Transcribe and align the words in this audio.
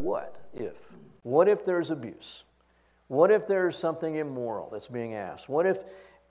what 0.00 0.36
if? 0.54 0.74
What 1.22 1.48
if 1.48 1.64
there's 1.64 1.90
abuse? 1.90 2.44
What 3.08 3.30
if 3.30 3.46
there's 3.46 3.76
something 3.76 4.16
immoral 4.16 4.68
that's 4.70 4.86
being 4.86 5.14
asked? 5.14 5.48
What 5.48 5.66
if, 5.66 5.78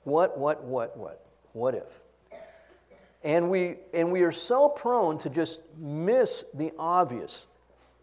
what, 0.04 0.38
what, 0.38 0.64
what, 0.64 0.98
what? 0.98 1.26
What 1.54 1.76
if? 1.76 2.40
And 3.24 3.50
we, 3.50 3.78
and 3.94 4.12
we 4.12 4.22
are 4.22 4.32
so 4.32 4.70
prone 4.70 5.18
to 5.20 5.30
just 5.30 5.60
miss 5.78 6.44
the 6.54 6.72
obvious 6.78 7.46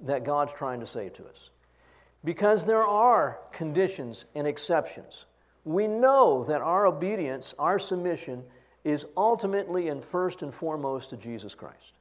that 0.01 0.25
God's 0.25 0.53
trying 0.53 0.81
to 0.81 0.87
say 0.87 1.09
to 1.11 1.25
us. 1.27 1.51
Because 2.25 2.67
there 2.67 2.83
are 2.83 3.39
conditions 3.53 4.25
and 4.35 4.47
exceptions. 4.47 5.27
We 5.65 5.87
know 5.87 6.45
that 6.49 6.61
our 6.61 6.87
obedience, 6.87 7.55
our 7.59 7.79
submission, 7.79 8.43
is 8.83 9.07
ultimately 9.17 9.89
and 9.89 10.05
first 10.05 10.43
and 10.43 10.53
foremost 10.53 11.11
to 11.11 11.17
Jesus 11.17 11.55
Christ. 11.55 11.93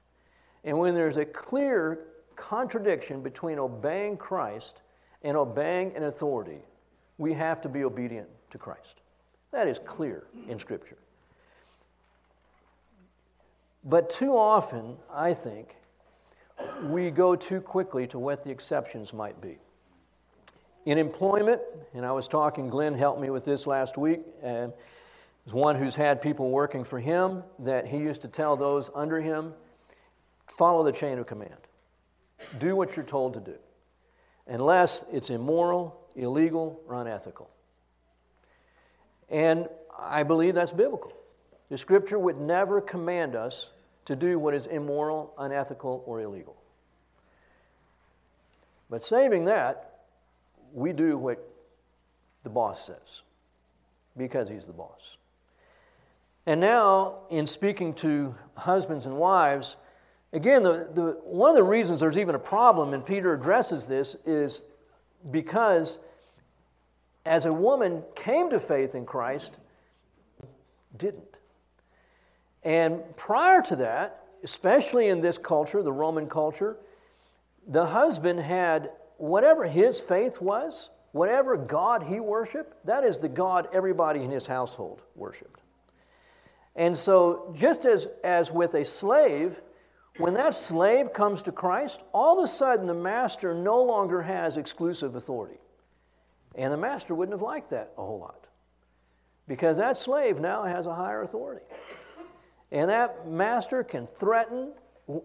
And 0.63 0.79
when 0.79 0.95
there's 0.95 1.17
a 1.17 1.25
clear 1.25 1.99
contradiction 2.35 3.21
between 3.21 3.59
obeying 3.59 4.17
Christ 4.17 4.81
and 5.23 5.37
obeying 5.37 5.95
an 5.95 6.03
authority, 6.03 6.59
we 7.17 7.33
have 7.33 7.61
to 7.61 7.69
be 7.69 7.83
obedient 7.83 8.27
to 8.51 8.57
Christ. 8.57 9.01
That 9.51 9.67
is 9.67 9.79
clear 9.79 10.23
in 10.47 10.59
Scripture. 10.59 10.97
But 13.83 14.09
too 14.09 14.37
often, 14.37 14.97
I 15.13 15.33
think, 15.33 15.75
we 16.83 17.11
go 17.11 17.35
too 17.35 17.61
quickly 17.61 18.07
to 18.07 18.19
what 18.19 18.43
the 18.43 18.49
exceptions 18.49 19.13
might 19.13 19.39
be. 19.41 19.57
In 20.85 20.97
employment, 20.97 21.61
and 21.93 22.05
I 22.05 22.11
was 22.11 22.27
talking, 22.27 22.69
Glenn 22.69 22.93
helped 22.93 23.21
me 23.21 23.29
with 23.29 23.45
this 23.45 23.67
last 23.67 23.97
week, 23.97 24.21
and 24.41 24.73
is 25.45 25.53
one 25.53 25.75
who's 25.75 25.95
had 25.95 26.21
people 26.21 26.49
working 26.49 26.83
for 26.83 26.99
him 26.99 27.43
that 27.59 27.87
he 27.87 27.97
used 27.97 28.21
to 28.21 28.27
tell 28.27 28.55
those 28.55 28.89
under 28.95 29.21
him 29.21 29.53
follow 30.57 30.83
the 30.83 30.91
chain 30.91 31.17
of 31.19 31.27
command. 31.27 31.62
Do 32.59 32.75
what 32.75 32.95
you're 32.95 33.05
told 33.05 33.33
to 33.35 33.39
do, 33.39 33.55
unless 34.47 35.05
it's 35.11 35.29
immoral, 35.29 35.99
illegal, 36.15 36.79
or 36.87 36.95
unethical. 36.95 37.49
And 39.29 39.67
I 39.97 40.23
believe 40.23 40.55
that's 40.55 40.71
biblical. 40.71 41.13
The 41.69 41.77
scripture 41.77 42.19
would 42.19 42.39
never 42.39 42.81
command 42.81 43.35
us 43.35 43.69
to 44.05 44.15
do 44.15 44.37
what 44.37 44.53
is 44.53 44.65
immoral, 44.65 45.33
unethical, 45.37 46.03
or 46.05 46.21
illegal. 46.21 46.55
But 48.89 49.01
saving 49.01 49.45
that, 49.45 50.01
we 50.73 50.93
do 50.93 51.17
what 51.17 51.39
the 52.43 52.49
boss 52.49 52.85
says 52.85 53.21
because 54.17 54.49
he's 54.49 54.65
the 54.65 54.73
boss. 54.73 55.17
And 56.45 56.59
now, 56.59 57.19
in 57.29 57.47
speaking 57.47 57.93
to 57.95 58.35
husbands 58.55 59.05
and 59.05 59.17
wives, 59.17 59.77
again, 60.33 60.63
the, 60.63 60.89
the, 60.93 61.17
one 61.23 61.49
of 61.49 61.55
the 61.55 61.63
reasons 61.63 61.99
there's 61.99 62.17
even 62.17 62.35
a 62.35 62.39
problem, 62.39 62.93
and 62.93 63.05
Peter 63.05 63.33
addresses 63.33 63.85
this, 63.85 64.15
is 64.25 64.63
because 65.31 65.99
as 67.25 67.45
a 67.45 67.53
woman 67.53 68.03
came 68.15 68.49
to 68.49 68.59
faith 68.59 68.95
in 68.95 69.05
Christ, 69.05 69.51
didn't. 70.97 71.37
And 72.63 73.01
prior 73.15 73.61
to 73.63 73.75
that, 73.77 74.23
especially 74.43 75.07
in 75.07 75.21
this 75.21 75.37
culture, 75.37 75.81
the 75.81 75.91
Roman 75.91 76.27
culture, 76.27 76.77
the 77.67 77.85
husband 77.85 78.39
had 78.39 78.91
whatever 79.17 79.65
his 79.65 80.01
faith 80.01 80.41
was, 80.41 80.89
whatever 81.13 81.55
God 81.55 82.03
he 82.03 82.19
worshiped, 82.19 82.85
that 82.85 83.03
is 83.03 83.19
the 83.19 83.29
God 83.29 83.69
everybody 83.71 84.21
in 84.21 84.31
his 84.31 84.47
household 84.47 85.01
worshiped. 85.15 85.61
And 86.75 86.97
so, 86.97 87.53
just 87.55 87.85
as, 87.85 88.07
as 88.23 88.49
with 88.49 88.73
a 88.73 88.83
slave, 88.83 89.55
when 90.17 90.33
that 90.35 90.53
slave 90.53 91.13
comes 91.13 91.41
to 91.43 91.51
Christ, 91.51 92.01
all 92.13 92.37
of 92.37 92.43
a 92.43 92.47
sudden 92.47 92.85
the 92.85 92.93
master 92.93 93.53
no 93.53 93.81
longer 93.81 94.21
has 94.21 94.57
exclusive 94.57 95.15
authority. 95.15 95.59
And 96.55 96.71
the 96.71 96.77
master 96.77 97.15
wouldn't 97.15 97.33
have 97.33 97.41
liked 97.41 97.71
that 97.71 97.93
a 97.97 98.01
whole 98.01 98.19
lot 98.19 98.45
because 99.47 99.77
that 99.77 99.97
slave 99.97 100.39
now 100.39 100.63
has 100.63 100.85
a 100.85 100.93
higher 100.93 101.23
authority. 101.23 101.65
And 102.71 102.89
that 102.89 103.27
master 103.27 103.83
can 103.83 104.07
threaten 104.07 104.71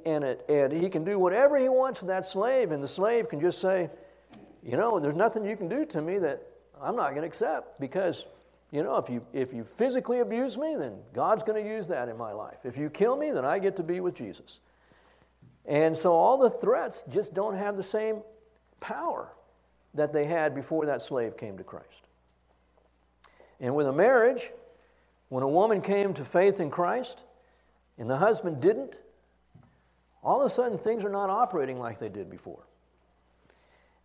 and, 0.04 0.25
it, 0.25 0.44
and 0.49 0.72
he 0.72 0.88
can 0.88 1.05
do 1.05 1.19
whatever 1.19 1.56
he 1.56 1.69
wants 1.69 2.00
to 2.00 2.06
that 2.06 2.26
slave, 2.26 2.72
and 2.72 2.82
the 2.82 2.88
slave 2.88 3.28
can 3.28 3.41
just 3.41 3.60
say, 3.60 3.88
You 4.62 4.76
know, 4.76 4.99
there's 4.99 5.15
nothing 5.15 5.44
you 5.44 5.56
can 5.56 5.69
do 5.69 5.84
to 5.87 6.03
me 6.03 6.19
that 6.19 6.43
I'm 6.82 6.97
not 6.97 7.10
going 7.10 7.22
to 7.22 7.28
accept 7.28 7.78
because 7.81 8.26
you 8.70 8.82
know, 8.82 8.97
if 8.97 9.09
you, 9.09 9.25
if 9.32 9.55
you 9.55 9.65
physically 9.65 10.19
abuse 10.20 10.59
me, 10.59 10.76
then 10.78 10.99
God's 11.15 11.43
going 11.43 11.62
to 11.62 11.69
use 11.69 11.88
that 11.88 12.09
in 12.09 12.19
my 12.19 12.32
life. 12.32 12.59
If 12.65 12.76
you 12.76 12.91
kill 12.91 13.16
me, 13.16 13.31
then 13.31 13.44
I 13.44 13.59
get 13.59 13.76
to 13.76 13.82
be 13.82 14.00
with 14.00 14.15
Jesus. 14.15 14.60
And 15.69 15.97
so 15.97 16.15
all 16.15 16.39
the 16.39 16.49
threats 16.49 17.05
just 17.11 17.34
don't 17.34 17.55
have 17.55 17.77
the 17.77 17.83
same 17.83 18.23
power 18.81 19.29
that 19.95 20.15
they 20.15 20.25
had 20.25 20.55
before 20.55 20.87
that 20.87 21.03
slave 21.03 21.37
came 21.37 21.59
to 21.59 21.65
Christ. 21.65 21.87
And 23.61 23.77
with 23.77 23.87
a 23.87 23.93
marriage, 23.93 24.51
when 25.29 25.43
a 25.43 25.49
woman 25.49 25.83
came 25.83 26.15
to 26.15 26.25
faith 26.25 26.59
in 26.59 26.71
Christ 26.71 27.19
and 27.99 28.09
the 28.09 28.17
husband 28.17 28.62
didn't, 28.62 28.95
all 30.23 30.41
of 30.41 30.51
a 30.51 30.55
sudden 30.55 30.79
things 30.79 31.05
are 31.05 31.11
not 31.11 31.29
operating 31.29 31.79
like 31.79 31.99
they 31.99 32.09
did 32.09 32.31
before. 32.31 32.62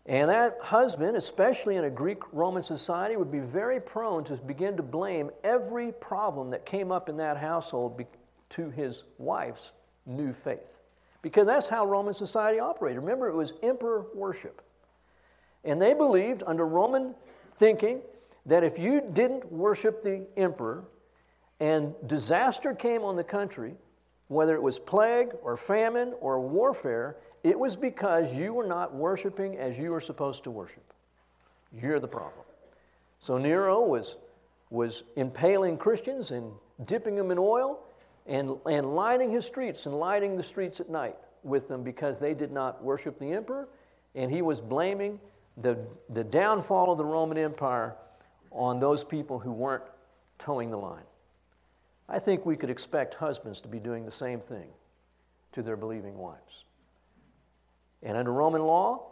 And 0.06 0.30
that 0.30 0.58
husband, 0.62 1.16
especially 1.16 1.78
in 1.78 1.86
a 1.86 1.90
Greek 1.90 2.20
Roman 2.34 2.64
society, 2.64 3.16
would 3.16 3.32
be 3.32 3.40
very 3.40 3.80
prone 3.80 4.26
to 4.26 4.36
begin 4.36 4.76
to 4.76 4.84
blame 4.84 5.32
every 5.46 5.94
problem 5.94 6.50
that 6.50 6.66
came 6.66 6.92
up 6.92 7.08
in 7.08 7.18
that 7.18 7.38
household 7.38 8.04
to 8.50 8.70
his 8.70 9.04
wife's 9.18 9.72
new 10.06 10.34
faith. 10.34 10.68
Because 11.24 11.48
that's 11.48 11.66
how 11.66 11.88
Roman 11.88 12.14
society 12.14 12.60
operated. 12.60 13.02
Remember, 13.02 13.28
it 13.30 13.34
was 13.34 13.54
emperor 13.64 14.06
worship. 14.14 14.62
And 15.64 15.82
they 15.82 15.94
believed, 15.94 16.44
under 16.46 16.68
Roman 16.68 17.16
thinking, 17.58 18.02
that 18.46 18.64
if 18.64 18.78
you 18.78 19.02
didn't 19.14 19.50
worship 19.52 20.04
the 20.04 20.28
emperor 20.38 20.84
and 21.62 21.96
disaster 22.06 22.76
came 22.76 23.04
on 23.04 23.16
the 23.16 23.24
country, 23.24 23.74
whether 24.28 24.54
it 24.54 24.62
was 24.62 24.78
plague 24.78 25.30
or 25.42 25.56
famine 25.56 26.14
or 26.20 26.42
warfare, 26.42 27.16
it 27.44 27.58
was 27.58 27.78
because 27.78 28.36
you 28.36 28.54
were 28.54 28.68
not 28.68 28.94
worshiping 28.94 29.58
as 29.58 29.78
you 29.78 29.92
were 29.92 30.02
supposed 30.02 30.44
to 30.44 30.52
worship. 30.52 30.84
You're 31.72 32.02
the 32.02 32.08
problem. 32.08 32.46
So 33.20 33.38
Nero 33.38 33.82
was, 33.82 34.18
was 34.70 35.04
impaling 35.16 35.78
Christians 35.78 36.32
and 36.32 36.52
dipping 36.86 37.16
them 37.16 37.32
in 37.32 37.38
oil 37.40 37.80
and, 38.26 38.56
and 38.66 38.96
lining 38.96 39.32
his 39.32 39.46
streets 39.46 39.86
and 39.86 39.96
lighting 39.96 40.38
the 40.38 40.44
streets 40.44 40.80
at 40.80 40.90
night 40.90 41.16
with 41.44 41.68
them 41.68 41.84
because 41.84 42.20
they 42.20 42.34
did 42.34 42.52
not 42.52 42.84
worship 42.84 43.20
the 43.20 43.32
emperor. 43.34 43.68
And 44.16 44.32
he 44.32 44.42
was 44.42 44.62
blaming 44.62 45.20
the, 45.58 45.78
the 46.10 46.24
downfall 46.24 46.92
of 46.92 46.98
the 46.98 47.06
Roman 47.06 47.38
Empire 47.38 47.96
on 48.52 48.80
those 48.80 49.04
people 49.04 49.40
who 49.40 49.52
weren't 49.52 49.84
toeing 50.40 50.72
the 50.72 50.78
line. 50.78 51.04
I 52.08 52.20
think 52.20 52.46
we 52.46 52.56
could 52.56 52.70
expect 52.70 53.16
husbands 53.16 53.62
to 53.62 53.68
be 53.68 53.80
doing 53.80 54.06
the 54.06 54.12
same 54.12 54.40
thing 54.40 54.68
to 55.54 55.64
their 55.64 55.78
believing 55.78 56.18
wives. 56.18 56.64
And 58.02 58.18
under 58.18 58.32
Roman 58.32 58.62
law, 58.62 59.04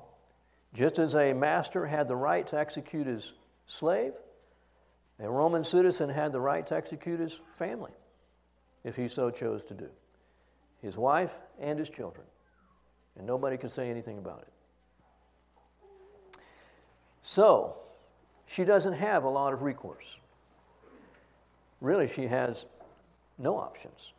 just 0.73 0.99
as 0.99 1.15
a 1.15 1.33
master 1.33 1.85
had 1.85 2.07
the 2.07 2.15
right 2.15 2.47
to 2.49 2.59
execute 2.59 3.07
his 3.07 3.29
slave, 3.67 4.13
a 5.19 5.29
Roman 5.29 5.63
citizen 5.63 6.09
had 6.09 6.31
the 6.31 6.41
right 6.41 6.65
to 6.67 6.75
execute 6.75 7.19
his 7.19 7.37
family 7.57 7.91
if 8.83 8.95
he 8.95 9.07
so 9.07 9.29
chose 9.29 9.65
to 9.65 9.73
do 9.73 9.89
his 10.81 10.97
wife 10.97 11.31
and 11.59 11.77
his 11.77 11.89
children. 11.89 12.25
And 13.17 13.27
nobody 13.27 13.57
could 13.57 13.71
say 13.71 13.89
anything 13.89 14.17
about 14.17 14.41
it. 14.41 16.39
So, 17.21 17.75
she 18.47 18.63
doesn't 18.63 18.93
have 18.93 19.23
a 19.23 19.29
lot 19.29 19.53
of 19.53 19.61
recourse. 19.61 20.17
Really, 21.79 22.07
she 22.07 22.27
has 22.27 22.65
no 23.37 23.57
options. 23.57 24.13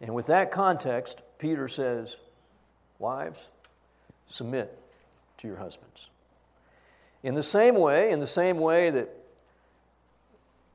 And 0.00 0.14
with 0.14 0.26
that 0.26 0.50
context, 0.50 1.20
Peter 1.38 1.68
says, 1.68 2.16
Wives, 2.98 3.38
submit 4.26 4.78
to 5.38 5.46
your 5.46 5.56
husbands. 5.56 6.08
In 7.22 7.34
the 7.34 7.42
same 7.42 7.76
way, 7.76 8.10
in 8.10 8.20
the 8.20 8.26
same 8.26 8.58
way 8.58 8.90
that 8.90 9.14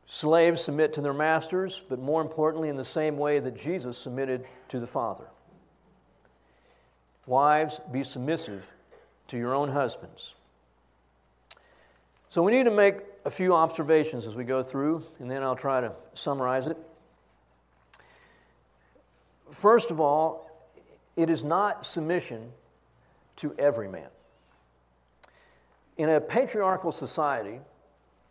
slaves 0.07 0.62
submit 0.62 0.94
to 0.94 1.01
their 1.01 1.13
masters, 1.13 1.81
but 1.89 2.00
more 2.00 2.21
importantly, 2.21 2.69
in 2.69 2.77
the 2.77 2.86
same 2.86 3.18
way 3.18 3.39
that 3.39 3.57
Jesus 3.57 3.98
submitted 3.98 4.45
to 4.69 4.80
the 4.80 4.88
Father. 4.88 5.25
Wives, 7.25 7.81
be 7.92 8.04
submissive 8.04 8.65
to 9.27 9.38
your 9.38 9.54
own 9.54 9.69
husbands. 9.69 10.33
So 12.30 12.42
we 12.42 12.54
need 12.54 12.63
to 12.63 12.71
make 12.71 13.00
a 13.25 13.31
few 13.31 13.54
observations 13.54 14.25
as 14.25 14.33
we 14.33 14.45
go 14.45 14.63
through, 14.63 15.04
and 15.19 15.30
then 15.30 15.44
I'll 15.44 15.56
try 15.56 15.81
to 15.81 15.92
summarize 16.13 16.68
it. 16.68 16.77
First 19.51 19.92
of 19.92 20.00
all, 20.00 20.50
it 21.18 21.30
is 21.30 21.44
not 21.44 21.86
submission 21.86 22.51
to 23.38 23.54
every 23.57 23.89
man. 23.89 24.07
In 25.98 26.09
a 26.09 26.21
patriarchal 26.21 26.92
society, 26.92 27.59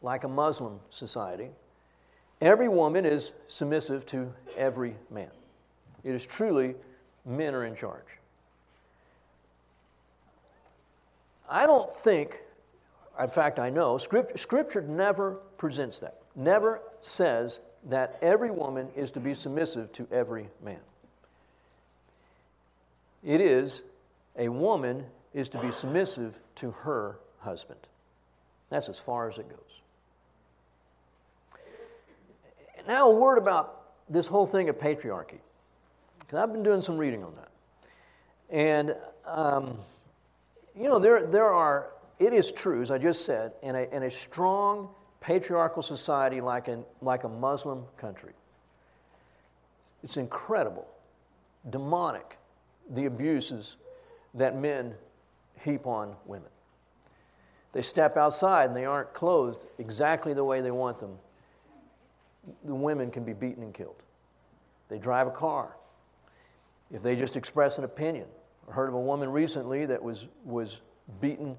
like 0.00 0.24
a 0.24 0.28
Muslim 0.28 0.80
society, 0.88 1.50
every 2.40 2.68
woman 2.68 3.04
is 3.04 3.32
submissive 3.48 4.06
to 4.06 4.32
every 4.56 4.96
man. 5.10 5.30
It 6.04 6.14
is 6.14 6.24
truly 6.24 6.74
men 7.24 7.54
are 7.54 7.64
in 7.64 7.74
charge. 7.74 8.02
I 11.48 11.66
don't 11.66 11.94
think, 11.98 12.40
in 13.20 13.28
fact, 13.28 13.58
I 13.58 13.70
know, 13.70 13.98
scripture, 13.98 14.36
scripture 14.36 14.82
never 14.82 15.32
presents 15.58 16.00
that, 16.00 16.18
never 16.34 16.80
says 17.02 17.60
that 17.88 18.18
every 18.20 18.50
woman 18.50 18.88
is 18.96 19.10
to 19.12 19.20
be 19.20 19.32
submissive 19.32 19.92
to 19.92 20.08
every 20.10 20.48
man. 20.64 20.80
It 23.24 23.40
is 23.40 23.82
a 24.36 24.48
woman 24.48 25.04
is 25.34 25.48
to 25.50 25.58
be 25.58 25.72
submissive 25.72 26.34
to 26.56 26.70
her 26.70 27.18
husband. 27.40 27.80
That's 28.70 28.88
as 28.88 28.98
far 28.98 29.28
as 29.28 29.38
it 29.38 29.48
goes. 29.48 29.80
Now, 32.86 33.10
a 33.10 33.14
word 33.14 33.38
about 33.38 33.82
this 34.08 34.26
whole 34.26 34.46
thing 34.46 34.68
of 34.68 34.78
patriarchy, 34.78 35.38
because 36.20 36.38
I've 36.38 36.52
been 36.52 36.62
doing 36.62 36.80
some 36.80 36.96
reading 36.96 37.24
on 37.24 37.34
that. 37.34 37.48
And, 38.48 38.94
um, 39.26 39.78
you 40.78 40.88
know, 40.88 40.98
there, 40.98 41.26
there 41.26 41.52
are, 41.52 41.90
it 42.18 42.32
is 42.32 42.52
true, 42.52 42.82
as 42.82 42.90
I 42.90 42.98
just 42.98 43.24
said, 43.24 43.52
in 43.62 43.74
a, 43.74 43.82
in 43.92 44.04
a 44.04 44.10
strong 44.10 44.88
patriarchal 45.20 45.82
society 45.82 46.40
like, 46.40 46.68
in, 46.68 46.84
like 47.00 47.24
a 47.24 47.28
Muslim 47.28 47.82
country, 47.96 48.32
it's 50.04 50.16
incredible, 50.16 50.86
demonic, 51.70 52.38
the 52.90 53.06
abuses 53.06 53.76
that 54.34 54.56
men 54.56 54.94
heap 55.64 55.86
on 55.86 56.14
women. 56.26 56.50
They 57.72 57.82
step 57.82 58.16
outside 58.16 58.68
and 58.68 58.76
they 58.76 58.84
aren't 58.84 59.12
clothed 59.12 59.66
exactly 59.78 60.32
the 60.32 60.44
way 60.44 60.60
they 60.60 60.70
want 60.70 61.00
them. 61.00 61.18
The 62.64 62.74
women 62.74 63.10
can 63.10 63.24
be 63.24 63.32
beaten 63.32 63.62
and 63.62 63.74
killed. 63.74 64.02
They 64.88 64.98
drive 64.98 65.26
a 65.26 65.32
car. 65.32 65.76
If 66.92 67.02
they 67.02 67.16
just 67.16 67.36
express 67.36 67.78
an 67.78 67.84
opinion, 67.84 68.26
I 68.68 68.72
heard 68.72 68.88
of 68.88 68.94
a 68.94 69.00
woman 69.00 69.30
recently 69.30 69.86
that 69.86 70.02
was, 70.02 70.26
was 70.44 70.80
beaten 71.20 71.56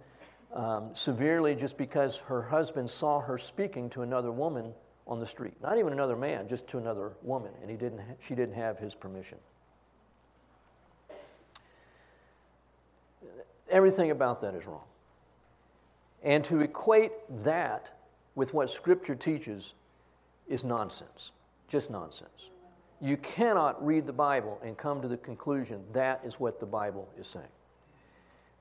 um, 0.53 0.91
severely 0.93 1.55
just 1.55 1.77
because 1.77 2.17
her 2.27 2.41
husband 2.41 2.89
saw 2.89 3.19
her 3.19 3.37
speaking 3.37 3.89
to 3.91 4.01
another 4.01 4.31
woman 4.31 4.73
on 5.07 5.19
the 5.19 5.27
street. 5.27 5.53
Not 5.61 5.77
even 5.77 5.93
another 5.93 6.15
man, 6.15 6.47
just 6.47 6.67
to 6.69 6.77
another 6.77 7.13
woman, 7.21 7.51
and 7.61 7.69
he 7.69 7.77
didn't 7.77 7.99
ha- 7.99 8.15
she 8.19 8.35
didn't 8.35 8.55
have 8.55 8.77
his 8.77 8.93
permission. 8.93 9.37
Everything 13.69 14.11
about 14.11 14.41
that 14.41 14.53
is 14.53 14.65
wrong. 14.65 14.83
And 16.23 16.43
to 16.45 16.61
equate 16.61 17.11
that 17.43 17.97
with 18.35 18.53
what 18.53 18.69
Scripture 18.69 19.15
teaches 19.15 19.73
is 20.47 20.63
nonsense, 20.63 21.31
just 21.67 21.89
nonsense. 21.89 22.49
You 22.99 23.17
cannot 23.17 23.85
read 23.85 24.07
the 24.07 24.13
Bible 24.13 24.59
and 24.63 24.77
come 24.77 25.01
to 25.01 25.07
the 25.07 25.17
conclusion 25.17 25.83
that 25.93 26.21
is 26.23 26.39
what 26.39 26.59
the 26.59 26.65
Bible 26.65 27.07
is 27.19 27.27
saying. 27.27 27.45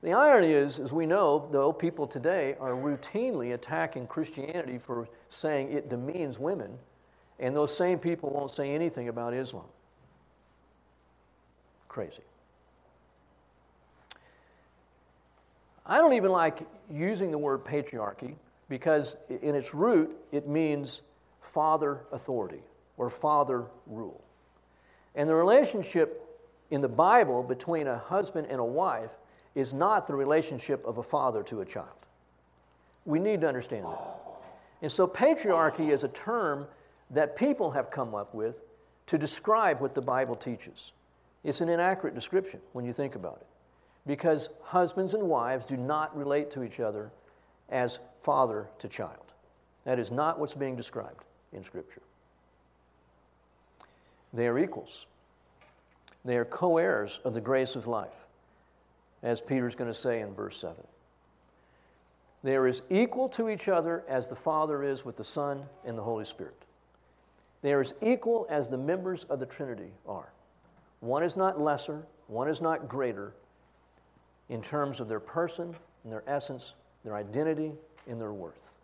The 0.03 0.13
irony 0.13 0.51
is, 0.51 0.79
as 0.79 0.93
we 0.93 1.07
know, 1.07 1.47
though, 1.51 1.73
people 1.73 2.05
today 2.05 2.55
are 2.59 2.73
routinely 2.73 3.55
attacking 3.55 4.05
Christianity 4.05 4.77
for 4.77 5.07
saying 5.29 5.71
it 5.71 5.89
demeans 5.89 6.37
women, 6.37 6.77
and 7.39 7.55
those 7.55 7.75
same 7.75 7.97
people 7.97 8.29
won't 8.29 8.51
say 8.51 8.75
anything 8.75 9.09
about 9.09 9.33
Islam. 9.33 9.65
Crazy. 11.87 12.21
I 15.83 15.97
don't 15.97 16.13
even 16.13 16.31
like 16.31 16.67
using 16.91 17.31
the 17.31 17.37
word 17.37 17.63
patriarchy 17.63 18.35
because, 18.69 19.15
in 19.29 19.55
its 19.55 19.73
root, 19.73 20.15
it 20.31 20.47
means 20.47 21.01
father 21.57 22.01
authority 22.11 22.61
or 22.97 23.09
father 23.09 23.65
rule. 23.87 24.23
And 25.15 25.27
the 25.27 25.33
relationship 25.33 26.23
in 26.69 26.81
the 26.81 26.87
Bible 26.87 27.41
between 27.41 27.87
a 27.87 27.97
husband 27.97 28.45
and 28.51 28.59
a 28.59 28.63
wife 28.63 29.09
is 29.55 29.73
not 29.73 30.05
the 30.05 30.13
relationship 30.13 30.85
of 30.85 30.99
a 30.99 31.03
father 31.03 31.41
to 31.41 31.61
a 31.61 31.65
child. 31.65 32.05
We 33.05 33.17
need 33.17 33.41
to 33.41 33.47
understand 33.47 33.85
that. 33.85 34.17
And 34.83 34.91
so, 34.91 35.07
patriarchy 35.07 35.89
is 35.89 36.03
a 36.03 36.09
term 36.09 36.67
that 37.09 37.35
people 37.35 37.71
have 37.71 37.89
come 37.89 38.13
up 38.13 38.35
with 38.35 38.57
to 39.07 39.17
describe 39.17 39.81
what 39.81 39.95
the 39.95 40.01
Bible 40.01 40.35
teaches. 40.35 40.91
It's 41.43 41.61
an 41.61 41.69
inaccurate 41.69 42.13
description 42.13 42.59
when 42.73 42.85
you 42.85 42.93
think 42.93 43.15
about 43.15 43.39
it 43.41 43.47
because 44.05 44.49
husbands 44.61 45.15
and 45.15 45.23
wives 45.23 45.65
do 45.65 45.75
not 45.75 46.15
relate 46.15 46.51
to 46.51 46.61
each 46.61 46.79
other 46.79 47.09
as 47.69 47.97
father 48.21 48.69
to 48.77 48.87
child. 48.87 49.33
That 49.85 49.97
is 49.97 50.11
not 50.11 50.39
what's 50.39 50.53
being 50.53 50.75
described 50.75 51.23
in 51.57 51.63
Scripture. 51.63 52.01
They 54.33 54.47
are 54.47 54.57
equals, 54.57 55.05
they 56.23 56.37
are 56.37 56.45
co 56.45 56.77
heirs 56.77 57.19
of 57.25 57.33
the 57.33 57.41
grace 57.41 57.75
of 57.75 57.87
life, 57.87 58.25
as 59.23 59.41
Peter's 59.41 59.75
going 59.75 59.91
to 59.91 59.97
say 59.97 60.21
in 60.21 60.33
verse 60.33 60.57
7. 60.59 60.75
They 62.43 62.55
are 62.55 62.67
as 62.67 62.81
equal 62.89 63.27
to 63.29 63.49
each 63.49 63.67
other 63.67 64.03
as 64.07 64.29
the 64.29 64.35
Father 64.35 64.83
is 64.83 65.03
with 65.03 65.17
the 65.17 65.23
Son 65.23 65.63
and 65.83 65.97
the 65.97 66.03
Holy 66.03 66.25
Spirit. 66.25 66.55
They 67.61 67.73
are 67.73 67.81
as 67.81 67.93
equal 68.01 68.45
as 68.49 68.69
the 68.69 68.77
members 68.77 69.25
of 69.25 69.39
the 69.39 69.45
Trinity 69.45 69.91
are. 70.07 70.29
One 70.99 71.23
is 71.23 71.35
not 71.35 71.59
lesser, 71.59 72.03
one 72.27 72.47
is 72.47 72.61
not 72.61 72.87
greater, 72.87 73.33
in 74.49 74.61
terms 74.61 74.99
of 74.99 75.09
their 75.09 75.19
person 75.19 75.75
and 76.03 76.13
their 76.13 76.23
essence, 76.27 76.73
their 77.03 77.15
identity, 77.15 77.71
and 78.07 78.21
their 78.21 78.31
worth. 78.31 78.77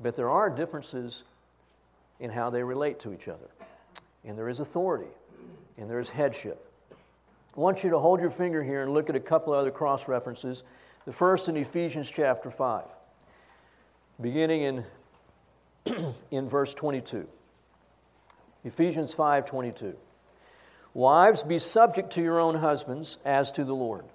But 0.00 0.16
there 0.16 0.28
are 0.28 0.50
differences 0.50 1.22
in 2.24 2.30
how 2.30 2.48
they 2.48 2.62
relate 2.62 3.00
to 3.00 3.12
each 3.12 3.28
other. 3.28 3.50
And 4.24 4.38
there 4.38 4.48
is 4.48 4.58
authority, 4.58 5.10
and 5.76 5.90
there 5.90 6.00
is 6.00 6.08
headship. 6.08 6.72
I 7.54 7.60
want 7.60 7.84
you 7.84 7.90
to 7.90 7.98
hold 7.98 8.18
your 8.18 8.30
finger 8.30 8.64
here 8.64 8.82
and 8.82 8.94
look 8.94 9.10
at 9.10 9.14
a 9.14 9.20
couple 9.20 9.52
other 9.52 9.70
cross 9.70 10.08
references. 10.08 10.62
The 11.04 11.12
first 11.12 11.50
in 11.50 11.56
Ephesians 11.58 12.10
chapter 12.10 12.50
5, 12.50 12.84
beginning 14.22 14.62
in, 15.84 16.14
in 16.30 16.48
verse 16.48 16.72
22. 16.72 17.28
Ephesians 18.64 19.12
5 19.12 19.44
22. 19.44 19.94
Wives, 20.94 21.42
be 21.42 21.58
subject 21.58 22.14
to 22.14 22.22
your 22.22 22.40
own 22.40 22.54
husbands 22.54 23.18
as 23.26 23.52
to 23.52 23.64
the 23.64 23.74
Lord. 23.74 24.06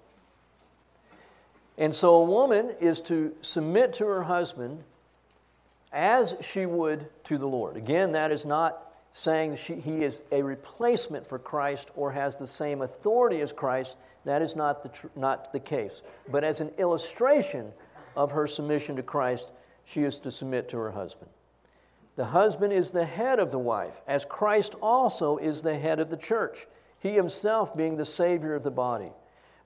And 1.77 1.93
so 1.93 2.15
a 2.15 2.23
woman 2.23 2.71
is 2.81 3.01
to 3.01 3.35
submit 3.41 3.93
to 3.93 4.05
her 4.05 4.23
husband 4.23 4.83
as 5.91 6.35
she 6.41 6.65
would 6.65 7.07
to 7.25 7.37
the 7.37 7.47
Lord. 7.47 7.77
Again, 7.77 8.11
that 8.11 8.31
is 8.31 8.45
not 8.45 8.93
saying 9.13 9.55
she, 9.55 9.75
he 9.75 10.03
is 10.03 10.23
a 10.31 10.41
replacement 10.41 11.25
for 11.25 11.39
Christ 11.39 11.89
or 11.95 12.11
has 12.11 12.37
the 12.37 12.47
same 12.47 12.81
authority 12.81 13.41
as 13.41 13.51
Christ. 13.51 13.97
That 14.25 14.41
is 14.41 14.55
not 14.55 14.83
the, 14.83 14.89
tr- 14.89 15.07
not 15.15 15.51
the 15.51 15.59
case. 15.59 16.01
But 16.31 16.43
as 16.43 16.59
an 16.59 16.69
illustration 16.77 17.71
of 18.15 18.31
her 18.31 18.45
submission 18.47 18.95
to 18.97 19.03
Christ, 19.03 19.51
she 19.85 20.03
is 20.03 20.19
to 20.21 20.31
submit 20.31 20.69
to 20.69 20.77
her 20.77 20.91
husband. 20.91 21.31
The 22.15 22.25
husband 22.25 22.73
is 22.73 22.91
the 22.91 23.05
head 23.05 23.39
of 23.39 23.51
the 23.51 23.59
wife, 23.59 24.01
as 24.05 24.25
Christ 24.25 24.75
also 24.81 25.37
is 25.37 25.61
the 25.61 25.77
head 25.77 25.99
of 25.99 26.09
the 26.09 26.17
church, 26.17 26.67
he 26.99 27.11
himself 27.11 27.75
being 27.77 27.95
the 27.95 28.05
Savior 28.05 28.55
of 28.55 28.63
the 28.63 28.71
body. 28.71 29.11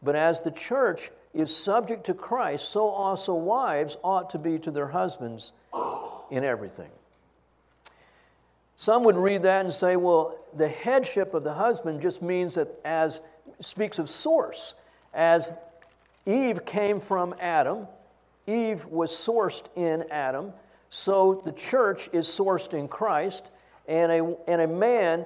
But 0.04 0.16
as 0.16 0.42
the 0.42 0.52
church 0.52 1.10
is 1.34 1.56
subject 1.56 2.06
to 2.06 2.14
Christ, 2.14 2.70
so 2.70 2.88
also 2.88 3.34
wives 3.34 3.98
ought 4.04 4.30
to 4.32 4.38
be 4.38 4.60
to 4.60 4.72
their 4.72 4.90
husbands 4.90 5.52
in 6.32 6.44
everything. 6.44 6.90
Some 8.76 9.04
would 9.04 9.18
read 9.18 9.44
that 9.44 9.66
and 9.66 9.74
say, 9.74 9.96
well, 9.96 10.38
the 10.56 10.68
headship 10.68 11.34
of 11.34 11.44
the 11.44 11.54
husband 11.54 12.02
just 12.02 12.22
means 12.22 12.56
that 12.56 12.68
as 12.84 13.22
speaks 13.60 14.00
of 14.00 14.10
source. 14.10 14.74
As 15.14 15.54
Eve 16.26 16.66
came 16.66 17.00
from 17.00 17.36
Adam, 17.40 17.88
Eve 18.48 18.86
was 18.86 19.12
sourced 19.12 19.66
in 19.76 20.06
Adam, 20.12 20.54
so 20.90 21.42
the 21.46 21.52
church 21.52 22.10
is 22.14 22.28
sourced 22.28 22.74
in 22.74 22.88
Christ, 22.88 23.44
and 23.88 24.12
a, 24.12 24.36
and 24.48 24.62
a 24.62 24.68
man 24.68 25.26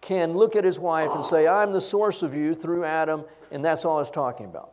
can 0.00 0.34
look 0.34 0.54
at 0.54 0.64
his 0.64 0.78
wife 0.78 1.10
and 1.14 1.24
say, 1.24 1.48
I'm 1.48 1.72
the 1.72 1.80
source 1.80 2.22
of 2.22 2.34
you 2.34 2.54
through 2.54 2.84
Adam, 2.84 3.24
and 3.50 3.64
that's 3.64 3.84
all 3.84 4.00
it's 4.00 4.10
talking 4.10 4.46
about. 4.46 4.72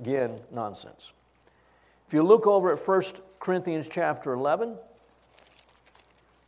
Again, 0.00 0.40
nonsense. 0.50 1.12
If 2.06 2.14
you 2.14 2.22
look 2.22 2.46
over 2.46 2.72
at 2.72 2.86
1 2.86 3.02
Corinthians 3.38 3.88
chapter 3.90 4.32
11, 4.32 4.76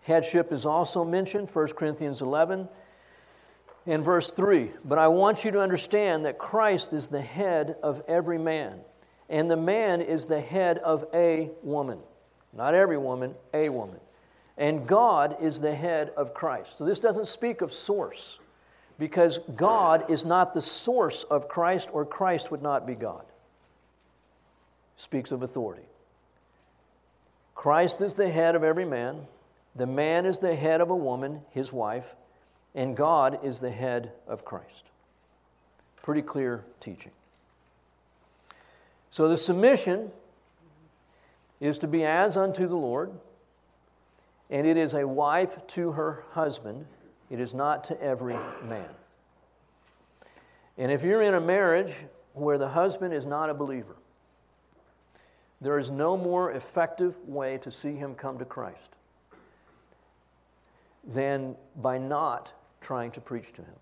headship 0.09 0.53
is 0.53 0.67
also 0.67 1.05
mentioned, 1.05 1.49
1 1.53 1.69
Corinthians 1.69 2.21
11 2.21 2.69
and 3.87 4.05
verse 4.05 4.33
3. 4.33 4.71
But 4.85 4.99
I 4.99 5.07
want 5.09 5.45
you 5.45 5.53
to 5.53 5.61
understand 5.61 6.25
that 6.25 6.39
Christ 6.39 6.93
is 6.93 7.09
the 7.09 7.23
head 7.23 7.77
of 7.83 8.03
every 8.09 8.39
man, 8.39 8.81
and 9.29 9.49
the 9.49 9.57
man 9.57 10.01
is 10.01 10.27
the 10.27 10.41
head 10.41 10.79
of 10.79 11.07
a 11.15 11.51
woman. 11.63 12.01
Not 12.53 12.75
every 12.75 12.99
woman, 12.99 13.35
a 13.55 13.69
woman. 13.69 14.01
And 14.57 14.89
God 14.89 15.37
is 15.41 15.61
the 15.61 15.75
head 15.75 16.11
of 16.17 16.35
Christ. 16.35 16.79
So 16.79 16.85
this 16.85 16.99
doesn't 16.99 17.29
speak 17.29 17.61
of 17.61 17.73
source, 17.73 18.41
because 18.99 19.39
God 19.55 20.11
is 20.11 20.25
not 20.25 20.55
the 20.55 20.63
source 20.63 21.23
of 21.23 21.49
Christ, 21.49 21.89
or 21.93 22.05
Christ 22.05 22.51
would 22.51 22.63
not 22.63 22.87
be 22.87 22.97
God 22.97 23.25
speaks 24.99 25.31
of 25.31 25.43
authority. 25.43 25.87
Christ 27.55 28.01
is 28.01 28.15
the 28.15 28.29
head 28.29 28.57
of 28.57 28.65
every 28.65 28.85
man, 28.85 29.27
the 29.79 29.87
man 29.87 30.27
is 30.27 30.41
the 30.41 30.57
head 30.57 30.81
of 30.81 30.91
a 30.91 30.97
woman, 30.97 31.41
his 31.51 31.73
wife, 31.73 32.17
and 32.75 32.97
God 32.97 33.39
is 33.45 33.61
the 33.61 33.71
head 33.71 34.13
of 34.27 34.45
Christ. 34.45 34.85
Pretty 36.03 36.23
clear 36.23 36.65
teaching. 36.81 37.13
So 39.13 39.29
the 39.29 39.37
submission 39.37 40.11
is 41.61 41.79
to 41.79 41.87
be 41.87 42.05
as 42.05 42.37
unto 42.37 42.67
the 42.67 42.77
Lord, 42.77 43.13
and 44.51 44.67
it 44.67 44.77
is 44.77 44.95
a 44.95 45.07
wife 45.07 45.65
to 45.69 45.93
her 45.93 46.25
husband. 46.33 46.87
It 47.31 47.41
is 47.41 47.55
not 47.55 47.85
to 47.85 48.03
every 48.03 48.37
man. 48.67 48.89
And 50.77 50.91
if 50.91 51.05
you're 51.05 51.23
in 51.23 51.35
a 51.35 51.41
marriage 51.41 51.95
where 52.33 52.59
the 52.59 52.69
husband 52.69 53.15
is 53.15 53.27
not 53.27 53.49
a 53.49 53.55
believer, 53.55 53.97
there 55.61 55.79
is 55.79 55.91
no 55.91 56.17
more 56.17 56.53
effective 56.53 57.17
way 57.27 57.59
to 57.59 57.71
see 57.71 57.95
him 57.95 58.15
come 58.15 58.39
to 58.39 58.45
Christ 58.45 58.98
than 61.09 61.57
by 61.77 61.99
not 61.99 62.53
trying 62.81 63.11
to 63.13 63.21
preach 63.21 63.53
to 63.55 63.63
him, 63.63 63.75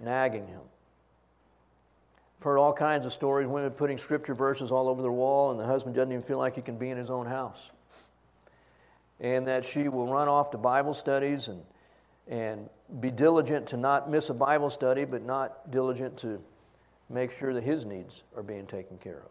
nagging 0.00 0.46
him. 0.46 0.60
I've 2.38 2.44
heard 2.44 2.58
all 2.58 2.72
kinds 2.72 3.04
of 3.04 3.12
stories, 3.12 3.46
women 3.46 3.70
putting 3.72 3.98
scripture 3.98 4.34
verses 4.34 4.72
all 4.72 4.88
over 4.88 5.02
the 5.02 5.12
wall, 5.12 5.50
and 5.50 5.60
the 5.60 5.66
husband 5.66 5.94
doesn't 5.94 6.12
even 6.12 6.22
feel 6.22 6.38
like 6.38 6.54
he 6.54 6.62
can 6.62 6.76
be 6.76 6.90
in 6.90 6.96
his 6.96 7.10
own 7.10 7.26
house. 7.26 7.70
And 9.20 9.46
that 9.46 9.64
she 9.64 9.88
will 9.88 10.06
run 10.06 10.28
off 10.28 10.50
to 10.52 10.58
Bible 10.58 10.94
studies 10.94 11.48
and, 11.48 11.62
and 12.26 12.68
be 13.00 13.10
diligent 13.10 13.68
to 13.68 13.76
not 13.76 14.10
miss 14.10 14.30
a 14.30 14.34
Bible 14.34 14.70
study, 14.70 15.04
but 15.04 15.22
not 15.22 15.70
diligent 15.70 16.16
to 16.18 16.40
make 17.08 17.36
sure 17.38 17.54
that 17.54 17.62
his 17.62 17.84
needs 17.84 18.22
are 18.36 18.42
being 18.42 18.66
taken 18.66 18.98
care 18.98 19.18
of 19.18 19.28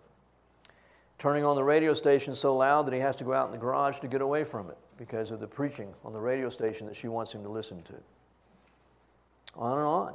turning 1.22 1.46
on 1.46 1.56
the 1.56 1.64
radio 1.64 1.94
station 1.94 2.34
so 2.34 2.58
loud 2.58 2.88
that 2.88 2.96
he 2.96 3.00
has 3.00 3.16
to 3.16 3.24
go 3.24 3.32
out 3.32 3.46
in 3.46 3.52
the 3.52 3.58
garage 3.58 4.00
to 4.00 4.08
get 4.08 4.22
away 4.22 4.44
from 4.44 4.72
it 4.72 4.78
because 5.02 5.32
of 5.32 5.40
the 5.40 5.48
preaching 5.48 5.92
on 6.06 6.14
the 6.14 6.20
radio 6.20 6.48
station 6.48 6.86
that 6.86 6.96
she 6.96 7.08
wants 7.08 7.32
him 7.32 7.42
to 7.42 7.50
listen 7.50 7.82
to. 7.82 7.94
On 9.56 9.76
and 9.80 9.88
on. 9.88 10.14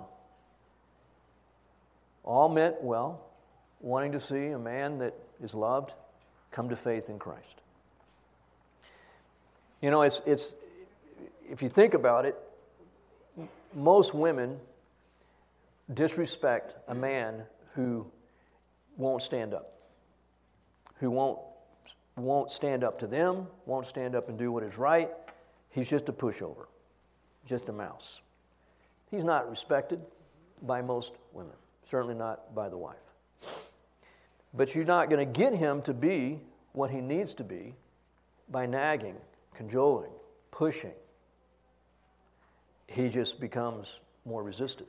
All 2.23 2.49
meant 2.49 2.81
well, 2.81 3.21
wanting 3.81 4.13
to 4.13 4.21
see 4.21 4.47
a 4.47 4.59
man 4.59 4.99
that 4.99 5.13
is 5.43 5.55
loved 5.55 5.93
come 6.53 6.69
to 6.69 6.77
faith 6.77 7.11
in 7.11 7.19
Christ. 7.19 7.63
You 9.83 9.91
know, 9.91 10.03
it's, 10.03 10.23
it's 10.25 10.55
if 11.51 11.63
you 11.63 11.69
think 11.69 11.95
about 11.95 12.25
it, 12.25 12.39
most 13.75 14.15
women 14.15 14.57
disrespect 15.93 16.77
a 16.87 16.95
man 16.95 17.43
who 17.75 18.07
won't 18.97 19.21
stand 19.23 19.53
up 19.53 19.77
who 21.01 21.11
won't, 21.11 21.39
won't 22.17 22.51
stand 22.51 22.83
up 22.83 22.99
to 23.01 23.07
them, 23.07 23.47
won't 23.67 23.87
stand 23.87 24.15
up 24.15 24.29
and 24.29 24.39
do 24.39 24.51
what 24.51 24.63
is 24.63 24.79
right. 24.79 25.11
He's 25.71 25.89
just 25.89 26.09
a 26.09 26.13
pushover, 26.13 26.67
just 27.45 27.69
a 27.69 27.73
mouse. 27.73 28.21
He's 29.11 29.25
not 29.25 29.49
respected 29.51 30.01
by 30.63 30.83
most 30.83 31.13
women, 31.33 31.53
certainly 31.89 32.15
not 32.15 32.55
by 32.55 32.69
the 32.69 32.79
wife. 32.79 32.97
But 34.55 34.75
you're 34.75 34.85
not 34.87 35.11
going 35.11 35.25
to 35.27 35.39
get 35.39 35.55
him 35.55 35.83
to 35.83 35.93
be 35.93 36.41
what 36.73 36.91
he 36.91 37.01
needs 37.01 37.35
to 37.35 37.45
be 37.45 37.75
by 38.49 38.65
nagging, 38.65 39.17
cajoling, 39.55 40.11
pushing. 40.51 40.95
He 42.87 43.09
just 43.09 43.39
becomes 43.39 44.01
more 44.25 44.43
resistive. 44.43 44.87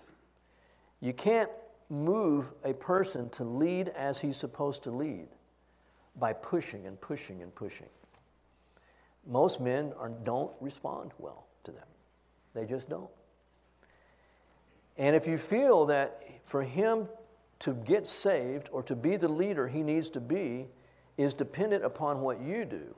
You 1.01 1.13
can't 1.13 1.50
move 1.89 2.51
a 2.63 2.74
person 2.74 3.29
to 3.31 3.43
lead 3.43 3.89
as 3.89 4.17
he's 4.17 4.38
supposed 4.38 4.84
to 4.84 4.91
lead 4.91 5.27
by 6.19 6.33
pushing 6.33 6.88
and 6.88 7.00
pushing 7.00 7.41
and 7.41 7.53
pushing. 7.53 7.88
Most 9.25 9.59
men 9.59 9.93
are, 10.00 10.09
don't 10.09 10.51
respond 10.62 11.12
well 11.19 11.47
to 11.63 11.71
them, 11.71 11.88
they 12.53 12.65
just 12.65 12.89
don't. 12.89 13.09
And 14.97 15.15
if 15.15 15.27
you 15.27 15.38
feel 15.38 15.86
that 15.88 16.24
for 16.45 16.63
him 16.63 17.07
to 17.59 17.74
get 17.74 18.07
saved 18.07 18.69
or 18.71 18.81
to 18.83 18.95
be 18.95 19.17
the 19.17 19.27
leader 19.27 19.67
he 19.67 19.83
needs 19.83 20.09
to 20.12 20.19
be 20.19 20.67
is 21.17 21.33
dependent 21.33 21.83
upon 21.83 22.21
what 22.21 22.41
you 22.41 22.65
do, 22.65 22.95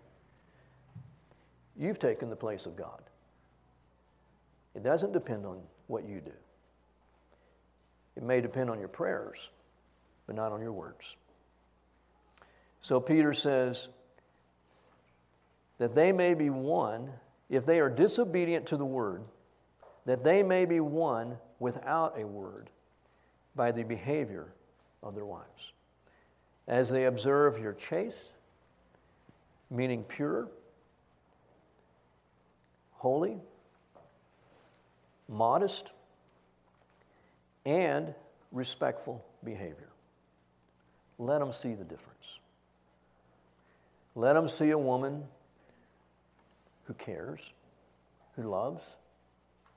you've 1.78 2.00
taken 2.00 2.30
the 2.30 2.36
place 2.36 2.66
of 2.66 2.76
God. 2.76 3.02
It 4.76 4.84
doesn't 4.84 5.12
depend 5.12 5.46
on 5.46 5.60
what 5.88 6.08
you 6.08 6.22
do. 6.22 6.32
It 8.16 8.24
may 8.24 8.42
depend 8.42 8.70
on 8.70 8.80
your 8.80 8.88
prayers, 8.88 9.50
but 10.28 10.36
not 10.36 10.52
on 10.52 10.62
your 10.62 10.74
words. 10.74 11.16
So 12.82 13.00
Peter 13.00 13.34
says 13.34 13.88
that 15.78 15.96
they 15.96 16.12
may 16.12 16.34
be 16.34 16.50
one, 16.50 17.10
if 17.50 17.66
they 17.66 17.80
are 17.80 17.90
disobedient 17.90 18.68
to 18.68 18.78
the 18.78 18.86
word, 18.86 19.24
that 20.06 20.24
they 20.24 20.44
may 20.44 20.66
be 20.66 20.80
one 20.80 21.38
without 21.60 22.20
a 22.20 22.26
word 22.26 22.70
by 23.56 23.72
the 23.72 23.84
behavior 23.84 24.54
of 25.04 25.16
their 25.16 25.26
wives. 25.26 25.74
As 26.68 26.90
they 26.90 27.06
observe 27.06 27.60
your 27.60 27.74
chaste, 27.74 28.32
meaning 29.70 30.04
pure, 30.04 30.48
holy, 32.94 33.38
modest, 35.28 35.92
and 37.66 38.14
respectful 38.52 39.24
behavior. 39.44 39.90
Let 41.18 41.40
them 41.40 41.52
see 41.52 41.74
the 41.74 41.84
difference. 41.84 42.40
Let 44.20 44.34
them 44.34 44.50
see 44.50 44.72
a 44.72 44.78
woman 44.78 45.24
who 46.84 46.94
cares, 46.94 47.40
who 48.36 48.44
loves, 48.44 48.84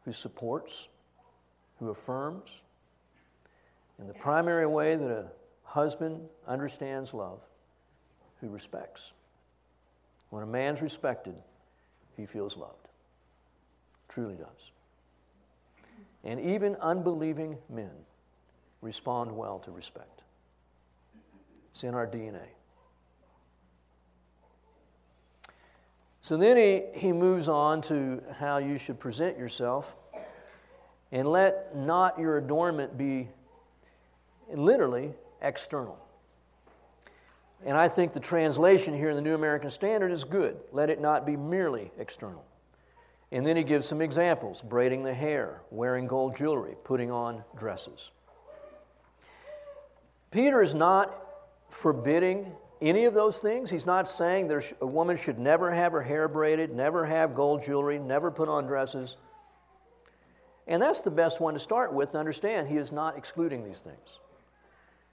who 0.05 0.13
supports, 0.13 0.89
who 1.79 1.91
affirms. 1.91 2.51
And 4.01 4.11
the 4.11 4.15
primary 4.15 4.67
way 4.67 4.97
that 4.97 5.09
a 5.09 5.27
husband 5.63 6.23
understands 6.45 7.15
love, 7.15 7.39
who 8.41 8.49
respects. 8.49 9.13
When 10.31 10.43
a 10.43 10.47
man's 10.47 10.83
respected, 10.83 11.37
he 12.17 12.27
feels 12.27 12.57
loved. 12.57 12.89
Truly 14.09 14.35
does. 14.35 14.73
And 16.25 16.41
even 16.41 16.75
unbelieving 16.81 17.59
men 17.71 17.93
respond 18.81 19.37
well 19.37 19.61
to 19.61 19.71
respect. 19.71 20.23
It's 21.71 21.85
in 21.85 21.95
our 21.95 22.09
DNA. 22.09 22.49
So 26.23 26.37
then 26.37 26.57
he, 26.57 26.83
he 26.95 27.13
moves 27.13 27.49
on 27.49 27.83
to 27.83 28.23
how 28.39 28.59
you 28.59 28.79
should 28.79 29.01
present 29.01 29.37
yourself. 29.37 29.97
And 31.11 31.29
let 31.29 31.77
not 31.77 32.19
your 32.19 32.39
adornment 32.39 32.97
be 32.97 33.29
literally 34.55 35.13
external. 35.43 35.99
And 37.67 37.77
I 37.77 37.89
think 37.89 38.13
the 38.13 38.21
translation 38.21 38.97
here 38.97 39.11
in 39.11 39.17
the 39.17 39.23
New 39.23 39.35
American 39.35 39.69
Standard 39.69 40.13
is 40.13 40.23
good. 40.23 40.57
Let 40.71 40.91
it 40.91 41.01
not 41.01 41.27
be 41.27 41.37
merely 41.37 41.91
external. 41.99 42.45
And 43.33 43.45
then 43.45 43.57
he 43.57 43.65
gives 43.65 43.89
some 43.89 44.01
examples 44.01 44.63
braiding 44.63 45.03
the 45.03 45.15
hair, 45.15 45.61
wearing 45.71 46.07
gold 46.07 46.37
jewelry, 46.37 46.77
putting 46.85 47.11
on 47.11 47.43
dresses. 47.57 48.11
Peter 50.31 50.63
is 50.63 50.73
not 50.73 51.15
forbidding 51.69 52.53
any 52.83 53.05
of 53.05 53.15
those 53.15 53.39
things. 53.39 53.71
He's 53.71 53.87
not 53.87 54.09
saying 54.09 54.49
there's, 54.49 54.75
a 54.81 54.87
woman 54.87 55.17
should 55.17 55.39
never 55.39 55.73
have 55.73 55.93
her 55.93 56.03
hair 56.03 56.29
braided, 56.29 56.75
never 56.75 57.07
have 57.07 57.35
gold 57.35 57.63
jewelry, 57.65 57.99
never 57.99 58.31
put 58.31 58.49
on 58.49 58.67
dresses. 58.67 59.17
And 60.67 60.83
that's 60.83 61.01
the 61.01 61.11
best 61.11 61.41
one 61.41 61.55
to 61.55 61.61
start 61.61 61.93
with 61.93 62.13
to 62.13 62.19
understand 62.19 62.69
he 62.69 62.77
is 62.77 62.93
not 62.93 63.17
excluding 63.17 63.65
these 63.65 63.81
things. 63.81 64.19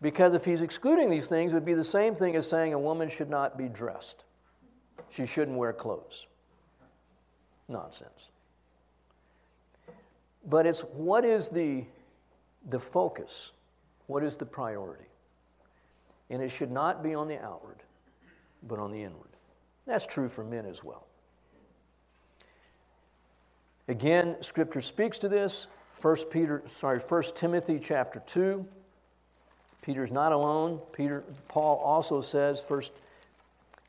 Because 0.01 0.33
if 0.33 0.45
he's 0.45 0.61
excluding 0.61 1.09
these 1.09 1.27
things, 1.27 1.51
it 1.51 1.55
would 1.55 1.65
be 1.65 1.73
the 1.73 1.83
same 1.83 2.15
thing 2.15 2.35
as 2.35 2.49
saying 2.49 2.73
a 2.73 2.79
woman 2.79 3.09
should 3.09 3.29
not 3.29 3.57
be 3.57 3.67
dressed. 3.67 4.23
She 5.09 5.25
shouldn't 5.25 5.57
wear 5.57 5.73
clothes. 5.73 6.27
Nonsense. 7.67 8.29
But 10.45 10.65
it's 10.65 10.79
what 10.79 11.25
is 11.25 11.49
the, 11.49 11.85
the 12.69 12.79
focus? 12.79 13.51
What 14.07 14.23
is 14.23 14.37
the 14.37 14.45
priority? 14.45 15.08
And 16.29 16.41
it 16.41 16.49
should 16.49 16.71
not 16.71 17.03
be 17.03 17.15
on 17.15 17.27
the 17.27 17.43
outward, 17.43 17.77
but 18.67 18.79
on 18.79 18.91
the 18.91 19.01
inward. 19.01 19.29
That's 19.85 20.05
true 20.05 20.29
for 20.29 20.43
men 20.43 20.65
as 20.65 20.83
well. 20.83 21.07
Again, 23.87 24.35
Scripture 24.41 24.81
speaks 24.81 25.17
to 25.19 25.27
this. 25.27 25.65
First 25.99 26.29
Peter, 26.29 26.61
sorry, 26.67 26.99
First 26.99 27.35
Timothy 27.35 27.79
chapter 27.83 28.21
two. 28.27 28.65
Peter's 29.81 30.11
not 30.11 30.31
alone. 30.31 30.79
Peter, 30.93 31.23
Paul 31.47 31.77
also 31.77 32.21
says, 32.21 32.61
First 32.61 32.91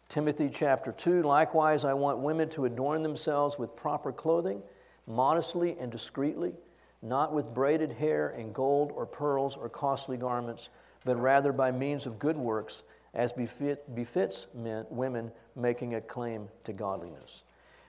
Timothy 0.09 0.51
chapter 0.53 0.93
two. 0.93 1.23
Likewise, 1.23 1.85
I 1.85 1.93
want 1.93 2.19
women 2.19 2.49
to 2.51 2.65
adorn 2.65 3.03
themselves 3.03 3.59
with 3.59 3.77
proper 3.77 4.11
clothing, 4.11 4.63
modestly 5.07 5.77
and 5.79 5.93
discreetly, 5.93 6.55
not 7.03 7.35
with 7.35 7.53
braided 7.53 7.93
hair 7.93 8.31
and 8.31 8.55
gold 8.55 8.93
or 8.95 9.05
pearls 9.05 9.57
or 9.57 9.69
costly 9.69 10.17
garments 10.17 10.71
but 11.05 11.17
rather 11.17 11.53
by 11.53 11.71
means 11.71 12.07
of 12.07 12.19
good 12.19 12.37
works, 12.37 12.83
as 13.15 13.33
befit, 13.33 13.95
befits 13.95 14.47
men, 14.55 14.87
women 14.91 15.33
making 15.57 15.95
a 15.95 16.01
claim 16.01 16.49
to 16.65 16.73
godliness. 16.73 17.43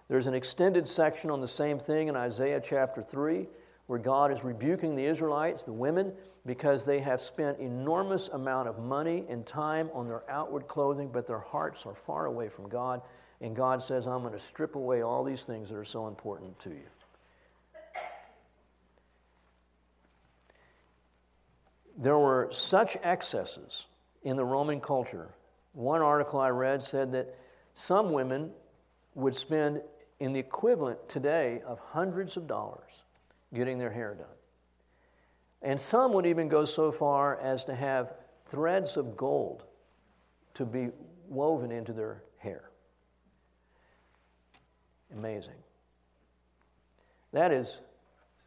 There's 0.08 0.28
an 0.28 0.34
extended 0.34 0.88
section 0.88 1.30
on 1.30 1.42
the 1.42 1.48
same 1.48 1.80
thing 1.80 2.08
in 2.08 2.16
Isaiah 2.16 2.62
chapter 2.64 3.02
3, 3.02 3.48
where 3.88 4.00
God 4.00 4.32
is 4.32 4.44
rebuking 4.44 4.96
the 4.96 5.06
Israelites, 5.06 5.64
the 5.64 5.74
women, 5.74 6.12
because 6.46 6.86
they 6.86 7.00
have 7.00 7.22
spent 7.22 7.60
enormous 7.60 8.28
amount 8.30 8.68
of 8.68 8.80
money 8.80 9.26
and 9.30 9.46
time 9.46 9.90
on 9.94 10.08
their 10.08 10.30
outward 10.30 10.68
clothing, 10.68 11.10
but 11.12 11.28
their 11.28 11.40
hearts 11.40 11.86
are 11.86 11.96
far 11.96 12.26
away 12.26 12.50
from 12.50 12.68
God. 12.68 13.02
And 13.42 13.56
God 13.56 13.84
says, 13.84 14.08
I'm 14.08 14.22
going 14.22 14.34
to 14.34 14.40
strip 14.40 14.76
away 14.76 15.02
all 15.02 15.24
these 15.24 15.46
things 15.46 15.70
that 15.70 15.76
are 15.76 15.86
so 15.86 16.08
important 16.08 16.60
to 16.62 16.70
you. 16.70 16.88
There 21.98 22.18
were 22.18 22.50
such 22.52 22.98
excesses 23.04 23.86
in 24.24 24.38
the 24.38 24.46
Roman 24.46 24.80
culture. 24.80 25.34
One 25.74 26.02
article 26.02 26.40
I 26.40 26.50
read 26.50 26.84
said 26.84 27.12
that 27.14 27.36
some 27.76 28.12
women 28.12 28.52
would 29.16 29.36
spend 29.36 29.82
in 30.20 30.34
the 30.34 30.40
equivalent 30.40 31.10
today 31.10 31.62
of 31.66 31.80
hundreds 31.80 32.38
of 32.38 32.48
dollars 32.48 32.92
getting 33.54 33.78
their 33.78 33.92
hair 33.92 34.16
done. 34.16 34.28
And 35.62 35.80
some 35.80 36.14
would 36.14 36.26
even 36.26 36.48
go 36.48 36.66
so 36.66 36.92
far 36.92 37.40
as 37.40 37.66
to 37.66 37.76
have 37.76 38.14
threads 38.48 38.98
of 38.98 39.16
gold 39.16 39.64
to 40.56 40.66
be 40.66 40.90
woven 41.28 41.72
into 41.72 41.94
their 41.94 42.24
hair. 42.38 42.70
Amazing. 45.14 45.56
That 47.32 47.52
is 47.52 47.80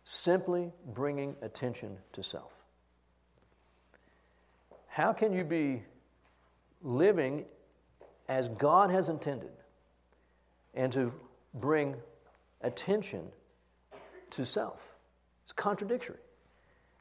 simply 0.05 0.73
bringing 0.87 1.37
attention 1.43 1.99
to 2.13 2.23
self. 2.23 2.53
How 4.95 5.13
can 5.13 5.33
you 5.33 5.43
be 5.43 5.83
living 6.81 7.47
as 8.29 8.47
God 8.47 8.91
has 8.91 9.09
intended 9.09 9.51
and 10.73 10.93
to 10.93 11.13
bring 11.53 11.97
attention 12.61 13.25
to 14.31 14.47
self? 14.47 14.95
It's 15.43 15.53
contradictory. 15.53 16.19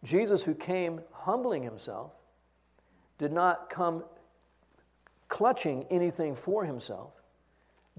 Jesus, 0.03 0.41
who 0.41 0.55
came 0.55 1.01
humbling 1.11 1.61
himself, 1.61 2.13
did 3.19 3.31
not 3.31 3.69
come 3.69 4.03
clutching 5.29 5.85
anything 5.91 6.35
for 6.35 6.65
himself, 6.65 7.11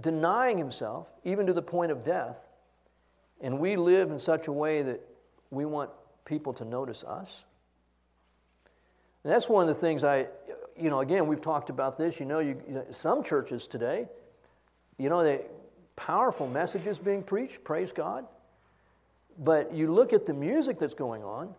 denying 0.01 0.59
himself, 0.59 1.07
even 1.23 1.47
to 1.47 1.53
the 1.53 1.63
point 1.63 1.93
of 1.93 2.05
death. 2.05 2.49
And 3.41 3.61
we 3.61 3.77
live 3.77 4.11
in 4.11 4.19
such 4.19 4.49
a 4.49 4.53
way 4.53 4.83
that 4.83 5.01
we 5.53 5.65
want 5.65 5.91
people 6.25 6.53
to 6.55 6.65
notice 6.65 7.05
us. 7.05 7.45
And 9.25 9.33
that's 9.33 9.49
one 9.49 9.69
of 9.69 9.75
the 9.75 9.81
things 9.81 10.05
I, 10.05 10.27
you 10.79 10.91
know, 10.91 11.01
again, 11.01 11.27
we've 11.27 11.41
talked 11.41 11.71
about 11.71 11.97
this. 11.97 12.21
You 12.21 12.27
know, 12.27 12.41
you, 12.41 12.61
you 12.69 12.75
know, 12.75 12.87
some 12.91 13.25
churches 13.25 13.67
today, 13.67 14.07
you 14.99 15.09
know, 15.09 15.25
they 15.25 15.47
powerful 15.97 16.47
messages 16.47 16.99
being 16.99 17.23
preached, 17.23 17.65
praise 17.65 17.93
God. 17.93 18.27
But 19.39 19.75
you 19.75 19.93
look 19.93 20.13
at 20.13 20.27
the 20.27 20.35
music 20.35 20.79
that's 20.79 20.95
going 20.95 21.25
on, 21.25 21.55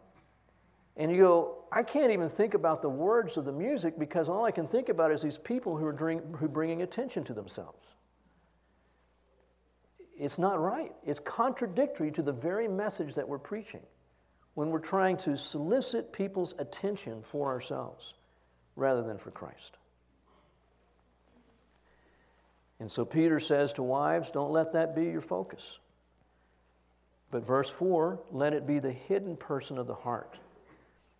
and 0.95 1.11
you 1.11 1.17
go, 1.17 1.63
I 1.71 1.83
can't 1.83 2.11
even 2.11 2.29
think 2.29 2.53
about 2.53 2.81
the 2.81 2.89
words 2.89 3.35
of 3.35 3.43
the 3.43 3.51
music 3.51 3.99
because 3.99 4.29
all 4.29 4.45
I 4.45 4.51
can 4.51 4.67
think 4.67 4.87
about 4.87 5.11
is 5.11 5.21
these 5.21 5.37
people 5.37 5.75
who 5.75 5.85
are 5.85 5.91
drink, 5.91 6.23
who 6.37 6.45
are 6.45 6.49
bringing 6.49 6.83
attention 6.83 7.23
to 7.25 7.33
themselves. 7.33 7.85
It's 10.17 10.37
not 10.37 10.61
right. 10.61 10.93
It's 11.03 11.19
contradictory 11.19 12.11
to 12.11 12.21
the 12.21 12.31
very 12.31 12.69
message 12.69 13.15
that 13.15 13.27
we're 13.27 13.39
preaching 13.39 13.81
when 14.55 14.69
we're 14.69 14.79
trying 14.79 15.17
to 15.17 15.37
solicit 15.37 16.11
people's 16.11 16.55
attention 16.57 17.21
for 17.21 17.49
ourselves 17.49 18.13
rather 18.75 19.03
than 19.03 19.17
for 19.17 19.31
Christ. 19.31 19.77
And 22.79 22.91
so 22.91 23.05
Peter 23.05 23.39
says 23.39 23.71
to 23.73 23.83
wives, 23.83 24.31
don't 24.31 24.51
let 24.51 24.73
that 24.73 24.95
be 24.95 25.03
your 25.03 25.21
focus. 25.21 25.79
But 27.31 27.45
verse 27.45 27.69
4 27.69 28.19
let 28.31 28.53
it 28.53 28.65
be 28.65 28.79
the 28.79 28.91
hidden 28.91 29.35
person 29.37 29.77
of 29.77 29.87
the 29.87 29.95
heart 29.95 30.37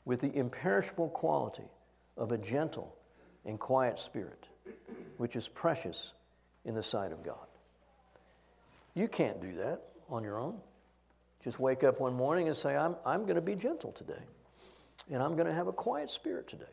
with 0.06 0.22
the 0.22 0.36
imperishable 0.36 1.10
quality 1.10 1.70
of 2.18 2.32
a 2.32 2.38
gentle 2.38 2.96
and 3.46 3.60
quiet 3.60 4.00
spirit, 4.00 4.48
which 5.18 5.36
is 5.36 5.48
precious 5.48 6.12
in 6.64 6.74
the 6.74 6.84
sight 6.84 7.12
of 7.12 7.24
God. 7.24 7.48
You 8.94 9.08
can't 9.08 9.42
do 9.42 9.56
that 9.58 9.82
on 10.10 10.24
your 10.24 10.40
own. 10.40 10.58
Just 11.46 11.60
wake 11.60 11.84
up 11.84 12.00
one 12.00 12.16
morning 12.16 12.48
and 12.48 12.58
say, 12.58 12.76
I'm, 12.76 12.96
I'm 13.06 13.22
going 13.22 13.36
to 13.36 13.42
be 13.42 13.54
gentle 13.54 13.92
today, 13.92 14.24
and 15.12 15.22
I'm 15.22 15.36
going 15.36 15.46
to 15.46 15.54
have 15.54 15.68
a 15.68 15.72
quiet 15.72 16.10
spirit 16.10 16.48
today. 16.48 16.66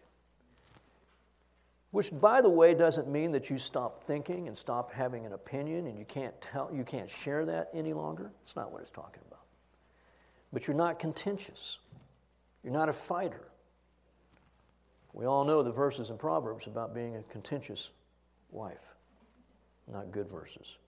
Which, 1.90 2.10
by 2.10 2.40
the 2.40 2.48
way, 2.48 2.72
doesn't 2.72 3.06
mean 3.06 3.32
that 3.32 3.50
you 3.50 3.58
stop 3.58 4.04
thinking 4.04 4.48
and 4.48 4.56
stop 4.56 4.90
having 4.90 5.26
an 5.26 5.34
opinion 5.34 5.86
and 5.86 5.98
you 5.98 6.06
can't 6.06 6.32
tell, 6.40 6.70
you 6.72 6.84
can't 6.84 7.10
share 7.10 7.44
that 7.44 7.68
any 7.74 7.92
longer. 7.92 8.32
It's 8.40 8.56
not 8.56 8.72
what 8.72 8.80
it's 8.80 8.90
talking 8.90 9.22
about. 9.28 9.42
But 10.54 10.66
you're 10.66 10.74
not 10.74 10.98
contentious. 10.98 11.78
You're 12.64 12.72
not 12.72 12.88
a 12.88 12.94
fighter. 12.94 13.46
We 15.12 15.26
all 15.26 15.44
know 15.44 15.62
the 15.62 15.70
verses 15.70 16.08
in 16.08 16.16
Proverbs 16.16 16.66
about 16.66 16.94
being 16.94 17.16
a 17.16 17.22
contentious 17.24 17.90
wife. 18.50 18.78
Not 19.86 20.12
good 20.12 20.30
verses. 20.30 20.78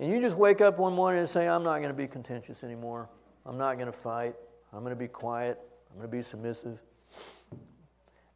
And 0.00 0.10
you 0.10 0.18
just 0.18 0.34
wake 0.34 0.62
up 0.62 0.78
one 0.78 0.94
morning 0.94 1.20
and 1.20 1.28
say, 1.28 1.46
I'm 1.46 1.62
not 1.62 1.76
going 1.76 1.90
to 1.90 1.94
be 1.94 2.06
contentious 2.06 2.64
anymore. 2.64 3.10
I'm 3.44 3.58
not 3.58 3.74
going 3.74 3.86
to 3.86 3.92
fight. 3.92 4.34
I'm 4.72 4.80
going 4.80 4.94
to 4.94 4.98
be 4.98 5.08
quiet. 5.08 5.60
I'm 5.90 5.98
going 5.98 6.10
to 6.10 6.16
be 6.16 6.22
submissive. 6.22 6.78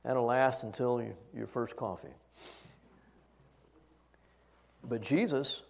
That'll 0.04 0.26
last 0.26 0.62
until 0.62 1.00
you, 1.00 1.16
your 1.34 1.46
first 1.46 1.74
coffee. 1.74 2.12
But 4.86 5.00
Jesus 5.00 5.62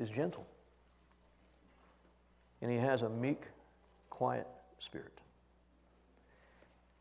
is 0.00 0.10
gentle. 0.10 0.48
And 2.60 2.68
he 2.68 2.78
has 2.78 3.02
a 3.02 3.08
meek, 3.08 3.42
quiet 4.10 4.48
spirit. 4.80 5.20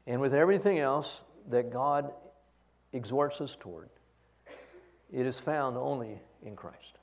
And 0.06 0.22
with 0.22 0.36
everything 0.36 0.78
else 0.78 1.22
that 1.50 1.72
God 1.72 2.14
exhorts 2.94 3.42
us 3.42 3.58
toward, 3.60 3.90
it 5.12 5.26
is 5.26 5.40
found 5.40 5.78
only 5.78 6.20
in 6.44 6.56
Christ. 6.56 7.00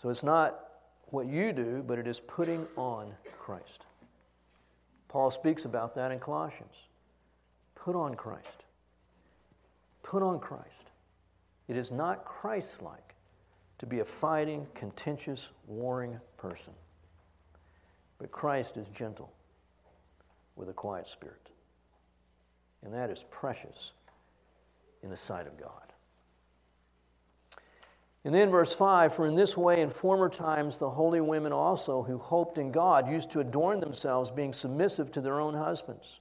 So 0.00 0.08
it's 0.08 0.22
not 0.22 0.58
what 1.06 1.26
you 1.26 1.52
do, 1.52 1.84
but 1.86 1.98
it 1.98 2.06
is 2.06 2.20
putting 2.20 2.66
on 2.76 3.12
Christ. 3.38 3.84
Paul 5.08 5.30
speaks 5.30 5.64
about 5.64 5.94
that 5.96 6.12
in 6.12 6.20
Colossians. 6.20 6.74
Put 7.74 7.96
on 7.96 8.14
Christ. 8.14 8.46
Put 10.02 10.22
on 10.22 10.38
Christ. 10.38 10.66
It 11.68 11.76
is 11.76 11.90
not 11.90 12.24
Christ 12.24 12.80
like 12.80 13.14
to 13.78 13.86
be 13.86 14.00
a 14.00 14.04
fighting, 14.04 14.66
contentious, 14.74 15.48
warring 15.66 16.18
person. 16.36 16.72
But 18.18 18.30
Christ 18.30 18.76
is 18.76 18.86
gentle 18.88 19.32
with 20.56 20.68
a 20.68 20.74
quiet 20.74 21.08
spirit. 21.08 21.48
And 22.82 22.94
that 22.94 23.10
is 23.10 23.24
precious 23.30 23.92
in 25.02 25.10
the 25.10 25.16
sight 25.16 25.46
of 25.46 25.58
God. 25.58 25.89
And 28.24 28.34
then 28.34 28.50
verse 28.50 28.74
5 28.74 29.14
For 29.14 29.26
in 29.26 29.34
this 29.34 29.56
way, 29.56 29.80
in 29.80 29.90
former 29.90 30.28
times, 30.28 30.78
the 30.78 30.90
holy 30.90 31.20
women 31.20 31.52
also 31.52 32.02
who 32.02 32.18
hoped 32.18 32.58
in 32.58 32.70
God 32.70 33.10
used 33.10 33.30
to 33.30 33.40
adorn 33.40 33.80
themselves, 33.80 34.30
being 34.30 34.52
submissive 34.52 35.10
to 35.12 35.20
their 35.20 35.40
own 35.40 35.54
husbands. 35.54 36.20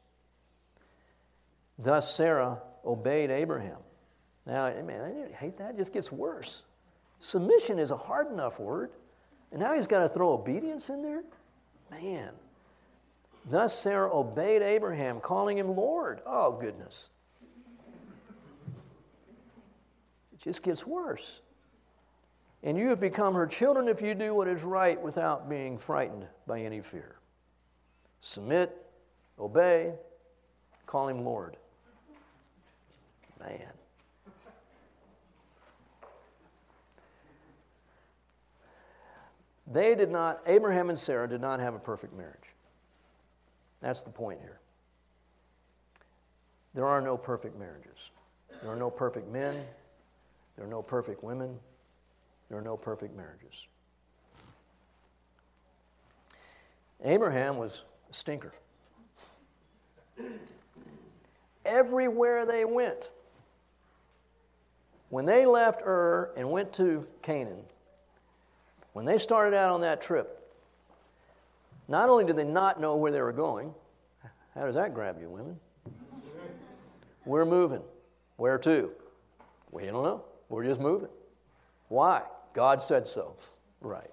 Thus 1.78 2.14
Sarah 2.16 2.60
obeyed 2.86 3.32
Abraham. 3.32 3.78
Now, 4.46 4.72
man, 4.84 5.30
I 5.32 5.36
hate 5.36 5.58
that. 5.58 5.72
It 5.72 5.78
just 5.78 5.94
gets 5.94 6.12
worse. 6.12 6.64
Submission 7.20 7.80
is 7.80 7.92
a 7.92 7.98
hard 7.98 8.32
enough 8.32 8.60
word, 8.60 8.92
and 9.52 9.60
now 9.60 9.76
he's 9.76 9.88
got 9.88 10.00
to 10.00 10.10
throw 10.10 10.32
obedience 10.32 10.90
in 10.90 11.02
there? 11.02 11.24
Man. 11.92 12.32
Thus 13.50 13.78
Sarah 13.78 14.14
obeyed 14.14 14.62
Abraham, 14.62 15.20
calling 15.20 15.58
him 15.58 15.76
Lord. 15.76 16.22
Oh, 16.26 16.52
goodness. 16.54 17.10
It 20.34 20.40
just 20.40 20.64
gets 20.64 20.86
worse. 20.86 21.42
And 22.64 22.78
you 22.78 22.90
have 22.90 23.00
become 23.00 23.34
her 23.36 23.48
children 23.48 23.88
if 23.88 24.02
you 24.02 24.14
do 24.14 24.34
what 24.34 24.48
is 24.48 24.64
right 24.64 25.02
without 25.02 25.50
being 25.50 25.78
frightened 25.78 26.26
by 26.46 26.60
any 26.62 26.82
fear. 26.82 27.16
Submit, 28.22 28.76
obey, 29.40 29.94
call 30.86 31.08
him 31.08 31.24
Lord. 31.24 31.56
Man. 33.40 33.60
They 39.72 39.96
did 39.96 40.10
not, 40.10 40.42
Abraham 40.48 40.90
and 40.90 40.98
Sarah 40.98 41.30
did 41.30 41.42
not 41.42 41.60
have 41.60 41.76
a 41.76 41.80
perfect 41.80 42.18
marriage. 42.18 42.36
That's 43.82 44.04
the 44.04 44.10
point 44.10 44.40
here. 44.42 44.60
There 46.74 46.86
are 46.86 47.02
no 47.02 47.16
perfect 47.16 47.58
marriages. 47.58 47.98
There 48.62 48.72
are 48.72 48.76
no 48.76 48.90
perfect 48.90 49.32
men. 49.32 49.64
There 50.56 50.66
are 50.66 50.70
no 50.70 50.82
perfect 50.82 51.24
women. 51.24 51.58
There 52.50 52.58
are 52.58 52.62
no 52.62 52.76
perfect 52.76 53.16
marriages. 53.16 53.68
Abraham 57.04 57.58
was 57.58 57.84
a 58.10 58.14
stinker. 58.14 58.54
Everywhere 61.64 62.46
they 62.46 62.66
went, 62.66 63.10
when 65.10 65.26
they 65.26 65.46
left 65.46 65.82
Ur 65.86 66.32
and 66.36 66.50
went 66.52 66.74
to 66.74 67.06
Canaan, 67.22 67.62
when 68.94 69.06
they 69.06 69.18
started 69.18 69.56
out 69.56 69.72
on 69.72 69.82
that 69.82 70.02
trip, 70.02 70.36
Not 71.90 72.08
only 72.08 72.24
did 72.24 72.36
they 72.36 72.44
not 72.46 72.80
know 72.80 72.96
where 72.96 73.12
they 73.12 73.20
were 73.20 73.34
going, 73.34 73.74
how 74.54 74.66
does 74.66 74.76
that 74.76 74.94
grab 74.94 75.18
you, 75.20 75.28
women? 75.28 75.60
We're 77.26 77.46
moving. 77.46 77.82
Where 78.38 78.60
to? 78.60 78.92
We 79.72 79.86
don't 79.86 80.04
know. 80.04 80.24
We're 80.50 80.66
just 80.66 80.80
moving. 80.80 81.10
Why? 81.88 82.22
God 82.54 82.82
said 82.82 83.08
so. 83.08 83.36
Right. 83.82 84.10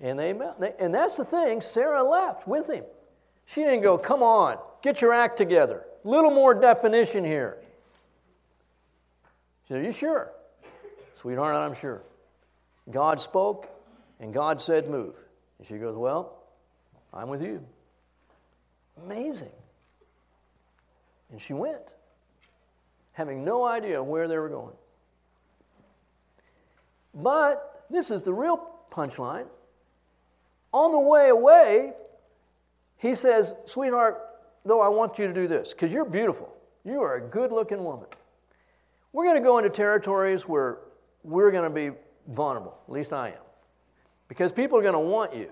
And 0.00 0.18
they, 0.18 0.34
and 0.80 0.92
that's 0.92 1.16
the 1.16 1.24
thing. 1.24 1.60
Sarah 1.60 2.02
left 2.02 2.48
with 2.48 2.68
him. 2.68 2.84
She 3.46 3.62
didn't 3.62 3.82
go, 3.82 3.96
"Come 3.96 4.22
on, 4.22 4.58
get 4.82 5.00
your 5.00 5.12
act 5.12 5.36
together. 5.36 5.84
A 6.04 6.08
little 6.08 6.30
more 6.30 6.54
definition 6.54 7.24
here." 7.24 7.58
She 9.64 9.68
said, 9.68 9.80
"Are 9.80 9.84
you 9.84 9.92
sure, 9.92 10.32
sweetheart? 11.14 11.54
I'm 11.54 11.74
sure." 11.74 12.02
God 12.90 13.20
spoke, 13.20 13.68
and 14.18 14.34
God 14.34 14.60
said, 14.60 14.90
"Move." 14.90 15.14
And 15.58 15.66
she 15.68 15.78
goes, 15.78 15.96
"Well, 15.96 16.42
I'm 17.14 17.28
with 17.28 17.42
you." 17.42 17.64
Amazing. 19.04 19.52
And 21.30 21.40
she 21.40 21.54
went, 21.54 21.80
having 23.12 23.44
no 23.44 23.64
idea 23.64 24.02
where 24.02 24.28
they 24.28 24.36
were 24.36 24.48
going. 24.48 24.74
But 27.14 27.84
this 27.90 28.10
is 28.10 28.22
the 28.22 28.32
real 28.32 28.60
punchline. 28.90 29.46
On 30.72 30.92
the 30.92 30.98
way 30.98 31.28
away, 31.28 31.92
he 32.96 33.14
says, 33.14 33.54
Sweetheart, 33.66 34.20
though 34.64 34.80
I 34.80 34.88
want 34.88 35.18
you 35.18 35.26
to 35.26 35.34
do 35.34 35.46
this, 35.46 35.72
because 35.72 35.92
you're 35.92 36.04
beautiful. 36.04 36.52
You 36.84 37.02
are 37.02 37.16
a 37.16 37.20
good 37.20 37.52
looking 37.52 37.84
woman. 37.84 38.06
We're 39.12 39.24
going 39.24 39.36
to 39.36 39.42
go 39.42 39.58
into 39.58 39.70
territories 39.70 40.48
where 40.48 40.78
we're 41.22 41.50
going 41.50 41.64
to 41.64 41.70
be 41.70 41.96
vulnerable. 42.28 42.78
At 42.88 42.92
least 42.92 43.12
I 43.12 43.28
am. 43.28 43.34
Because 44.28 44.52
people 44.52 44.78
are 44.78 44.82
going 44.82 44.94
to 44.94 45.00
want 45.00 45.34
you. 45.34 45.50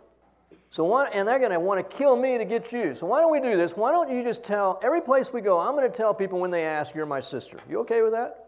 So 0.70 0.84
why, 0.84 1.08
and 1.08 1.26
they're 1.26 1.38
going 1.38 1.50
to 1.50 1.60
want 1.60 1.78
to 1.88 1.96
kill 1.96 2.16
me 2.16 2.38
to 2.38 2.44
get 2.44 2.72
you. 2.72 2.94
So 2.94 3.06
why 3.06 3.20
don't 3.20 3.32
we 3.32 3.40
do 3.40 3.56
this? 3.56 3.76
Why 3.76 3.90
don't 3.90 4.10
you 4.10 4.22
just 4.22 4.44
tell 4.44 4.80
every 4.82 5.00
place 5.00 5.32
we 5.32 5.40
go? 5.40 5.58
I'm 5.58 5.74
going 5.74 5.90
to 5.90 5.94
tell 5.94 6.14
people 6.14 6.38
when 6.38 6.50
they 6.50 6.64
ask, 6.64 6.94
"You're 6.94 7.06
my 7.06 7.20
sister." 7.20 7.58
You 7.68 7.80
okay 7.80 8.02
with 8.02 8.12
that? 8.12 8.46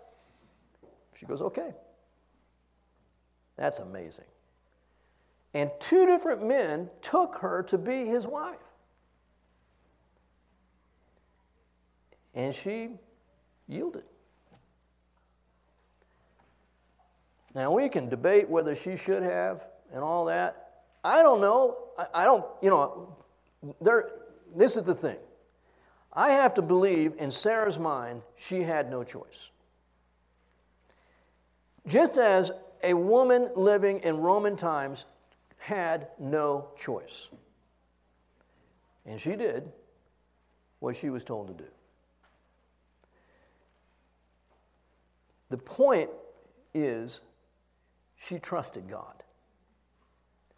She 1.15 1.27
goes, 1.27 1.43
"Okay." 1.43 1.75
That's 3.57 3.79
amazing. 3.79 4.25
And 5.55 5.71
two 5.81 6.07
different 6.07 6.47
men 6.47 6.89
took 7.03 7.37
her 7.37 7.63
to 7.65 7.79
be 7.79 8.07
his 8.07 8.27
wife. 8.27 8.57
And 12.35 12.55
she 12.55 12.89
yielded. 13.69 14.05
Now, 17.55 17.71
we 17.73 17.91
can 17.91 18.09
debate 18.09 18.49
whether 18.49 18.75
she 18.75 18.97
should 18.97 19.23
have 19.23 19.67
and 19.93 20.03
all 20.03 20.25
that. 20.27 20.85
I 21.05 21.23
don't 21.23 21.43
know. 21.43 21.77
I, 21.99 22.07
I 22.15 22.25
don't, 22.25 22.47
you 22.63 22.71
know, 22.71 23.15
there, 23.83 24.09
this 24.57 24.77
is 24.77 24.85
the 24.85 24.95
thing. 24.95 25.19
I 26.15 26.33
have 26.33 26.55
to 26.55 26.63
believe 26.63 27.15
in 27.19 27.31
Sarah's 27.31 27.79
mind, 27.79 28.23
she 28.37 28.63
had 28.63 28.91
no 28.91 29.05
choice. 29.05 29.51
Just 31.87 32.17
as 32.17 32.51
a 32.83 32.95
woman 32.95 33.49
living 33.55 34.01
in 34.01 34.19
Roman 34.19 34.57
times 34.57 35.05
had 35.59 36.09
no 36.19 36.69
choice. 36.77 37.29
And 39.07 39.21
she 39.21 39.37
did 39.37 39.71
what 40.81 40.97
she 40.97 41.11
was 41.11 41.25
told 41.25 41.49
to 41.49 41.55
do. 41.55 41.71
The 45.51 45.59
point 45.59 46.11
is, 46.75 47.21
she 48.17 48.39
trusted 48.39 48.89
God. 48.89 49.23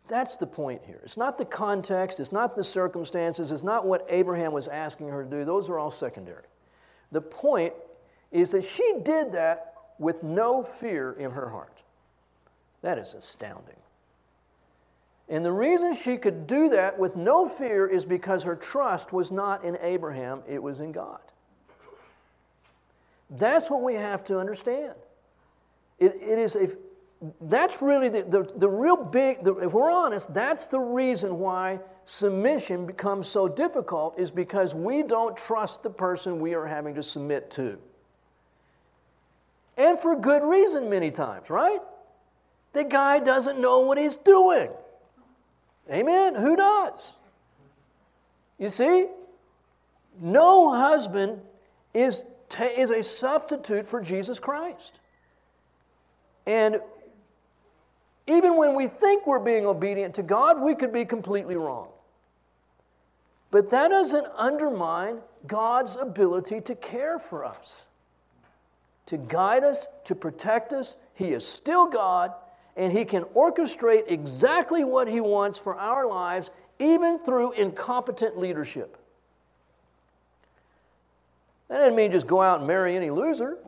That's 0.06 0.36
the 0.36 0.46
point 0.46 0.82
here. 0.86 1.00
It's 1.02 1.16
not 1.16 1.38
the 1.38 1.44
context, 1.44 2.20
it's 2.20 2.32
not 2.32 2.54
the 2.54 2.64
circumstances, 2.64 3.50
it's 3.50 3.62
not 3.62 3.86
what 3.86 4.06
Abraham 4.08 4.52
was 4.52 4.68
asking 4.68 5.08
her 5.08 5.24
to 5.24 5.30
do. 5.30 5.44
Those 5.44 5.68
are 5.68 5.78
all 5.78 5.90
secondary. 5.90 6.44
The 7.10 7.22
point 7.22 7.72
is 8.30 8.50
that 8.52 8.64
she 8.64 8.98
did 9.02 9.32
that 9.32 9.74
with 9.98 10.22
no 10.22 10.62
fear 10.62 11.12
in 11.12 11.30
her 11.30 11.48
heart. 11.48 11.73
That 12.84 12.98
is 12.98 13.14
astounding. 13.14 13.76
And 15.30 15.42
the 15.42 15.50
reason 15.50 15.94
she 15.94 16.18
could 16.18 16.46
do 16.46 16.68
that 16.68 16.98
with 16.98 17.16
no 17.16 17.48
fear 17.48 17.86
is 17.86 18.04
because 18.04 18.42
her 18.42 18.54
trust 18.54 19.10
was 19.10 19.30
not 19.30 19.64
in 19.64 19.78
Abraham, 19.80 20.42
it 20.46 20.62
was 20.62 20.80
in 20.80 20.92
God. 20.92 21.20
That's 23.30 23.70
what 23.70 23.82
we 23.82 23.94
have 23.94 24.22
to 24.26 24.38
understand. 24.38 24.92
It, 25.98 26.14
it 26.20 26.38
is 26.38 26.56
a 26.56 26.68
that's 27.40 27.80
really 27.80 28.10
the, 28.10 28.22
the, 28.24 28.52
the 28.54 28.68
real 28.68 28.96
big, 28.96 29.44
the, 29.44 29.54
if 29.56 29.72
we're 29.72 29.90
honest, 29.90 30.34
that's 30.34 30.66
the 30.66 30.78
reason 30.78 31.38
why 31.38 31.80
submission 32.04 32.84
becomes 32.84 33.28
so 33.28 33.48
difficult, 33.48 34.18
is 34.18 34.30
because 34.30 34.74
we 34.74 35.02
don't 35.02 35.34
trust 35.34 35.82
the 35.82 35.88
person 35.88 36.38
we 36.38 36.52
are 36.52 36.66
having 36.66 36.96
to 36.96 37.02
submit 37.02 37.50
to. 37.52 37.78
And 39.78 39.98
for 39.98 40.14
good 40.16 40.42
reason, 40.42 40.90
many 40.90 41.10
times, 41.10 41.48
right? 41.48 41.80
The 42.74 42.84
guy 42.84 43.20
doesn't 43.20 43.58
know 43.58 43.80
what 43.80 43.96
he's 43.96 44.16
doing. 44.16 44.68
Amen? 45.90 46.34
Who 46.34 46.56
does? 46.56 47.12
You 48.58 48.68
see? 48.68 49.06
No 50.20 50.72
husband 50.72 51.40
is, 51.92 52.24
is 52.76 52.90
a 52.90 53.02
substitute 53.02 53.86
for 53.86 54.00
Jesus 54.00 54.38
Christ. 54.38 54.98
And 56.46 56.80
even 58.26 58.56
when 58.56 58.74
we 58.74 58.88
think 58.88 59.26
we're 59.26 59.38
being 59.38 59.66
obedient 59.66 60.14
to 60.16 60.22
God, 60.22 60.60
we 60.60 60.74
could 60.74 60.92
be 60.92 61.04
completely 61.04 61.56
wrong. 61.56 61.88
But 63.50 63.70
that 63.70 63.88
doesn't 63.88 64.26
undermine 64.36 65.18
God's 65.46 65.96
ability 65.96 66.60
to 66.62 66.74
care 66.74 67.18
for 67.18 67.44
us, 67.44 67.82
to 69.06 69.16
guide 69.16 69.62
us, 69.62 69.86
to 70.06 70.14
protect 70.14 70.72
us. 70.72 70.96
He 71.14 71.26
is 71.26 71.46
still 71.46 71.86
God, 71.86 72.32
and 72.76 72.92
He 72.92 73.04
can 73.04 73.24
orchestrate 73.36 74.04
exactly 74.08 74.84
what 74.84 75.08
He 75.08 75.20
wants 75.20 75.58
for 75.58 75.76
our 75.76 76.06
lives, 76.06 76.50
even 76.78 77.18
through 77.18 77.52
incompetent 77.52 78.38
leadership. 78.38 78.96
That 81.68 81.78
doesn't 81.78 81.96
mean 81.96 82.12
just 82.12 82.26
go 82.26 82.42
out 82.42 82.58
and 82.58 82.66
marry 82.66 82.96
any 82.96 83.10
loser. 83.10 83.58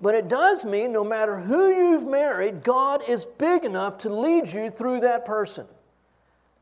But 0.00 0.14
it 0.14 0.28
does 0.28 0.64
mean 0.64 0.92
no 0.92 1.02
matter 1.02 1.40
who 1.40 1.68
you've 1.68 2.06
married, 2.06 2.62
God 2.62 3.02
is 3.08 3.24
big 3.24 3.64
enough 3.64 3.98
to 3.98 4.08
lead 4.08 4.52
you 4.52 4.70
through 4.70 5.00
that 5.00 5.24
person. 5.24 5.66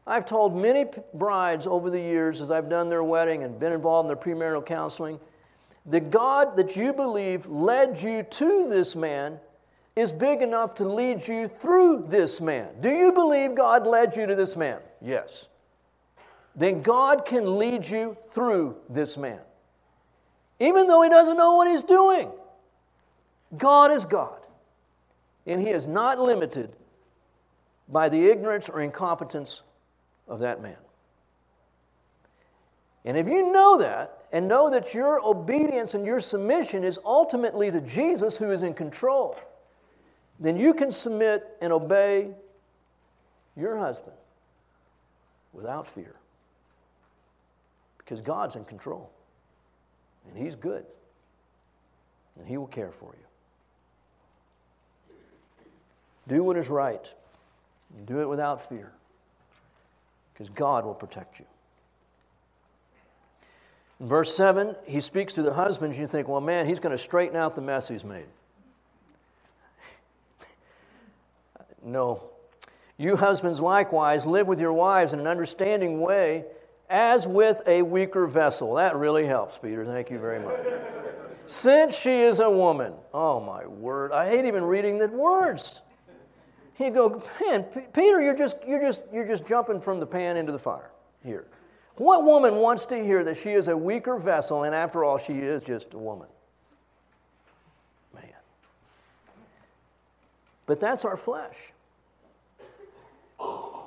I've 0.07 0.25
told 0.25 0.57
many 0.57 0.87
brides 1.13 1.67
over 1.67 1.91
the 1.91 2.01
years 2.01 2.41
as 2.41 2.51
I've 2.51 2.71
done 2.71 2.89
their 2.89 3.03
wedding 3.03 3.43
and 3.43 3.59
been 3.59 3.73
involved 3.73 4.09
in 4.09 4.17
their 4.17 4.17
premarital 4.35 4.65
counseling, 4.65 5.21
the 5.85 6.01
God 6.01 6.57
that 6.57 6.77
you 6.77 6.93
believe 6.93 7.47
led 7.47 8.01
you 8.01 8.23
to 8.23 8.69
this 8.69 8.97
man 8.97 9.39
is 9.97 10.13
big 10.13 10.43
enough 10.43 10.75
to 10.77 10.85
lead 10.89 11.27
you 11.27 11.49
through 11.49 12.05
this 12.09 12.41
man. 12.41 12.69
Do 12.81 12.91
you 12.91 13.13
believe 13.13 13.55
God 13.55 13.87
led 13.87 14.15
you 14.17 14.27
to 14.27 14.35
this 14.35 14.55
man? 14.55 14.79
Yes. 15.01 15.47
Then 16.55 16.83
God 16.83 17.25
can 17.25 17.59
lead 17.59 17.89
you 17.89 18.17
through 18.31 18.77
this 18.89 19.17
man, 19.17 19.41
even 20.61 20.87
though 20.87 21.03
he 21.03 21.09
doesn't 21.09 21.37
know 21.37 21.57
what 21.57 21.69
he's 21.69 21.83
doing. 21.83 22.31
God 23.57 23.93
is 23.93 24.05
God, 24.05 24.39
and 25.47 25.61
He 25.61 25.71
is 25.71 25.87
not 25.87 26.19
limited 26.19 26.73
by 27.89 28.09
the 28.09 28.31
ignorance 28.31 28.69
or 28.69 28.81
incompetence 28.81 29.63
of 30.27 30.41
that 30.41 30.61
man. 30.61 30.77
And 33.05 33.17
if 33.17 33.29
you 33.29 33.53
know 33.53 33.79
that, 33.79 34.25
and 34.33 34.49
know 34.49 34.69
that 34.71 34.93
your 34.93 35.25
obedience 35.25 35.95
and 35.95 36.05
your 36.05 36.19
submission 36.19 36.83
is 36.83 36.99
ultimately 37.05 37.71
to 37.71 37.81
Jesus 37.81 38.37
who 38.37 38.51
is 38.51 38.65
in 38.65 38.75
control, 38.75 39.39
then 40.39 40.57
you 40.57 40.75
can 40.75 40.91
submit 40.91 41.47
and 41.61 41.73
obey 41.73 42.31
your 43.57 43.79
husband 43.79 44.17
without 45.53 45.87
fear. 45.87 46.15
Because 47.99 48.21
God's 48.21 48.55
in 48.57 48.65
control, 48.65 49.11
and 50.29 50.37
He's 50.37 50.55
good, 50.55 50.85
and 52.39 52.47
He 52.47 52.57
will 52.57 52.67
care 52.67 52.93
for 53.01 53.15
you. 53.15 53.27
Do 56.29 56.43
what 56.43 56.57
is 56.57 56.69
right. 56.69 57.13
Do 58.07 58.21
it 58.21 58.29
without 58.29 58.69
fear. 58.69 58.93
Because 60.33 60.49
God 60.51 60.85
will 60.85 60.95
protect 60.95 61.39
you. 61.39 61.47
In 64.01 64.09
verse 64.09 64.35
7, 64.37 64.75
he 64.85 65.01
speaks 65.01 65.33
to 65.35 65.43
the 65.43 65.55
husbands. 65.55 65.97
You 65.97 66.07
think, 66.07 66.29
well, 66.29 66.41
man, 66.41 66.67
he's 66.67 66.81
going 66.81 66.97
to 66.97 67.03
straighten 67.03 67.37
out 67.37 67.55
the 67.55 67.63
mess 67.63 67.89
he's 67.89 68.05
made. 68.05 68.27
No. 71.87 72.23
You 72.99 73.17
husbands 73.17 73.61
likewise 73.61 74.27
live 74.27 74.47
with 74.47 74.61
your 74.61 74.73
wives 74.73 75.13
in 75.13 75.21
an 75.21 75.27
understanding 75.27 76.01
way 76.01 76.45
as 76.89 77.27
with 77.27 77.61
a 77.67 77.83
weaker 77.83 78.27
vessel. 78.27 78.75
That 78.75 78.97
really 78.97 79.27
helps, 79.27 79.59
Peter. 79.59 79.85
Thank 79.85 80.11
you 80.11 80.19
very 80.19 80.41
much. 80.41 80.59
Since 81.47 81.97
she 81.97 82.23
is 82.23 82.41
a 82.41 82.51
woman. 82.51 82.93
Oh, 83.13 83.41
my 83.41 83.67
word. 83.67 84.13
I 84.13 84.29
hate 84.29 84.45
even 84.45 84.65
reading 84.65 84.99
the 84.99 85.09
words. 85.09 85.83
You 86.79 86.91
go, 86.91 87.23
man, 87.41 87.63
P- 87.65 87.81
Peter, 87.93 88.21
you're 88.21 88.37
just, 88.37 88.59
you're, 88.67 88.81
just, 88.81 89.05
you're 89.13 89.27
just 89.27 89.47
jumping 89.47 89.81
from 89.81 90.01
the 90.01 90.07
pan 90.07 90.37
into 90.37 90.53
the 90.53 90.59
fire 90.59 90.91
here. 91.25 91.47
What 91.97 92.25
woman 92.25 92.57
wants 92.57 92.85
to 92.87 93.03
hear 93.03 93.25
that 93.25 93.39
she 93.39 93.53
is 93.53 93.69
a 93.69 93.77
weaker 93.77 94.19
vessel 94.19 94.65
and 94.65 94.75
after 94.75 95.03
all, 95.03 95.17
she 95.17 95.35
is 95.35 95.63
just 95.63 95.95
a 95.95 95.99
woman? 95.99 96.29
Man. 98.15 98.25
But 100.67 100.81
that's 100.81 101.07
our 101.07 101.17
flesh. 101.17 101.57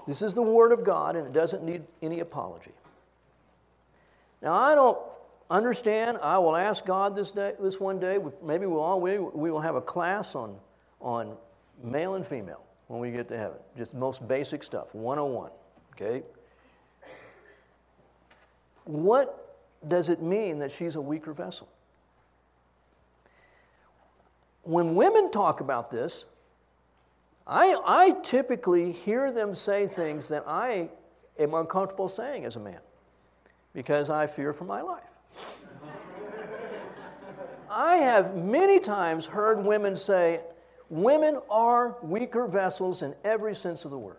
This 0.07 0.21
is 0.21 0.33
the 0.33 0.41
Word 0.41 0.71
of 0.71 0.83
God 0.83 1.15
and 1.15 1.27
it 1.27 1.33
doesn't 1.33 1.63
need 1.63 1.83
any 2.01 2.19
apology. 2.19 2.71
Now, 4.41 4.53
I 4.53 4.73
don't 4.73 4.97
understand. 5.49 6.17
I 6.21 6.38
will 6.38 6.55
ask 6.55 6.85
God 6.85 7.15
this, 7.15 7.31
day, 7.31 7.53
this 7.59 7.79
one 7.79 7.99
day. 7.99 8.17
Maybe 8.43 8.65
we'll 8.65 8.79
all, 8.79 9.01
we, 9.01 9.17
we 9.19 9.51
will 9.51 9.59
have 9.59 9.75
a 9.75 9.81
class 9.81 10.35
on, 10.35 10.55
on 11.01 11.35
male 11.83 12.15
and 12.15 12.25
female 12.25 12.63
when 12.88 12.99
we 12.99 13.12
get 13.12 13.27
to 13.29 13.38
heaven. 13.38 13.57
Just 13.77 13.93
most 13.93 14.27
basic 14.27 14.63
stuff, 14.63 14.88
101. 14.93 15.51
Okay? 15.93 16.23
What 18.85 19.57
does 19.88 20.09
it 20.09 20.21
mean 20.21 20.59
that 20.59 20.71
she's 20.71 20.95
a 20.95 21.01
weaker 21.01 21.33
vessel? 21.33 21.67
When 24.63 24.95
women 24.95 25.31
talk 25.31 25.62
about 25.62 25.91
this, 25.91 26.25
I, 27.49 27.81
I 27.83 28.12
typically 28.21 28.91
hear 28.91 29.31
them 29.31 29.55
say 29.55 29.88
things 29.88 30.27
that 30.27 30.43
I 30.47 30.89
am 31.39 31.55
uncomfortable 31.55 32.07
saying 32.07 32.45
as 32.45 32.55
a 32.55 32.59
man 32.59 32.77
because 33.73 34.12
I 34.12 34.27
fear 34.27 34.53
for 34.53 34.65
my 34.65 34.81
life. 34.81 35.01
I 37.71 37.95
have 37.97 38.35
many 38.35 38.79
times 38.79 39.25
heard 39.25 39.65
women 39.65 39.95
say, 39.95 40.41
Women 40.89 41.39
are 41.49 41.97
weaker 42.01 42.47
vessels 42.47 43.01
in 43.01 43.15
every 43.23 43.53
sense 43.55 43.85
of 43.85 43.91
the 43.91 43.97
word, 43.97 44.17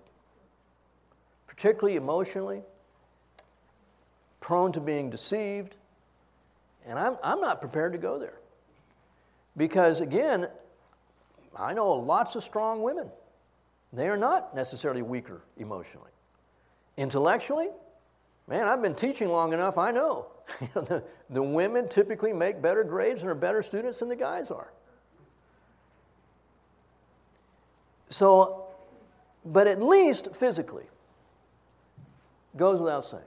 particularly 1.48 1.96
emotionally, 1.96 2.62
prone 4.40 4.72
to 4.72 4.80
being 4.80 5.10
deceived. 5.10 5.74
And 6.86 6.98
I'm, 6.98 7.16
I'm 7.24 7.40
not 7.40 7.60
prepared 7.60 7.92
to 7.92 7.98
go 7.98 8.18
there. 8.20 8.38
Because, 9.56 10.00
again, 10.00 10.48
I 11.56 11.74
know 11.74 11.90
lots 11.90 12.36
of 12.36 12.44
strong 12.44 12.82
women. 12.82 13.10
They 13.92 14.08
are 14.08 14.16
not 14.16 14.54
necessarily 14.54 15.02
weaker 15.02 15.42
emotionally. 15.56 16.10
Intellectually, 16.96 17.68
man, 18.46 18.66
I've 18.68 18.82
been 18.82 18.94
teaching 18.94 19.28
long 19.28 19.52
enough, 19.52 19.78
I 19.78 19.90
know. 19.92 20.26
the, 20.74 21.02
the 21.28 21.42
women 21.42 21.88
typically 21.88 22.32
make 22.32 22.60
better 22.60 22.84
grades 22.84 23.22
and 23.22 23.30
are 23.30 23.34
better 23.34 23.62
students 23.62 23.98
than 23.98 24.08
the 24.08 24.16
guys 24.16 24.50
are. 24.50 24.72
So, 28.10 28.64
but 29.44 29.66
at 29.66 29.80
least 29.80 30.34
physically, 30.34 30.84
goes 32.56 32.80
without 32.80 33.04
saying. 33.04 33.22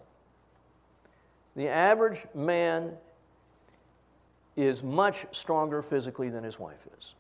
The 1.56 1.70
average 1.70 2.20
man 2.34 2.92
is 4.56 4.84
much 4.84 5.26
stronger 5.32 5.82
physically 5.82 6.30
than 6.30 6.44
his 6.44 6.60
wife 6.60 6.86
is. 6.98 7.14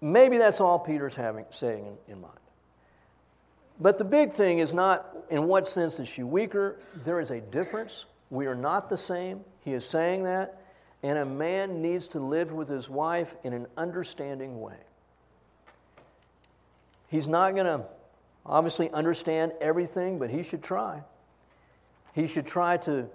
Maybe 0.00 0.38
that's 0.38 0.60
all 0.60 0.78
Peter's 0.78 1.14
having, 1.14 1.44
saying 1.50 1.86
in, 1.86 2.14
in 2.14 2.20
mind. 2.20 2.38
But 3.80 3.98
the 3.98 4.04
big 4.04 4.32
thing 4.32 4.58
is 4.58 4.72
not 4.72 5.16
in 5.30 5.46
what 5.46 5.66
sense 5.66 5.98
is 6.00 6.08
she 6.08 6.22
weaker. 6.22 6.80
There 7.04 7.20
is 7.20 7.30
a 7.30 7.40
difference. 7.40 8.06
We 8.30 8.46
are 8.46 8.54
not 8.54 8.88
the 8.90 8.96
same. 8.96 9.44
He 9.64 9.72
is 9.72 9.84
saying 9.84 10.24
that. 10.24 10.62
And 11.02 11.16
a 11.16 11.24
man 11.24 11.80
needs 11.80 12.08
to 12.08 12.18
live 12.18 12.50
with 12.52 12.68
his 12.68 12.88
wife 12.88 13.32
in 13.44 13.52
an 13.52 13.66
understanding 13.76 14.60
way. 14.60 14.76
He's 17.08 17.28
not 17.28 17.54
going 17.54 17.66
to 17.66 17.84
obviously 18.44 18.90
understand 18.90 19.52
everything, 19.60 20.18
but 20.18 20.28
he 20.28 20.42
should 20.42 20.62
try. 20.62 21.02
He 22.14 22.26
should 22.26 22.46
try 22.46 22.78
to, 22.78 23.06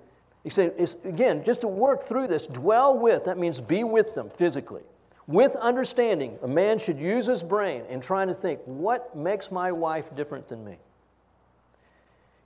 he 0.43 0.49
said, 0.49 0.73
again, 1.03 1.43
just 1.43 1.61
to 1.61 1.67
work 1.67 2.03
through 2.03 2.27
this, 2.27 2.47
dwell 2.47 2.97
with, 2.97 3.25
that 3.25 3.37
means 3.37 3.59
be 3.59 3.83
with 3.83 4.15
them 4.15 4.29
physically. 4.29 4.83
With 5.27 5.55
understanding, 5.55 6.37
a 6.41 6.47
man 6.47 6.79
should 6.79 6.99
use 6.99 7.25
his 7.27 7.43
brain 7.43 7.83
in 7.89 8.01
trying 8.01 8.27
to 8.27 8.33
think, 8.33 8.59
what 8.65 9.15
makes 9.15 9.51
my 9.51 9.71
wife 9.71 10.13
different 10.15 10.49
than 10.49 10.65
me? 10.65 10.77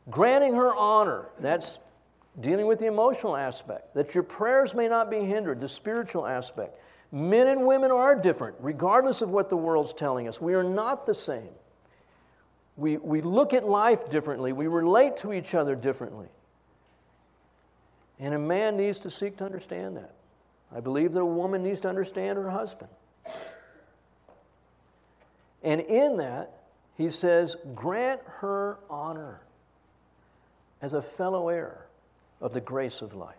Granting 0.09 0.53
her 0.53 0.73
honor, 0.75 1.25
that's 1.39 1.79
dealing 2.39 2.67
with 2.67 2.79
the 2.79 2.85
emotional 2.85 3.35
aspect, 3.35 3.95
that 3.95 4.13
your 4.13 4.23
prayers 4.23 4.73
may 4.75 4.87
not 4.87 5.09
be 5.09 5.19
hindered, 5.19 5.59
the 5.59 5.67
spiritual 5.67 6.27
aspect. 6.27 6.79
Men 7.11 7.47
and 7.47 7.65
women 7.65 7.89
are 7.89 8.15
different, 8.15 8.57
regardless 8.59 9.21
of 9.21 9.29
what 9.29 9.49
the 9.49 9.57
world's 9.57 9.93
telling 9.93 10.27
us. 10.27 10.39
We 10.39 10.53
are 10.53 10.63
not 10.63 11.05
the 11.05 11.15
same. 11.15 11.49
We, 12.75 12.97
we 12.97 13.21
look 13.21 13.53
at 13.53 13.67
life 13.67 14.09
differently, 14.09 14.53
we 14.53 14.67
relate 14.67 15.17
to 15.17 15.33
each 15.33 15.55
other 15.55 15.73
differently. 15.73 16.27
And 18.19 18.35
a 18.35 18.39
man 18.39 18.77
needs 18.77 18.99
to 19.01 19.09
seek 19.09 19.37
to 19.37 19.45
understand 19.45 19.97
that. 19.97 20.13
I 20.75 20.79
believe 20.79 21.13
that 21.13 21.21
a 21.21 21.25
woman 21.25 21.63
needs 21.63 21.79
to 21.81 21.89
understand 21.89 22.37
her 22.37 22.49
husband. 22.49 22.89
And 25.63 25.81
in 25.81 26.17
that, 26.17 26.51
he 26.95 27.09
says, 27.09 27.55
grant 27.75 28.21
her 28.39 28.77
honor 28.89 29.41
as 30.81 30.93
a 30.93 31.01
fellow 31.01 31.49
heir 31.49 31.85
of 32.41 32.53
the 32.53 32.61
grace 32.61 33.01
of 33.01 33.13
life. 33.13 33.35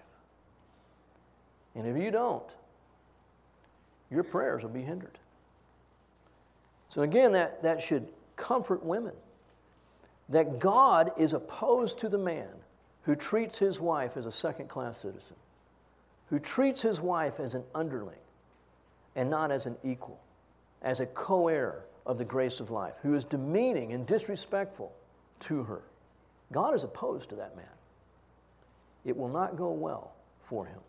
And 1.75 1.87
if 1.87 2.03
you 2.03 2.11
don't, 2.11 2.49
your 4.11 4.23
prayers 4.23 4.63
will 4.63 4.71
be 4.71 4.83
hindered. 4.83 5.19
So, 6.89 7.03
again, 7.03 7.33
that, 7.33 7.63
that 7.63 7.83
should 7.83 8.09
comfort 8.37 8.83
women 8.83 9.13
that 10.29 10.59
God 10.59 11.13
is 11.17 11.33
opposed 11.33 11.99
to 12.01 12.09
the 12.09 12.19
man 12.19 12.49
who 13.03 13.15
treats 13.15 13.59
his 13.59 13.81
wife 13.81 14.17
as 14.17 14.27
a 14.27 14.33
second 14.33 14.69
class 14.69 14.97
citizen 14.99 15.37
who 16.31 16.39
treats 16.39 16.83
his 16.83 17.01
wife 17.01 17.41
as 17.41 17.55
an 17.55 17.65
underling 17.75 18.19
and 19.17 19.31
not 19.31 19.51
as 19.51 19.67
an 19.67 19.77
equal, 19.83 20.21
as 20.83 21.01
a 21.01 21.07
co 21.07 21.49
heir 21.49 21.85
of 22.07 22.19
the 22.19 22.25
grace 22.25 22.61
of 22.61 22.71
life, 22.71 22.95
who 23.03 23.15
is 23.15 23.25
demeaning 23.25 23.93
and 23.93 24.07
disrespectful 24.07 24.93
to 25.41 25.65
her. 25.65 25.83
God 26.53 26.75
is 26.75 26.85
opposed 26.85 27.31
to 27.31 27.37
that 27.37 27.57
man. 27.57 27.67
It 29.05 29.17
will 29.17 29.29
not 29.29 29.57
go 29.57 29.71
well 29.71 30.13
for 30.45 30.67
him. 30.67 30.81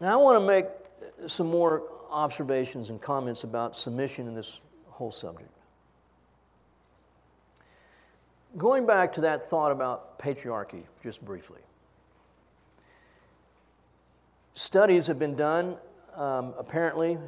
Now, 0.00 0.12
I 0.12 0.22
want 0.22 0.40
to 0.40 0.46
make 0.46 0.66
some 1.28 1.46
more 1.46 1.82
observations 2.10 2.90
and 2.90 3.00
comments 3.00 3.44
about 3.44 3.76
submission 3.76 4.28
in 4.28 4.34
this 4.34 4.60
whole 4.88 5.10
subject. 5.10 5.50
Going 8.56 8.86
back 8.86 9.12
to 9.14 9.20
that 9.22 9.50
thought 9.50 9.70
about 9.70 10.18
patriarchy, 10.18 10.82
just 11.02 11.22
briefly. 11.24 11.60
Studies 14.54 15.06
have 15.08 15.18
been 15.18 15.36
done, 15.36 15.76
um, 16.14 16.54
apparently, 16.58 17.18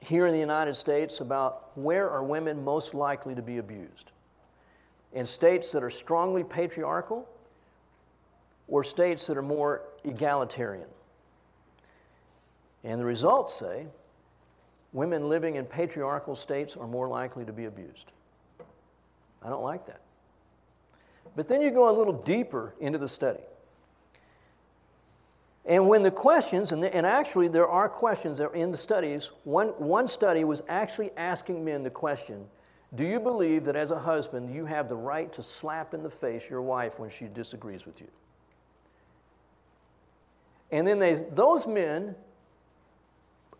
here 0.00 0.26
in 0.26 0.32
the 0.32 0.40
United 0.40 0.74
States 0.74 1.20
about 1.20 1.70
where 1.76 2.10
are 2.10 2.24
women 2.24 2.64
most 2.64 2.94
likely 2.94 3.34
to 3.34 3.42
be 3.42 3.58
abused. 3.58 4.10
In 5.12 5.24
states 5.24 5.70
that 5.72 5.84
are 5.84 5.90
strongly 5.90 6.42
patriarchal 6.42 7.28
or 8.66 8.82
states 8.82 9.26
that 9.28 9.36
are 9.36 9.42
more 9.42 9.82
egalitarian. 10.04 10.88
And 12.82 13.00
the 13.00 13.04
results 13.04 13.54
say 13.54 13.86
women 14.92 15.28
living 15.28 15.54
in 15.54 15.64
patriarchal 15.64 16.34
states 16.34 16.76
are 16.76 16.88
more 16.88 17.08
likely 17.08 17.44
to 17.44 17.52
be 17.52 17.66
abused. 17.66 18.10
I 19.42 19.48
don't 19.48 19.62
like 19.62 19.86
that. 19.86 20.00
But 21.34 21.48
then 21.48 21.60
you 21.60 21.70
go 21.70 21.88
a 21.88 21.94
little 21.96 22.12
deeper 22.12 22.74
into 22.80 22.98
the 22.98 23.08
study. 23.08 23.40
And 25.64 25.88
when 25.88 26.02
the 26.02 26.10
questions, 26.10 26.70
and, 26.70 26.82
the, 26.82 26.94
and 26.94 27.04
actually 27.04 27.48
there 27.48 27.68
are 27.68 27.88
questions 27.88 28.38
that 28.38 28.44
are 28.44 28.54
in 28.54 28.70
the 28.70 28.78
studies, 28.78 29.30
one, 29.44 29.68
one 29.78 30.06
study 30.06 30.44
was 30.44 30.62
actually 30.68 31.10
asking 31.16 31.64
men 31.64 31.82
the 31.82 31.90
question 31.90 32.46
Do 32.94 33.04
you 33.04 33.18
believe 33.18 33.64
that 33.64 33.74
as 33.74 33.90
a 33.90 33.98
husband 33.98 34.54
you 34.54 34.66
have 34.66 34.88
the 34.88 34.96
right 34.96 35.32
to 35.32 35.42
slap 35.42 35.92
in 35.92 36.02
the 36.02 36.10
face 36.10 36.44
your 36.48 36.62
wife 36.62 36.98
when 36.98 37.10
she 37.10 37.26
disagrees 37.26 37.84
with 37.84 38.00
you? 38.00 38.08
And 40.70 40.86
then 40.86 40.98
they, 40.98 41.24
those 41.32 41.66
men 41.66 42.14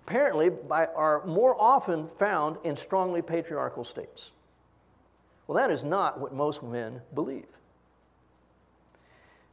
apparently 0.07 0.51
by, 0.51 0.87
are 0.87 1.25
more 1.27 1.61
often 1.61 2.07
found 2.07 2.59
in 2.63 2.77
strongly 2.77 3.21
patriarchal 3.21 3.83
states. 3.83 4.31
Well, 5.47 5.57
that 5.57 5.71
is 5.71 5.85
not 5.85 6.21
what 6.21 6.35
most 6.35 6.63
men 6.63 7.03
believe. 7.15 7.47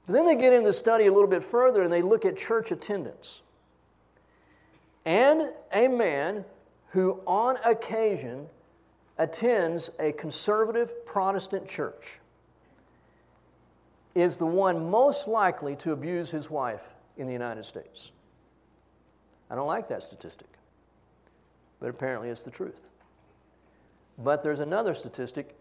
But 0.05 0.13
then 0.13 0.25
they 0.25 0.35
get 0.35 0.53
into 0.53 0.67
the 0.67 0.73
study 0.73 1.05
a 1.05 1.13
little 1.13 1.29
bit 1.29 1.43
further 1.43 1.83
and 1.83 1.91
they 1.91 2.01
look 2.01 2.25
at 2.25 2.35
church 2.35 2.71
attendance. 2.71 3.41
And 5.05 5.49
a 5.71 5.87
man 5.87 6.45
who, 6.89 7.21
on 7.25 7.57
occasion, 7.65 8.47
attends 9.17 9.89
a 9.99 10.11
conservative 10.11 11.05
Protestant 11.05 11.67
church 11.67 12.19
is 14.15 14.37
the 14.37 14.45
one 14.45 14.89
most 14.89 15.27
likely 15.27 15.75
to 15.77 15.91
abuse 15.91 16.31
his 16.31 16.49
wife 16.49 16.83
in 17.17 17.27
the 17.27 17.33
United 17.33 17.65
States. 17.65 18.11
I 19.49 19.55
don't 19.55 19.67
like 19.67 19.87
that 19.89 20.03
statistic. 20.03 20.47
but 21.79 21.89
apparently 21.89 22.29
it's 22.29 22.43
the 22.43 22.51
truth. 22.51 22.89
But 24.17 24.41
there's 24.41 24.61
another 24.61 24.95
statistic. 24.95 25.55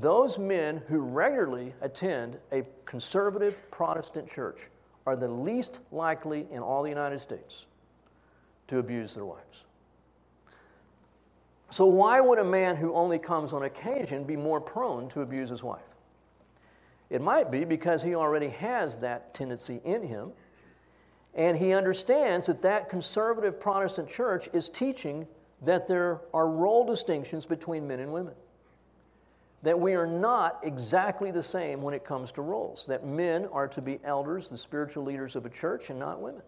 Those 0.00 0.38
men 0.38 0.82
who 0.88 1.00
regularly 1.00 1.74
attend 1.82 2.38
a 2.50 2.64
conservative 2.86 3.56
Protestant 3.70 4.30
church 4.30 4.58
are 5.06 5.16
the 5.16 5.28
least 5.28 5.80
likely 5.90 6.46
in 6.50 6.60
all 6.62 6.82
the 6.82 6.88
United 6.88 7.20
States 7.20 7.66
to 8.68 8.78
abuse 8.78 9.14
their 9.14 9.26
wives. 9.26 9.64
So, 11.68 11.86
why 11.86 12.20
would 12.20 12.38
a 12.38 12.44
man 12.44 12.76
who 12.76 12.94
only 12.94 13.18
comes 13.18 13.52
on 13.52 13.64
occasion 13.64 14.24
be 14.24 14.36
more 14.36 14.60
prone 14.60 15.08
to 15.10 15.22
abuse 15.22 15.50
his 15.50 15.62
wife? 15.62 15.80
It 17.10 17.20
might 17.20 17.50
be 17.50 17.64
because 17.64 18.02
he 18.02 18.14
already 18.14 18.48
has 18.48 18.98
that 18.98 19.34
tendency 19.34 19.80
in 19.84 20.02
him, 20.02 20.32
and 21.34 21.56
he 21.56 21.72
understands 21.72 22.46
that 22.46 22.62
that 22.62 22.88
conservative 22.88 23.60
Protestant 23.60 24.08
church 24.08 24.48
is 24.54 24.68
teaching 24.68 25.26
that 25.62 25.88
there 25.88 26.20
are 26.32 26.48
role 26.48 26.84
distinctions 26.84 27.46
between 27.46 27.86
men 27.86 28.00
and 28.00 28.12
women. 28.12 28.34
That 29.62 29.78
we 29.78 29.94
are 29.94 30.06
not 30.06 30.60
exactly 30.64 31.30
the 31.30 31.42
same 31.42 31.82
when 31.82 31.94
it 31.94 32.04
comes 32.04 32.32
to 32.32 32.42
roles, 32.42 32.86
that 32.86 33.06
men 33.06 33.46
are 33.52 33.68
to 33.68 33.80
be 33.80 34.00
elders, 34.04 34.48
the 34.48 34.58
spiritual 34.58 35.04
leaders 35.04 35.36
of 35.36 35.46
a 35.46 35.50
church, 35.50 35.88
and 35.88 35.98
not 35.98 36.20
women. 36.20 36.42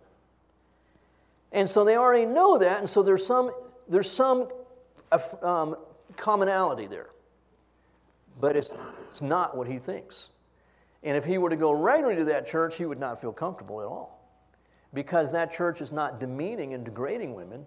And 1.53 1.70
so 1.70 1.85
they 1.85 1.96
already 1.96 2.27
know 2.27 2.59
that, 2.59 2.81
and 2.81 2.90
so 2.90 3.05
there's 3.05 3.24
some, 3.24 3.53
there's 3.88 4.11
some 4.11 4.48
um, 5.42 5.77
commonality 6.16 6.88
there. 6.88 7.11
But 8.40 8.57
it's, 8.57 8.70
it's 9.09 9.22
not 9.22 9.57
what 9.57 9.68
he 9.68 9.79
thinks. 9.79 10.29
And 11.05 11.16
if 11.16 11.24
he 11.24 11.38
were 11.38 11.50
to 11.50 11.57
go 11.57 11.70
regularly 11.70 12.16
to 12.16 12.24
that 12.24 12.48
church, 12.48 12.77
he 12.77 12.85
would 12.85 12.98
not 12.98 13.20
feel 13.20 13.33
comfortable 13.33 13.81
at 13.81 13.87
all. 13.87 14.20
Because 14.92 15.31
that 15.31 15.53
church 15.53 15.81
is 15.81 15.92
not 15.92 16.18
demeaning 16.18 16.74
and 16.74 16.85
degrading 16.85 17.35
women, 17.35 17.64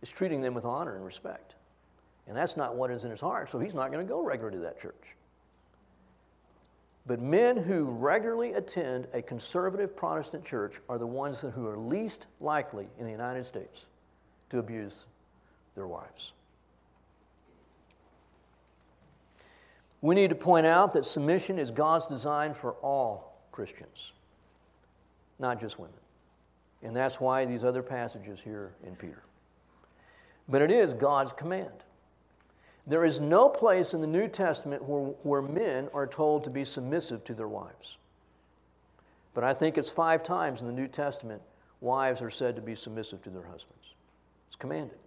it's 0.00 0.10
treating 0.12 0.42
them 0.42 0.54
with 0.54 0.64
honor 0.64 0.94
and 0.94 1.04
respect. 1.04 1.55
And 2.26 2.36
that's 2.36 2.56
not 2.56 2.74
what 2.76 2.90
is 2.90 3.04
in 3.04 3.10
his 3.10 3.20
heart, 3.20 3.50
so 3.50 3.58
he's 3.58 3.74
not 3.74 3.92
going 3.92 4.04
to 4.04 4.08
go 4.08 4.22
regularly 4.22 4.58
to 4.58 4.62
that 4.64 4.80
church. 4.80 4.94
But 7.06 7.20
men 7.20 7.56
who 7.56 7.84
regularly 7.84 8.54
attend 8.54 9.06
a 9.14 9.22
conservative 9.22 9.96
Protestant 9.96 10.44
church 10.44 10.80
are 10.88 10.98
the 10.98 11.06
ones 11.06 11.40
who 11.40 11.66
are 11.66 11.76
least 11.78 12.26
likely 12.40 12.88
in 12.98 13.04
the 13.04 13.12
United 13.12 13.46
States 13.46 13.82
to 14.50 14.58
abuse 14.58 15.04
their 15.76 15.86
wives. 15.86 16.32
We 20.00 20.14
need 20.14 20.30
to 20.30 20.36
point 20.36 20.66
out 20.66 20.92
that 20.94 21.06
submission 21.06 21.58
is 21.58 21.70
God's 21.70 22.06
design 22.06 22.54
for 22.54 22.72
all 22.82 23.40
Christians, 23.52 24.12
not 25.38 25.60
just 25.60 25.78
women. 25.78 25.94
And 26.82 26.94
that's 26.94 27.20
why 27.20 27.44
these 27.44 27.64
other 27.64 27.82
passages 27.82 28.38
here 28.42 28.72
in 28.84 28.96
Peter. 28.96 29.22
But 30.48 30.62
it 30.62 30.70
is 30.70 30.92
God's 30.92 31.32
command. 31.32 31.70
There 32.86 33.04
is 33.04 33.18
no 33.18 33.48
place 33.48 33.94
in 33.94 34.00
the 34.00 34.06
New 34.06 34.28
Testament 34.28 34.84
where, 34.84 35.12
where 35.22 35.42
men 35.42 35.88
are 35.92 36.06
told 36.06 36.44
to 36.44 36.50
be 36.50 36.64
submissive 36.64 37.24
to 37.24 37.34
their 37.34 37.48
wives. 37.48 37.96
But 39.34 39.44
I 39.44 39.54
think 39.54 39.76
it's 39.76 39.90
five 39.90 40.22
times 40.22 40.60
in 40.60 40.66
the 40.66 40.72
New 40.72 40.88
Testament 40.88 41.42
wives 41.80 42.22
are 42.22 42.30
said 42.30 42.56
to 42.56 42.62
be 42.62 42.74
submissive 42.74 43.22
to 43.22 43.30
their 43.30 43.42
husbands. 43.42 43.94
It's 44.46 44.56
commanded. 44.56 44.98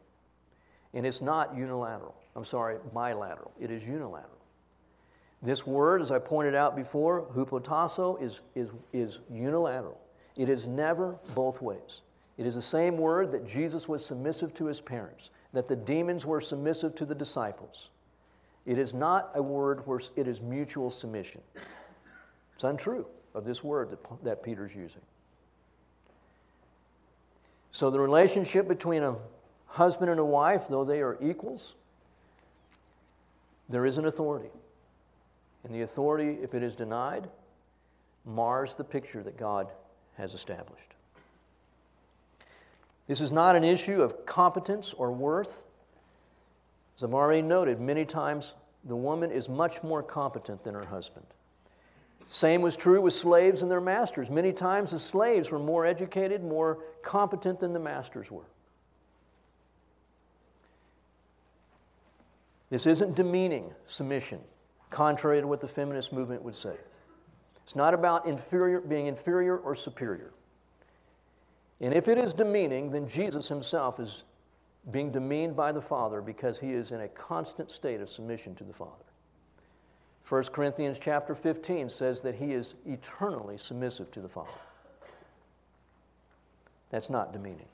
And 0.94 1.06
it's 1.06 1.22
not 1.22 1.56
unilateral. 1.56 2.15
I'm 2.36 2.46
sorry, 2.46 2.78
bilateral. 2.94 3.52
It 3.60 3.72
is 3.72 3.84
unilateral. 3.84 4.38
This 5.42 5.65
word, 5.65 6.02
as 6.02 6.12
I 6.12 6.20
pointed 6.20 6.54
out 6.54 6.76
before, 6.76 7.26
hupotasso, 7.34 8.22
is, 8.22 8.42
is, 8.56 8.70
is 8.92 9.20
unilateral. 9.32 10.00
It 10.36 10.50
is 10.50 10.68
never 10.68 11.18
both 11.34 11.62
ways. 11.62 12.02
It 12.38 12.46
is 12.46 12.56
the 12.56 12.62
same 12.62 12.98
word 12.98 13.32
that 13.32 13.48
Jesus 13.48 13.88
was 13.88 14.06
submissive 14.06 14.54
to 14.56 14.65
his 14.65 14.82
parents, 14.82 15.30
that 15.54 15.68
the 15.68 15.76
demons 15.76 16.26
were 16.26 16.42
submissive 16.42 16.96
to 16.96 17.06
the 17.06 17.16
disciples. 17.16 17.90
It 18.66 18.78
is 18.78 18.94
not 18.94 19.32
a 19.34 19.42
word 19.42 19.86
where 19.88 20.00
it 20.16 20.28
is 20.28 20.42
mutual 20.42 20.92
submission. 20.92 21.42
It's 22.54 22.64
untrue 22.64 23.06
of 23.34 23.46
this 23.46 23.64
word 23.64 23.90
that, 23.92 24.24
that 24.24 24.44
Peter's 24.44 24.76
using. 24.76 25.02
So, 27.72 27.90
the 27.90 28.00
relationship 28.00 28.68
between 28.68 29.04
a 29.04 29.16
husband 29.68 30.12
and 30.12 30.20
a 30.20 30.26
wife, 30.26 30.66
though 30.70 30.84
they 30.84 31.02
are 31.02 31.18
equals, 31.22 31.76
there 33.70 33.86
is 33.86 33.98
an 33.98 34.06
authority. 34.06 34.50
And 35.64 35.74
the 35.74 35.82
authority, 35.82 36.38
if 36.42 36.54
it 36.54 36.64
is 36.64 36.76
denied, 36.76 37.30
mars 38.26 38.76
the 38.76 38.84
picture 38.84 39.22
that 39.24 39.38
God 39.38 39.68
has 40.18 40.34
established. 40.34 40.94
This 43.10 43.22
is 43.22 43.32
not 43.32 43.56
an 43.56 43.63
issue 43.63 44.04
of 44.04 44.28
competence 44.28 44.93
or 44.93 45.12
worth. 45.12 45.65
As 46.95 47.04
I've 47.04 47.15
already 47.15 47.41
noted, 47.41 47.82
many 47.82 48.06
times 48.06 48.54
the 48.84 48.95
woman 48.95 49.32
is 49.32 49.50
much 49.50 49.82
more 49.82 50.04
competent 50.04 50.63
than 50.63 50.76
her 50.76 50.86
husband. 50.86 51.26
Same 52.28 52.62
was 52.62 52.78
true 52.78 53.02
with 53.02 53.15
slaves 53.15 53.63
and 53.63 53.72
their 53.72 53.82
masters. 53.82 54.30
Many 54.30 54.54
times 54.54 54.91
the 54.91 55.00
slaves 55.00 55.50
were 55.50 55.58
more 55.58 55.88
educated, 55.88 56.43
more 56.43 56.78
competent 57.02 57.60
than 57.60 57.74
the 57.74 57.80
masters 57.80 58.30
were. 58.30 58.45
This 62.69 62.86
isn't 62.86 63.15
demeaning 63.15 63.72
submission 63.88 64.39
contrary 64.91 65.41
to 65.41 65.48
what 65.48 65.62
the 65.62 65.67
feminist 65.67 66.13
movement 66.13 66.43
would 66.43 66.56
say. 66.56 66.76
It's 67.63 67.76
not 67.76 67.95
about 67.95 68.28
inferior, 68.28 68.82
being 68.82 69.08
inferior 69.08 69.58
or 69.58 69.74
superior. 69.74 70.30
And 71.82 71.94
if 71.94 72.08
it 72.08 72.18
is 72.18 72.34
demeaning, 72.34 72.92
then 72.92 73.08
Jesus 73.08 73.48
himself 73.48 74.00
is 74.00 74.24
being 74.92 75.12
demeaned 75.12 75.56
by 75.56 75.72
the 75.72 75.82
Father 75.82 76.22
because 76.22 76.58
he 76.58 76.72
is 76.72 76.92
in 76.92 77.02
a 77.02 77.08
constant 77.10 77.72
state 77.72 78.02
of 78.02 78.10
submission 78.10 78.56
to 78.56 78.63
the 78.63 78.74
Father. 78.74 78.92
1 80.28 80.44
Corinthians 80.46 81.00
chapter 81.00 81.34
15 81.34 81.89
says 81.89 82.22
that 82.22 82.36
he 82.36 82.54
is 82.54 82.76
eternally 82.86 83.58
submissive 83.58 84.12
to 84.12 84.20
the 84.20 84.30
Father. 84.30 84.50
That's 86.92 87.10
not 87.10 87.34
demeaning. 87.34 87.65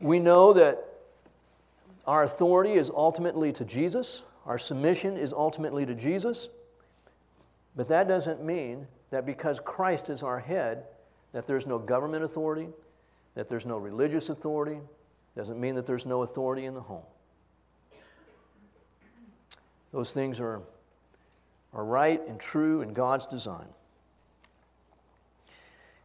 We 0.00 0.18
know 0.18 0.52
that 0.52 0.84
our 2.06 2.24
authority 2.24 2.74
is 2.74 2.90
ultimately 2.90 3.52
to 3.52 3.64
Jesus, 3.64 4.22
our 4.46 4.58
submission 4.58 5.16
is 5.16 5.32
ultimately 5.32 5.84
to 5.84 5.94
Jesus. 5.94 6.48
But 7.76 7.88
that 7.88 8.08
doesn't 8.08 8.42
mean 8.42 8.86
that 9.10 9.26
because 9.26 9.60
Christ 9.60 10.10
is 10.10 10.22
our 10.22 10.38
head, 10.38 10.84
that 11.32 11.46
there's 11.46 11.66
no 11.66 11.78
government 11.78 12.24
authority, 12.24 12.68
that 13.34 13.48
there's 13.48 13.66
no 13.66 13.76
religious 13.78 14.28
authority, 14.28 14.78
doesn't 15.36 15.60
mean 15.60 15.74
that 15.76 15.86
there's 15.86 16.06
no 16.06 16.22
authority 16.22 16.64
in 16.64 16.74
the 16.74 16.80
home. 16.80 17.04
Those 19.92 20.12
things 20.12 20.40
are, 20.40 20.60
are 21.72 21.84
right 21.84 22.20
and 22.26 22.38
true 22.38 22.82
in 22.82 22.92
God's 22.92 23.26
design. 23.26 23.66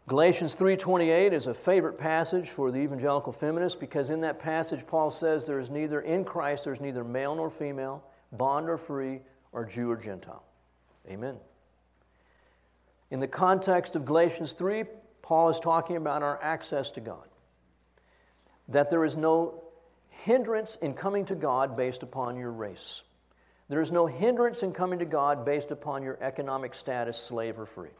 Galatians 0.07 0.55
3:28 0.55 1.31
is 1.31 1.47
a 1.47 1.53
favorite 1.53 1.97
passage 1.97 2.49
for 2.49 2.71
the 2.71 2.79
evangelical 2.79 3.31
feminist 3.31 3.79
because 3.79 4.09
in 4.09 4.19
that 4.21 4.37
passage 4.37 4.85
Paul 4.85 5.09
says 5.09 5.45
there 5.45 5.59
is 5.59 5.69
neither 5.69 6.01
in 6.01 6.25
Christ 6.25 6.65
there's 6.65 6.81
neither 6.81 7.05
male 7.05 7.35
nor 7.35 7.49
female, 7.49 8.03
bond 8.33 8.69
or 8.69 8.77
free, 8.77 9.21
or 9.53 9.63
Jew 9.63 9.89
or 9.89 9.95
Gentile. 9.95 10.43
Amen. 11.09 11.37
In 13.13 13.19
the 13.19 13.27
context 13.27 13.95
of 13.95 14.05
Galatians 14.05 14.53
3, 14.53 14.85
Paul 15.21 15.49
is 15.49 15.59
talking 15.59 15.97
about 15.97 16.23
our 16.23 16.41
access 16.41 16.89
to 16.89 16.99
God. 16.99 17.27
That 18.67 18.89
there 18.89 19.05
is 19.05 19.15
no 19.15 19.65
hindrance 20.09 20.79
in 20.81 20.95
coming 20.95 21.23
to 21.25 21.35
God 21.35 21.77
based 21.77 22.01
upon 22.01 22.37
your 22.37 22.49
race. 22.51 23.03
There 23.69 23.81
is 23.81 23.91
no 23.91 24.07
hindrance 24.07 24.63
in 24.63 24.73
coming 24.73 24.97
to 24.97 25.05
God 25.05 25.45
based 25.45 25.69
upon 25.69 26.01
your 26.01 26.17
economic 26.23 26.73
status, 26.73 27.15
slave 27.15 27.59
or 27.59 27.67
free. 27.67 27.91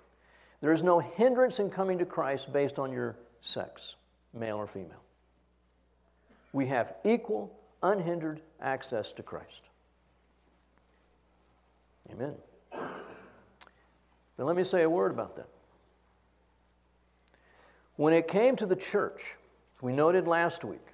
There 0.62 0.71
is 0.71 0.82
no 0.82 0.97
hindrance 0.97 1.60
in 1.60 1.69
coming 1.69 1.99
to 1.99 2.05
Christ 2.05 2.51
based 2.51 2.80
on 2.80 2.91
your 2.91 3.16
sex, 3.43 3.93
male 4.34 4.57
or 4.57 4.66
female. 4.66 5.03
We 6.53 6.66
have 6.70 6.95
equal, 7.05 7.55
unhindered 7.84 8.41
access 8.59 9.11
to 9.11 9.22
Christ. 9.22 9.61
Amen. 12.11 12.34
Let 14.44 14.56
me 14.56 14.64
say 14.64 14.84
a 14.84 14.89
word 14.89 15.12
about 15.12 15.36
that. 15.38 15.48
When 17.96 18.14
it 18.14 18.28
came 18.28 18.56
to 18.58 18.66
the 18.66 18.76
church, 18.76 19.36
we 19.82 19.94
noted 19.94 20.28
last 20.28 20.64
week, 20.64 20.86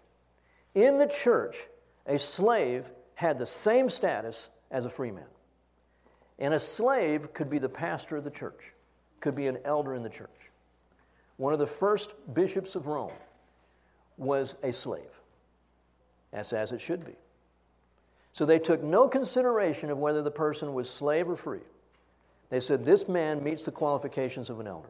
in 0.75 0.97
the 0.97 1.07
church, 1.07 1.67
a 2.05 2.19
slave 2.19 2.85
had 3.15 3.39
the 3.39 3.45
same 3.45 3.89
status 3.89 4.49
as 4.71 4.85
a 4.85 4.89
free 4.89 5.11
man. 5.11 5.25
And 6.37 6.53
a 6.53 6.59
slave 6.59 7.33
could 7.33 7.49
be 7.49 7.59
the 7.59 7.69
pastor 7.69 8.17
of 8.17 8.23
the 8.23 8.29
church 8.29 8.73
could 9.19 9.35
be 9.35 9.47
an 9.47 9.57
elder 9.65 9.93
in 9.93 10.03
the 10.03 10.09
church. 10.09 10.29
One 11.37 11.53
of 11.53 11.59
the 11.59 11.67
first 11.67 12.13
bishops 12.33 12.75
of 12.75 12.87
Rome 12.87 13.11
was 14.17 14.55
a 14.63 14.71
slave. 14.71 15.09
That's 16.31 16.53
as 16.53 16.71
it 16.71 16.81
should 16.81 17.05
be. 17.05 17.15
So 18.33 18.45
they 18.45 18.59
took 18.59 18.83
no 18.83 19.07
consideration 19.07 19.89
of 19.89 19.97
whether 19.97 20.21
the 20.21 20.31
person 20.31 20.73
was 20.73 20.89
slave 20.89 21.29
or 21.29 21.35
free. 21.35 21.61
They 22.49 22.59
said, 22.59 22.85
This 22.85 23.07
man 23.07 23.43
meets 23.43 23.65
the 23.65 23.71
qualifications 23.71 24.49
of 24.49 24.59
an 24.59 24.67
elder. 24.67 24.89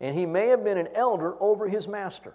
and 0.00 0.16
he 0.16 0.26
may 0.26 0.48
have 0.48 0.62
been 0.62 0.78
an 0.78 0.88
elder 0.94 1.34
over 1.40 1.68
his 1.68 1.88
master. 1.88 2.34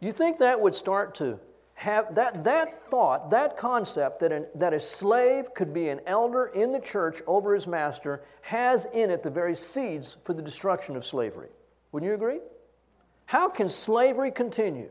You 0.00 0.12
think 0.12 0.38
that 0.38 0.60
would 0.60 0.74
start 0.74 1.16
to 1.16 1.40
have 1.74 2.14
that, 2.14 2.44
that 2.44 2.86
thought, 2.86 3.30
that 3.30 3.56
concept 3.56 4.20
that, 4.20 4.32
an, 4.32 4.46
that 4.54 4.72
a 4.72 4.80
slave 4.80 5.54
could 5.54 5.72
be 5.72 5.88
an 5.88 6.00
elder 6.06 6.46
in 6.46 6.72
the 6.72 6.80
church 6.80 7.20
over 7.26 7.54
his 7.54 7.66
master 7.66 8.22
has 8.42 8.84
in 8.92 9.10
it 9.10 9.22
the 9.22 9.30
very 9.30 9.56
seeds 9.56 10.16
for 10.24 10.34
the 10.34 10.42
destruction 10.42 10.96
of 10.96 11.04
slavery. 11.04 11.48
Wouldn't 11.92 12.08
you 12.08 12.14
agree? 12.14 12.40
How 13.26 13.48
can 13.48 13.68
slavery 13.68 14.30
continue 14.30 14.90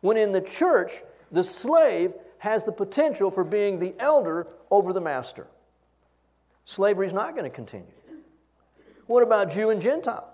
when 0.00 0.16
in 0.16 0.32
the 0.32 0.40
church 0.40 0.92
the 1.32 1.42
slave 1.42 2.12
has 2.38 2.64
the 2.64 2.72
potential 2.72 3.30
for 3.30 3.44
being 3.44 3.78
the 3.78 3.94
elder 3.98 4.46
over 4.70 4.92
the 4.92 5.00
master? 5.00 5.46
Slavery 6.64 7.06
is 7.06 7.12
not 7.12 7.32
going 7.32 7.44
to 7.44 7.54
continue. 7.54 7.86
What 9.06 9.22
about 9.22 9.50
Jew 9.50 9.70
and 9.70 9.80
Gentile? 9.80 10.30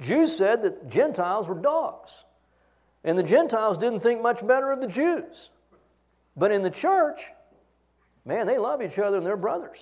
Jews 0.00 0.34
said 0.34 0.62
that 0.62 0.88
Gentiles 0.88 1.46
were 1.46 1.54
dogs. 1.54 2.24
And 3.04 3.18
the 3.18 3.22
Gentiles 3.22 3.78
didn't 3.78 4.00
think 4.00 4.22
much 4.22 4.46
better 4.46 4.70
of 4.70 4.80
the 4.80 4.86
Jews. 4.86 5.50
But 6.36 6.52
in 6.52 6.62
the 6.62 6.70
church, 6.70 7.22
man, 8.24 8.46
they 8.46 8.58
love 8.58 8.82
each 8.82 8.98
other 8.98 9.18
and 9.18 9.26
they're 9.26 9.36
brothers. 9.36 9.78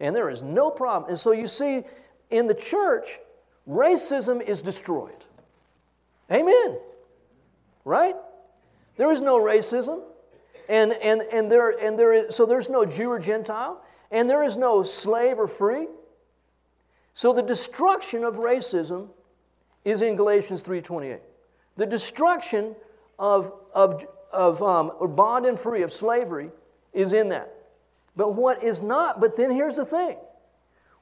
And 0.00 0.14
there 0.14 0.30
is 0.30 0.42
no 0.42 0.70
problem. 0.70 1.10
And 1.10 1.18
so 1.18 1.32
you 1.32 1.46
see, 1.46 1.82
in 2.30 2.46
the 2.46 2.54
church, 2.54 3.18
racism 3.68 4.42
is 4.42 4.62
destroyed. 4.62 5.24
Amen. 6.30 6.78
Right? 7.84 8.16
There 8.96 9.12
is 9.12 9.20
no 9.20 9.38
racism. 9.38 10.00
And, 10.68 10.92
and, 10.92 11.22
and, 11.22 11.50
there, 11.50 11.70
and 11.70 11.98
there 11.98 12.12
is, 12.12 12.34
so 12.34 12.44
there's 12.46 12.68
no 12.68 12.84
Jew 12.84 13.10
or 13.10 13.18
Gentile. 13.18 13.82
And 14.10 14.28
there 14.28 14.42
is 14.42 14.56
no 14.56 14.82
slave 14.82 15.38
or 15.38 15.48
free. 15.48 15.88
So 17.14 17.32
the 17.32 17.42
destruction 17.42 18.24
of 18.24 18.36
racism 18.36 19.08
is 19.84 20.02
in 20.02 20.16
Galatians 20.16 20.62
3.28. 20.62 21.20
The 21.76 21.86
destruction 21.86 22.74
of, 23.18 23.52
of, 23.74 24.06
of 24.32 24.62
um, 24.62 24.92
bond 25.14 25.46
and 25.46 25.58
free, 25.58 25.82
of 25.82 25.92
slavery, 25.92 26.50
is 26.92 27.12
in 27.12 27.28
that. 27.30 27.52
But 28.16 28.34
what 28.34 28.62
is 28.62 28.80
not, 28.80 29.20
but 29.20 29.36
then 29.36 29.50
here's 29.50 29.76
the 29.76 29.84
thing 29.84 30.16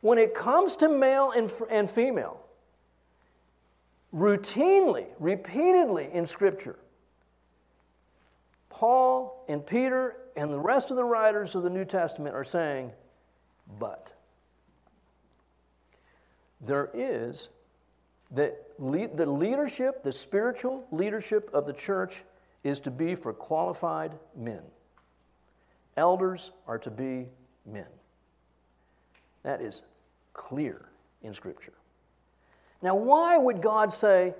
when 0.01 0.19
it 0.19 0.35
comes 0.35 0.77
to 0.77 0.89
male 0.89 1.33
and, 1.35 1.51
and 1.71 1.91
female, 1.91 2.39
routinely, 4.15 5.07
repeatedly 5.19 6.11
in 6.13 6.27
Scripture, 6.27 6.77
Paul 8.85 9.47
and 9.49 9.65
Peter 9.65 10.15
and 10.37 10.53
the 10.53 10.59
rest 10.59 10.91
of 10.91 10.99
the 10.99 11.05
writers 11.05 11.55
of 11.55 11.63
the 11.63 11.71
New 11.71 11.87
Testament 11.87 12.35
are 12.35 12.45
saying, 12.45 12.93
but. 13.81 14.13
There 16.61 16.91
is 16.93 17.49
the, 18.31 18.55
the 18.79 19.25
leadership, 19.25 20.03
the 20.03 20.13
spiritual 20.13 20.87
leadership 20.91 21.49
of 21.55 21.65
the 21.65 21.73
church 21.73 22.25
is 22.63 22.79
to 22.81 22.91
be 22.91 23.15
for 23.15 23.33
qualified 23.33 24.13
men. 24.37 24.61
Elders 25.97 26.51
are 26.69 26.79
to 26.81 26.91
be 26.91 27.29
men. 27.65 27.89
That 29.45 29.63
is 29.63 29.81
clear 30.35 30.91
in 31.23 31.33
Scripture. 31.33 31.73
Now, 32.83 32.97
why 32.97 33.39
would 33.39 33.63
God 33.63 33.95
say 33.95 34.35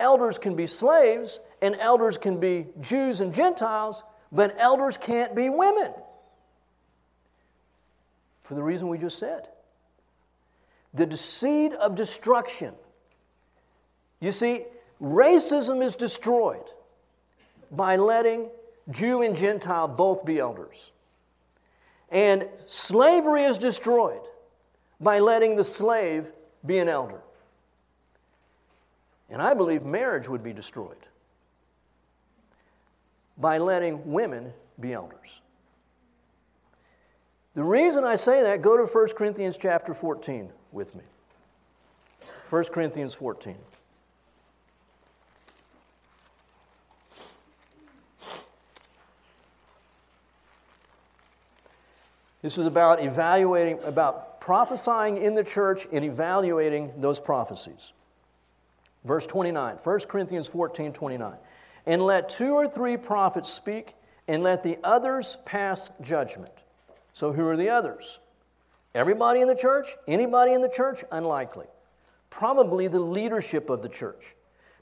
elders 0.00 0.38
can 0.38 0.56
be 0.56 0.66
slaves 0.66 1.38
and 1.62 1.76
elders 1.76 2.18
can 2.18 2.40
be 2.40 2.66
Jews 2.80 3.20
and 3.20 3.32
Gentiles, 3.32 4.02
but 4.32 4.56
elders 4.58 4.96
can't 4.96 5.34
be 5.36 5.48
women? 5.48 5.92
For 8.44 8.54
the 8.54 8.62
reason 8.62 8.88
we 8.88 8.98
just 8.98 9.18
said 9.18 9.46
the 10.92 11.16
seed 11.16 11.72
of 11.72 11.94
destruction 11.94 12.74
you 14.20 14.32
see, 14.32 14.64
racism 15.00 15.82
is 15.82 15.96
destroyed 15.96 16.64
by 17.70 17.96
letting 17.96 18.48
Jew 18.90 19.22
and 19.22 19.34
Gentile 19.34 19.88
both 19.88 20.24
be 20.24 20.38
elders. 20.38 20.92
And 22.10 22.46
slavery 22.66 23.44
is 23.44 23.58
destroyed 23.58 24.20
by 25.00 25.20
letting 25.20 25.56
the 25.56 25.64
slave 25.64 26.26
be 26.66 26.78
an 26.78 26.88
elder. 26.88 27.22
And 29.30 29.40
I 29.40 29.54
believe 29.54 29.84
marriage 29.84 30.28
would 30.28 30.42
be 30.42 30.52
destroyed 30.52 30.96
by 33.38 33.58
letting 33.58 34.12
women 34.12 34.52
be 34.78 34.92
elders. 34.92 35.40
The 37.54 37.62
reason 37.62 38.04
I 38.04 38.16
say 38.16 38.42
that, 38.42 38.62
go 38.62 38.76
to 38.76 38.84
1 38.84 39.08
Corinthians 39.16 39.56
chapter 39.60 39.94
14 39.94 40.50
with 40.72 40.94
me. 40.94 41.02
1 42.48 42.64
Corinthians 42.64 43.14
14. 43.14 43.56
This 52.42 52.56
is 52.56 52.66
about 52.66 53.04
evaluating, 53.04 53.78
about 53.84 54.40
prophesying 54.40 55.18
in 55.18 55.34
the 55.34 55.44
church 55.44 55.86
and 55.92 56.04
evaluating 56.04 56.92
those 56.96 57.20
prophecies. 57.20 57.92
Verse 59.04 59.26
29, 59.26 59.76
1 59.76 60.00
Corinthians 60.00 60.46
14 60.46 60.92
29. 60.92 61.34
And 61.86 62.02
let 62.02 62.28
two 62.28 62.52
or 62.52 62.68
three 62.68 62.96
prophets 62.96 63.50
speak, 63.50 63.94
and 64.28 64.42
let 64.42 64.62
the 64.62 64.78
others 64.84 65.38
pass 65.44 65.90
judgment. 66.02 66.52
So, 67.14 67.32
who 67.32 67.46
are 67.46 67.56
the 67.56 67.70
others? 67.70 68.20
Everybody 68.94 69.40
in 69.40 69.48
the 69.48 69.54
church? 69.54 69.96
Anybody 70.06 70.52
in 70.52 70.62
the 70.62 70.68
church? 70.68 71.02
Unlikely. 71.10 71.66
Probably 72.28 72.86
the 72.86 73.00
leadership 73.00 73.70
of 73.70 73.82
the 73.82 73.88
church. 73.88 74.34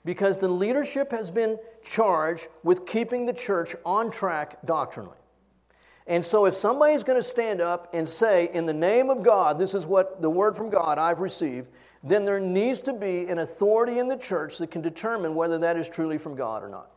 Because 0.04 0.38
the 0.38 0.48
leadership 0.48 1.12
has 1.12 1.30
been 1.30 1.58
charged 1.84 2.48
with 2.62 2.86
keeping 2.86 3.26
the 3.26 3.32
church 3.32 3.74
on 3.84 4.10
track 4.10 4.58
doctrinally. 4.64 5.16
And 6.06 6.24
so, 6.24 6.46
if 6.46 6.54
somebody's 6.54 7.04
going 7.04 7.18
to 7.18 7.26
stand 7.26 7.60
up 7.60 7.92
and 7.94 8.08
say, 8.08 8.50
in 8.52 8.66
the 8.66 8.72
name 8.72 9.10
of 9.10 9.22
God, 9.22 9.58
this 9.58 9.74
is 9.74 9.86
what 9.86 10.20
the 10.20 10.30
word 10.30 10.56
from 10.56 10.70
God 10.70 10.98
I've 10.98 11.20
received, 11.20 11.68
then 12.02 12.24
there 12.24 12.40
needs 12.40 12.82
to 12.82 12.92
be 12.92 13.26
an 13.26 13.38
authority 13.38 13.98
in 13.98 14.08
the 14.08 14.16
church 14.16 14.58
that 14.58 14.70
can 14.70 14.82
determine 14.82 15.34
whether 15.34 15.58
that 15.58 15.76
is 15.76 15.88
truly 15.88 16.18
from 16.18 16.34
God 16.36 16.62
or 16.62 16.68
not. 16.68 16.90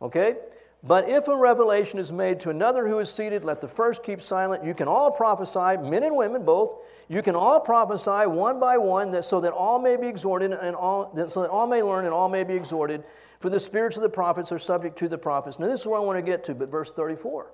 Okay? 0.00 0.36
But 0.84 1.08
if 1.08 1.28
a 1.28 1.36
revelation 1.36 2.00
is 2.00 2.10
made 2.10 2.40
to 2.40 2.50
another 2.50 2.88
who 2.88 2.98
is 2.98 3.08
seated, 3.08 3.44
let 3.44 3.60
the 3.60 3.68
first 3.68 4.02
keep 4.02 4.20
silent. 4.20 4.64
You 4.64 4.74
can 4.74 4.88
all 4.88 5.12
prophesy, 5.12 5.80
men 5.80 6.02
and 6.02 6.16
women 6.16 6.44
both. 6.44 6.76
You 7.08 7.22
can 7.22 7.36
all 7.36 7.60
prophesy 7.60 8.26
one 8.26 8.58
by 8.58 8.78
one, 8.78 9.12
that, 9.12 9.24
so 9.24 9.40
that 9.42 9.52
all 9.52 9.78
may 9.78 9.96
be 9.96 10.08
exhorted 10.08 10.50
and 10.50 10.74
all, 10.74 11.12
so 11.28 11.42
that 11.42 11.50
all 11.50 11.68
may 11.68 11.82
learn 11.82 12.04
and 12.04 12.12
all 12.12 12.28
may 12.28 12.42
be 12.42 12.54
exhorted. 12.54 13.04
For 13.38 13.48
the 13.48 13.60
spirits 13.60 13.96
of 13.96 14.02
the 14.02 14.08
prophets 14.08 14.50
are 14.50 14.58
subject 14.58 14.98
to 14.98 15.08
the 15.08 15.18
prophets. 15.18 15.60
Now, 15.60 15.68
this 15.68 15.80
is 15.80 15.86
where 15.86 16.00
I 16.00 16.02
want 16.02 16.18
to 16.18 16.22
get 16.22 16.42
to, 16.44 16.54
but 16.54 16.68
verse 16.68 16.90
34. 16.90 17.52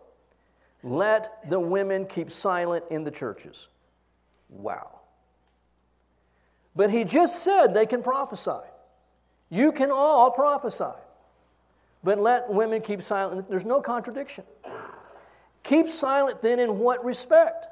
Let 0.83 1.51
the 1.51 1.61
women 1.61 2.07
keep 2.07 2.31
silent 2.31 2.85
in 2.91 3.05
the 3.05 3.11
churches. 3.11 3.69
Wow. 4.49 4.98
But 6.79 6.93
he 6.93 7.03
just 7.03 7.43
said 7.43 7.75
they 7.75 7.87
can 7.87 8.05
prophesy. 8.05 8.65
You 9.51 9.73
can 9.73 9.91
all 9.91 10.31
prophesy. 10.31 10.97
But 12.05 12.21
let 12.21 12.49
women 12.49 12.83
keep 12.83 13.03
silent. 13.03 13.51
There's 13.51 13.65
no 13.65 13.81
contradiction. 13.81 14.45
Keep 15.65 15.89
silent 15.89 16.41
then 16.41 16.61
in 16.61 16.79
what 16.79 17.05
respect? 17.05 17.67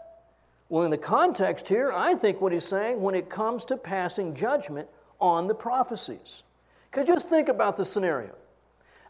Well, 0.69 0.83
in 0.83 0.91
the 0.91 0.99
context 0.99 1.69
here, 1.69 1.93
I 1.93 2.17
think 2.17 2.41
what 2.41 2.51
he's 2.51 2.65
saying 2.65 3.01
when 3.01 3.15
it 3.15 3.31
comes 3.31 3.65
to 3.67 3.77
passing 3.77 4.35
judgment 4.35 4.89
on 5.21 5.47
the 5.47 5.55
prophecies. 5.55 6.43
Because 6.91 7.07
just 7.07 7.31
think 7.31 7.49
about 7.49 7.77
the 7.77 7.85
scenario. 7.85 8.35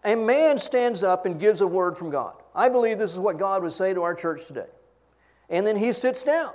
A 0.05 0.15
man 0.15 0.59
stands 0.59 1.05
up 1.05 1.25
and 1.25 1.41
gives 1.41 1.63
a 1.63 1.67
word 1.67 1.97
from 1.97 2.11
God. 2.11 2.35
I 2.55 2.69
believe 2.69 2.99
this 2.99 3.13
is 3.13 3.19
what 3.19 3.39
God 3.39 3.63
would 3.63 3.73
say 3.73 3.95
to 3.95 4.03
our 4.03 4.15
church 4.15 4.47
today. 4.47 4.69
And 5.49 5.67
then 5.67 5.77
he 5.77 5.95
sits 5.95 6.23
down. 6.23 6.53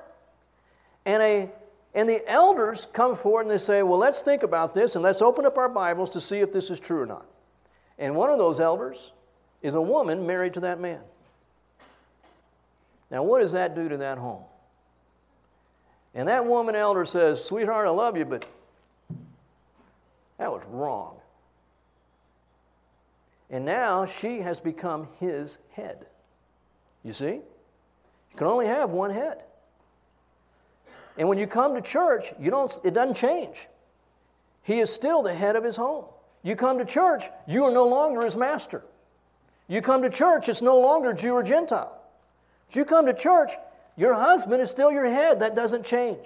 And, 1.08 1.24
a, 1.24 1.50
and 1.94 2.08
the 2.08 2.28
elders 2.30 2.88
come 2.94 3.16
forward 3.16 3.42
and 3.42 3.52
they 3.52 3.58
say, 3.58 3.84
Well, 3.84 4.00
let's 4.00 4.22
think 4.22 4.44
about 4.44 4.74
this 4.74 4.96
and 4.96 5.04
let's 5.04 5.22
open 5.22 5.46
up 5.46 5.58
our 5.58 5.70
Bibles 5.70 6.10
to 6.12 6.22
see 6.22 6.39
if 6.39 6.52
this 6.52 6.70
is 6.70 6.80
true 6.80 7.02
or 7.02 7.06
not. 7.06 7.26
And 8.00 8.16
one 8.16 8.30
of 8.30 8.38
those 8.38 8.60
elders 8.60 9.12
is 9.62 9.74
a 9.74 9.82
woman 9.82 10.26
married 10.26 10.54
to 10.56 10.62
that 10.62 10.80
man. 10.80 11.02
Now, 13.10 13.24
what 13.24 13.42
does 13.42 13.52
that 13.52 13.76
do 13.76 13.89
to 13.89 13.98
that 13.98 14.18
home? 14.18 14.44
And 16.14 16.28
that 16.28 16.46
woman 16.46 16.76
elder 16.76 17.06
says, 17.06 17.44
Sweetheart, 17.44 17.88
I 17.88 17.92
love 17.92 18.18
you, 18.18 18.26
but 18.26 18.46
that 20.38 20.52
was 20.52 20.62
wrong. 20.70 21.16
And 23.50 23.66
now 23.66 24.06
she 24.06 24.39
has 24.39 24.62
become 24.62 25.10
his 25.20 25.58
head. 25.74 26.06
You 27.04 27.12
see? 27.12 27.34
You 27.34 28.38
can 28.38 28.48
only 28.48 28.68
have 28.68 28.92
one 28.92 29.12
head. 29.12 29.44
And 31.18 31.28
when 31.28 31.38
you 31.38 31.47
come 31.47 31.76
to 31.76 31.82
church, 31.82 32.34
you 32.39 32.49
don't, 32.51 32.72
it 32.84 32.93
doesn't 32.93 33.16
change. 33.16 33.68
He 34.64 34.80
is 34.80 34.91
still 34.91 35.22
the 35.22 35.34
head 35.34 35.55
of 35.55 35.64
his 35.64 35.76
home. 35.76 36.05
You 36.43 36.55
come 36.55 36.78
to 36.78 36.86
church, 36.86 37.26
you 37.47 37.66
are 37.66 37.72
no 37.72 37.86
longer 37.86 38.22
his 38.22 38.36
master. 38.36 38.84
You 39.68 39.82
come 39.82 40.01
to 40.01 40.09
church, 40.09 40.49
it's 40.49 40.62
no 40.62 40.80
longer 40.80 41.14
Jew 41.14 41.34
or 41.34 41.43
Gentile. 41.43 41.97
But 42.68 42.76
you 42.76 42.86
come 42.86 43.05
to 43.05 43.14
church, 43.14 43.51
your 43.97 44.14
husband 44.14 44.62
is 44.62 44.70
still 44.70 44.91
your 44.91 45.05
head. 45.05 45.39
That 45.39 45.55
doesn't 45.55 45.86
change. 45.86 46.26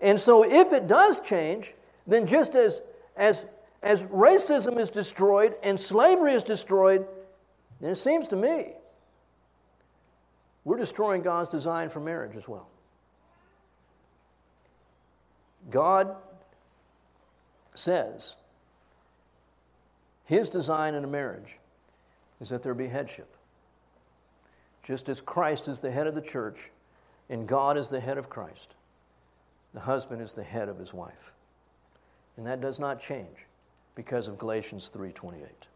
And 0.00 0.18
so, 0.18 0.44
if 0.44 0.72
it 0.72 0.86
does 0.86 1.20
change, 1.20 1.72
then 2.06 2.26
just 2.26 2.54
as, 2.54 2.82
as, 3.16 3.44
as 3.82 4.02
racism 4.04 4.78
is 4.78 4.90
destroyed 4.90 5.54
and 5.62 5.78
slavery 5.78 6.34
is 6.34 6.42
destroyed, 6.42 7.06
then 7.80 7.90
it 7.90 7.96
seems 7.96 8.28
to 8.28 8.36
me 8.36 8.72
we're 10.64 10.78
destroying 10.78 11.22
God's 11.22 11.50
design 11.50 11.90
for 11.90 12.00
marriage 12.00 12.36
as 12.36 12.48
well. 12.48 12.68
God 15.70 16.14
says 17.74 18.34
his 20.26 20.48
design 20.48 20.94
in 20.94 21.04
a 21.04 21.08
marriage 21.08 21.58
is 22.40 22.48
that 22.48 22.62
there 22.62 22.74
be 22.74 22.88
headship. 22.88 23.34
Just 24.82 25.08
as 25.08 25.20
Christ 25.20 25.68
is 25.68 25.80
the 25.80 25.90
head 25.90 26.06
of 26.06 26.14
the 26.14 26.20
church 26.20 26.70
and 27.30 27.46
God 27.46 27.76
is 27.76 27.88
the 27.88 28.00
head 28.00 28.18
of 28.18 28.28
Christ, 28.28 28.74
the 29.72 29.80
husband 29.80 30.22
is 30.22 30.34
the 30.34 30.42
head 30.42 30.68
of 30.68 30.78
his 30.78 30.92
wife. 30.92 31.32
And 32.36 32.46
that 32.46 32.60
does 32.60 32.78
not 32.78 33.00
change 33.00 33.46
because 33.94 34.28
of 34.28 34.38
Galatians 34.38 34.88
3:28. 34.88 35.68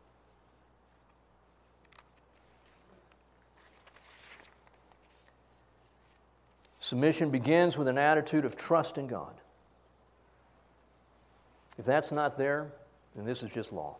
Submission 6.80 7.30
begins 7.30 7.76
with 7.76 7.86
an 7.86 7.99
attitude 7.99 8.47
of 8.47 8.57
trust 8.57 8.97
in 8.97 9.07
God. 9.07 9.38
If 11.79 11.85
that's 11.85 12.11
not 12.11 12.37
there, 12.37 12.72
then 13.14 13.24
this 13.24 13.43
is 13.43 13.51
just 13.51 13.72
law. 13.72 13.97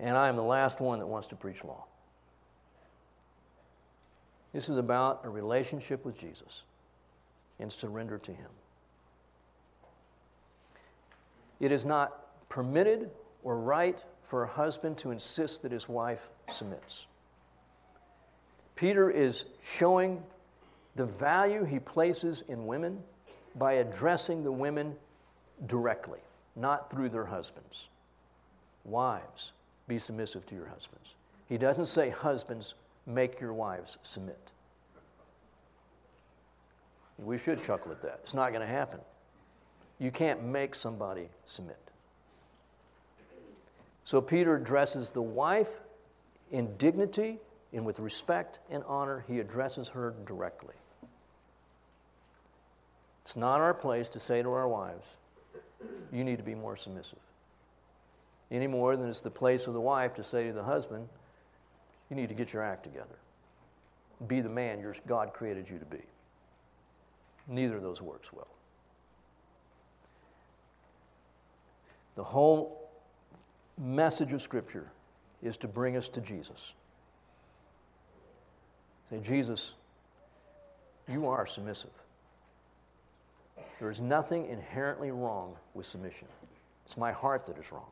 And 0.00 0.16
I 0.16 0.28
am 0.28 0.36
the 0.36 0.42
last 0.42 0.80
one 0.80 1.00
that 1.00 1.06
wants 1.06 1.28
to 1.28 1.36
preach 1.36 1.62
law. 1.64 1.84
This 4.52 4.68
is 4.68 4.76
about 4.76 5.22
a 5.24 5.28
relationship 5.28 6.04
with 6.04 6.18
Jesus 6.18 6.62
and 7.58 7.72
surrender 7.72 8.18
to 8.18 8.32
Him. 8.32 8.50
It 11.60 11.72
is 11.72 11.84
not 11.84 12.48
permitted 12.48 13.10
or 13.42 13.58
right 13.58 13.98
for 14.28 14.44
a 14.44 14.48
husband 14.48 14.98
to 14.98 15.10
insist 15.10 15.62
that 15.62 15.72
his 15.72 15.88
wife 15.88 16.20
submits. 16.50 17.06
Peter 18.74 19.10
is 19.10 19.44
showing 19.62 20.22
the 20.96 21.04
value 21.04 21.64
he 21.64 21.78
places 21.78 22.42
in 22.48 22.66
women 22.66 22.98
by 23.56 23.74
addressing 23.74 24.42
the 24.42 24.52
women 24.52 24.94
directly, 25.66 26.20
not 26.56 26.90
through 26.90 27.08
their 27.08 27.26
husbands. 27.26 27.88
Wives, 28.84 29.52
be 29.88 29.98
submissive 29.98 30.46
to 30.46 30.54
your 30.54 30.66
husbands. 30.66 31.14
He 31.48 31.58
doesn't 31.58 31.86
say, 31.86 32.10
Husbands, 32.10 32.74
make 33.06 33.40
your 33.40 33.52
wives 33.52 33.98
submit. 34.02 34.50
We 37.18 37.38
should 37.38 37.62
chuckle 37.62 37.92
at 37.92 38.02
that. 38.02 38.20
It's 38.22 38.34
not 38.34 38.50
going 38.50 38.62
to 38.62 38.72
happen. 38.72 39.00
You 39.98 40.10
can't 40.10 40.42
make 40.42 40.74
somebody 40.74 41.28
submit. 41.46 41.78
So 44.04 44.20
Peter 44.20 44.56
addresses 44.56 45.10
the 45.10 45.22
wife 45.22 45.68
in 46.50 46.76
dignity 46.76 47.38
and 47.72 47.84
with 47.84 48.00
respect 48.00 48.58
and 48.70 48.82
honor. 48.86 49.24
He 49.28 49.38
addresses 49.38 49.88
her 49.88 50.14
directly. 50.26 50.74
It's 53.24 53.36
not 53.36 53.60
our 53.60 53.74
place 53.74 54.08
to 54.10 54.20
say 54.20 54.42
to 54.42 54.50
our 54.50 54.68
wives, 54.68 55.06
you 56.12 56.24
need 56.24 56.38
to 56.38 56.42
be 56.42 56.54
more 56.54 56.76
submissive. 56.76 57.18
Any 58.50 58.66
more 58.66 58.96
than 58.96 59.08
it's 59.08 59.22
the 59.22 59.30
place 59.30 59.66
of 59.66 59.74
the 59.74 59.80
wife 59.80 60.14
to 60.14 60.24
say 60.24 60.48
to 60.48 60.52
the 60.52 60.62
husband, 60.62 61.08
you 62.10 62.16
need 62.16 62.28
to 62.28 62.34
get 62.34 62.52
your 62.52 62.62
act 62.62 62.82
together. 62.84 63.16
Be 64.26 64.40
the 64.40 64.48
man 64.48 64.80
your 64.80 64.94
God 65.06 65.32
created 65.32 65.68
you 65.70 65.78
to 65.78 65.84
be. 65.84 66.02
Neither 67.48 67.76
of 67.76 67.82
those 67.82 68.02
works 68.02 68.32
well. 68.32 68.48
The 72.14 72.24
whole 72.24 72.90
message 73.78 74.32
of 74.32 74.42
Scripture 74.42 74.90
is 75.42 75.56
to 75.58 75.68
bring 75.68 75.96
us 75.96 76.08
to 76.08 76.20
Jesus. 76.20 76.72
Say, 79.10 79.20
Jesus, 79.20 79.72
you 81.08 81.26
are 81.26 81.46
submissive. 81.46 81.90
There 83.82 83.90
is 83.90 84.00
nothing 84.00 84.46
inherently 84.46 85.10
wrong 85.10 85.56
with 85.74 85.86
submission. 85.86 86.28
It's 86.86 86.96
my 86.96 87.10
heart 87.10 87.46
that 87.46 87.58
is 87.58 87.72
wrong. 87.72 87.90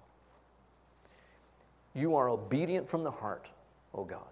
You 1.94 2.14
are 2.14 2.28
obedient 2.28 2.88
from 2.88 3.02
the 3.02 3.10
heart, 3.10 3.48
O 3.92 4.04
God. 4.04 4.30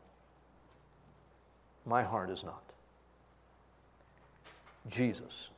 My 1.84 2.04
heart 2.04 2.30
is 2.30 2.44
not. 2.44 2.62
Jesus, 4.86 5.48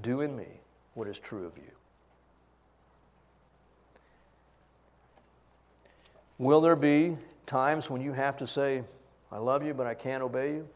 do 0.00 0.22
in 0.22 0.34
me 0.34 0.46
what 0.94 1.06
is 1.06 1.18
true 1.18 1.44
of 1.44 1.54
you. 1.58 1.70
Will 6.38 6.62
there 6.62 6.76
be 6.76 7.18
times 7.44 7.90
when 7.90 8.00
you 8.00 8.14
have 8.14 8.38
to 8.38 8.46
say, 8.46 8.82
I 9.30 9.36
love 9.36 9.62
you, 9.62 9.74
but 9.74 9.86
I 9.86 9.92
can't 9.92 10.22
obey 10.22 10.52
you? 10.52 10.68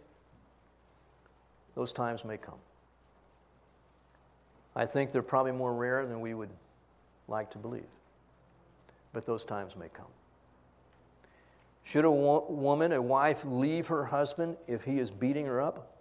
Those 1.75 1.95
times 1.95 2.27
may 2.27 2.37
come. 2.37 2.59
I 4.79 4.87
think 4.87 5.11
they're 5.11 5.23
probably 5.23 5.51
more 5.51 5.75
rare 5.75 6.07
than 6.07 6.21
we 6.21 6.35
would 6.35 6.51
like 7.27 7.51
to 7.51 7.59
believe. 7.59 7.83
But 9.13 9.27
those 9.27 9.45
times 9.45 9.75
may 9.75 9.89
come. 9.89 10.07
Should 11.83 12.05
a 12.05 12.11
wo- 12.11 12.47
woman, 12.49 12.93
a 12.93 13.03
wife, 13.03 13.43
leave 13.45 13.89
her 13.89 14.05
husband 14.05 14.57
if 14.69 14.85
he 14.85 15.01
is 15.01 15.11
beating 15.11 15.47
her 15.47 15.61
up? 15.61 15.97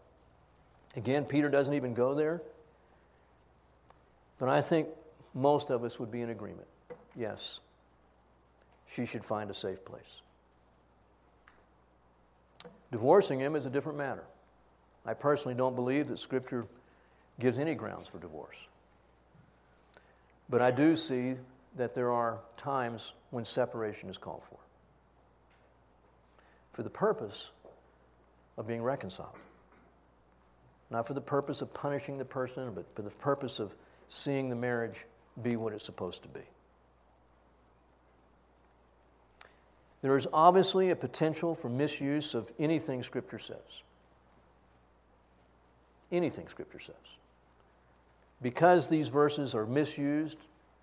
Again, 0.96 1.26
Peter 1.26 1.50
doesn't 1.50 1.74
even 1.74 1.96
go 1.96 2.14
there. 2.14 2.44
But 4.38 4.50
I 4.50 4.62
think 4.62 4.90
most 5.34 5.72
of 5.72 5.84
us 5.84 6.00
would 6.00 6.12
be 6.12 6.22
in 6.22 6.30
agreement. 6.30 6.68
Yes, 7.16 7.62
she 8.86 9.08
should 9.08 9.26
find 9.26 9.50
a 9.50 9.56
safe 9.56 9.84
place. 9.84 10.22
Divorcing 12.92 13.40
him 13.40 13.56
is 13.56 13.66
a 13.66 13.72
different 13.72 13.98
matter. 13.98 14.24
I 15.04 15.16
personally 15.16 15.56
don't 15.56 15.76
believe 15.76 16.10
that 16.10 16.20
Scripture 16.20 16.68
gives 17.40 17.58
any 17.58 17.76
grounds 17.76 18.08
for 18.08 18.20
divorce. 18.20 18.58
But 20.50 20.62
I 20.62 20.72
do 20.72 20.96
see 20.96 21.36
that 21.76 21.94
there 21.94 22.12
are 22.12 22.40
times 22.56 23.12
when 23.30 23.46
separation 23.46 24.10
is 24.10 24.18
called 24.18 24.42
for 24.50 24.58
for 26.78 26.84
the 26.84 26.90
purpose 26.92 27.50
of 28.56 28.68
being 28.68 28.84
reconciled. 28.84 29.36
Not 30.92 31.08
for 31.08 31.16
the 31.16 31.22
purpose 31.22 31.64
of 31.64 31.74
punishing 31.74 32.20
the 32.20 32.26
person, 32.26 32.72
but 32.74 32.86
for 32.96 33.02
the 33.02 33.10
purpose 33.10 33.58
of 33.58 33.74
seeing 34.10 34.48
the 34.48 34.56
marriage 34.56 35.08
be 35.42 35.56
what 35.56 35.74
it's 35.74 35.84
supposed 35.84 36.22
to 36.22 36.28
be. 36.28 36.42
There 40.04 40.16
is 40.16 40.28
obviously 40.32 40.92
a 40.92 40.96
potential 40.96 41.56
for 41.56 41.68
misuse 41.68 42.36
of 42.36 42.52
anything 42.60 43.02
Scripture 43.02 43.40
says. 43.40 43.82
Anything 46.12 46.48
Scripture 46.48 46.80
says. 46.80 46.96
Because 48.42 48.88
these 48.88 49.10
verses 49.10 49.56
are 49.56 49.66
misused 49.66 50.38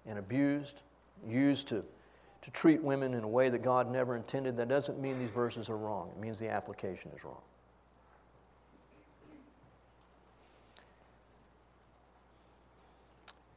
and 0.06 0.18
abused, 0.18 0.82
used 1.26 1.68
to, 1.68 1.84
to 2.42 2.50
treat 2.50 2.82
women 2.82 3.14
in 3.14 3.24
a 3.24 3.28
way 3.28 3.48
that 3.48 3.62
God 3.62 3.90
never 3.90 4.16
intended, 4.16 4.56
that 4.56 4.68
doesn't 4.68 5.00
mean 5.00 5.18
these 5.18 5.30
verses 5.30 5.70
are 5.70 5.76
wrong. 5.76 6.10
It 6.16 6.20
means 6.20 6.38
the 6.38 6.50
application 6.50 7.10
is 7.16 7.24
wrong. 7.24 7.40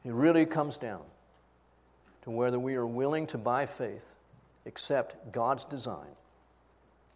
It 0.04 0.12
really 0.12 0.46
comes 0.46 0.76
down 0.76 1.02
to 2.22 2.30
whether 2.30 2.58
we 2.58 2.76
are 2.76 2.86
willing 2.86 3.26
to, 3.26 3.36
by 3.36 3.66
faith, 3.66 4.16
accept 4.64 5.32
God's 5.32 5.64
design 5.64 6.14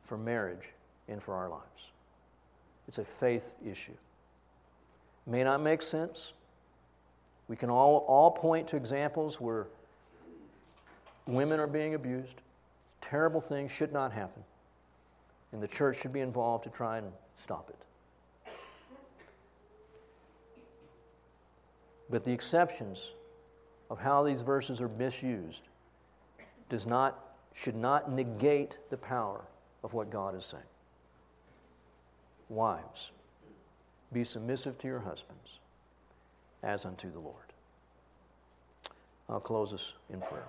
for 0.05 0.19
marriage 0.19 0.69
and 1.09 1.23
for 1.23 1.35
our 1.35 1.49
lives. 1.49 1.63
It's 2.89 2.99
a 2.99 3.05
faith 3.05 3.55
issue. 3.65 3.93
May 5.27 5.45
not 5.45 5.61
make 5.61 5.83
sense. 5.83 6.33
We 7.49 7.57
can 7.57 7.71
all, 7.71 8.05
all 8.09 8.31
point 8.31 8.69
to 8.69 8.77
examples 8.77 9.41
where 9.41 9.67
women 11.27 11.61
are 11.61 11.67
being 11.67 11.95
abused. 11.95 12.41
Terrible 13.01 13.41
things 13.41 13.71
should 13.71 13.93
not 13.93 14.13
happen. 14.13 14.43
And 15.53 15.63
the 15.63 15.69
church 15.69 16.01
should 16.01 16.13
be 16.13 16.21
involved 16.21 16.65
to 16.65 16.71
try 16.71 16.99
and 16.99 17.13
stop 17.43 17.71
it. 17.71 17.77
But 22.11 22.25
the 22.25 22.33
exceptions 22.33 22.99
of 23.91 23.99
how 23.99 24.23
these 24.23 24.43
verses 24.43 24.81
are 24.81 24.89
misused 24.89 25.61
does 26.69 26.87
not, 26.87 27.37
should 27.55 27.77
not 27.77 28.11
negate 28.11 28.79
the 28.91 28.97
power 28.97 29.43
of 29.85 29.93
what 29.93 30.11
God 30.11 30.35
is 30.37 30.45
saying. 30.45 30.63
Wives, 32.49 33.11
be 34.13 34.25
submissive 34.25 34.79
to 34.79 34.87
your 34.87 35.01
husbands 35.01 35.59
as 36.63 36.85
unto 36.85 37.11
the 37.11 37.19
Lord. 37.19 37.37
I'll 39.29 39.41
close 39.41 39.73
us 39.73 39.93
in 40.13 40.21
prayer. 40.21 40.49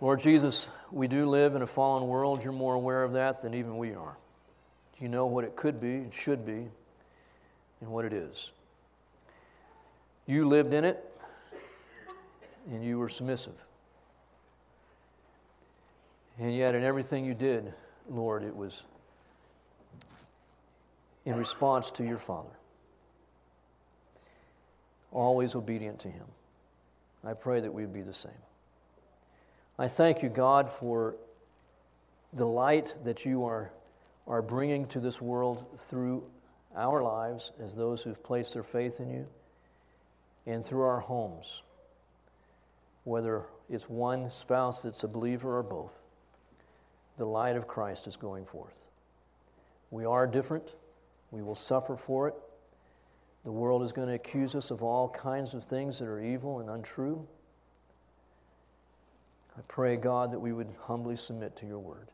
Lord 0.00 0.20
Jesus, 0.20 0.68
we 0.90 1.08
do 1.08 1.26
live 1.26 1.54
in 1.54 1.62
a 1.62 1.66
fallen 1.66 2.06
world. 2.06 2.42
You're 2.42 2.52
more 2.52 2.74
aware 2.74 3.02
of 3.02 3.12
that 3.12 3.42
than 3.42 3.52
even 3.54 3.76
we 3.76 3.94
are. 3.94 4.16
You 4.98 5.08
know 5.08 5.26
what 5.26 5.44
it 5.44 5.56
could 5.56 5.80
be, 5.80 5.96
it 5.96 6.14
should 6.14 6.46
be, 6.46 6.68
and 7.80 7.90
what 7.90 8.04
it 8.04 8.12
is. 8.12 8.50
You 10.26 10.48
lived 10.48 10.72
in 10.72 10.84
it, 10.84 11.04
and 12.70 12.84
you 12.84 12.98
were 12.98 13.08
submissive. 13.08 13.54
And 16.38 16.54
yet, 16.54 16.74
in 16.74 16.82
everything 16.82 17.26
you 17.26 17.34
did, 17.34 17.72
Lord, 18.08 18.42
it 18.42 18.54
was 18.54 18.84
in 21.30 21.36
response 21.36 21.90
to 21.92 22.04
your 22.04 22.18
Father. 22.18 22.50
Always 25.12 25.54
obedient 25.54 26.00
to 26.00 26.08
Him. 26.08 26.26
I 27.24 27.34
pray 27.34 27.60
that 27.60 27.72
we 27.72 27.82
would 27.82 27.94
be 27.94 28.02
the 28.02 28.14
same. 28.14 28.32
I 29.78 29.88
thank 29.88 30.22
you, 30.22 30.28
God, 30.28 30.70
for 30.70 31.16
the 32.32 32.46
light 32.46 32.94
that 33.04 33.24
you 33.24 33.44
are, 33.44 33.70
are 34.26 34.42
bringing 34.42 34.86
to 34.86 35.00
this 35.00 35.20
world 35.20 35.64
through 35.76 36.24
our 36.76 37.02
lives 37.02 37.52
as 37.62 37.76
those 37.76 38.02
who've 38.02 38.22
placed 38.22 38.54
their 38.54 38.62
faith 38.62 39.00
in 39.00 39.10
you 39.10 39.26
and 40.46 40.64
through 40.64 40.82
our 40.82 41.00
homes, 41.00 41.62
whether 43.04 43.44
it's 43.68 43.88
one 43.88 44.30
spouse 44.30 44.82
that's 44.82 45.04
a 45.04 45.08
believer 45.08 45.58
or 45.58 45.62
both. 45.62 46.06
The 47.16 47.26
light 47.26 47.56
of 47.56 47.68
Christ 47.68 48.06
is 48.06 48.16
going 48.16 48.46
forth. 48.46 48.88
We 49.90 50.04
are 50.04 50.26
different. 50.26 50.72
We 51.30 51.42
will 51.42 51.54
suffer 51.54 51.96
for 51.96 52.28
it. 52.28 52.34
The 53.44 53.52
world 53.52 53.82
is 53.82 53.92
going 53.92 54.08
to 54.08 54.14
accuse 54.14 54.54
us 54.54 54.70
of 54.70 54.82
all 54.82 55.08
kinds 55.08 55.54
of 55.54 55.64
things 55.64 55.98
that 55.98 56.06
are 56.06 56.20
evil 56.20 56.60
and 56.60 56.68
untrue. 56.68 57.26
I 59.56 59.60
pray, 59.68 59.96
God, 59.96 60.32
that 60.32 60.38
we 60.38 60.52
would 60.52 60.68
humbly 60.82 61.16
submit 61.16 61.56
to 61.56 61.66
your 61.66 61.78
word 61.78 62.08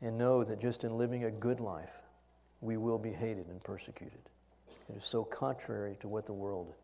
and 0.00 0.16
know 0.16 0.44
that 0.44 0.60
just 0.60 0.84
in 0.84 0.96
living 0.96 1.24
a 1.24 1.30
good 1.30 1.60
life, 1.60 1.90
we 2.60 2.76
will 2.76 2.98
be 2.98 3.12
hated 3.12 3.48
and 3.48 3.62
persecuted. 3.62 4.20
It 4.88 4.96
is 4.96 5.04
so 5.04 5.24
contrary 5.24 5.96
to 6.00 6.08
what 6.08 6.26
the 6.26 6.32
world 6.32 6.74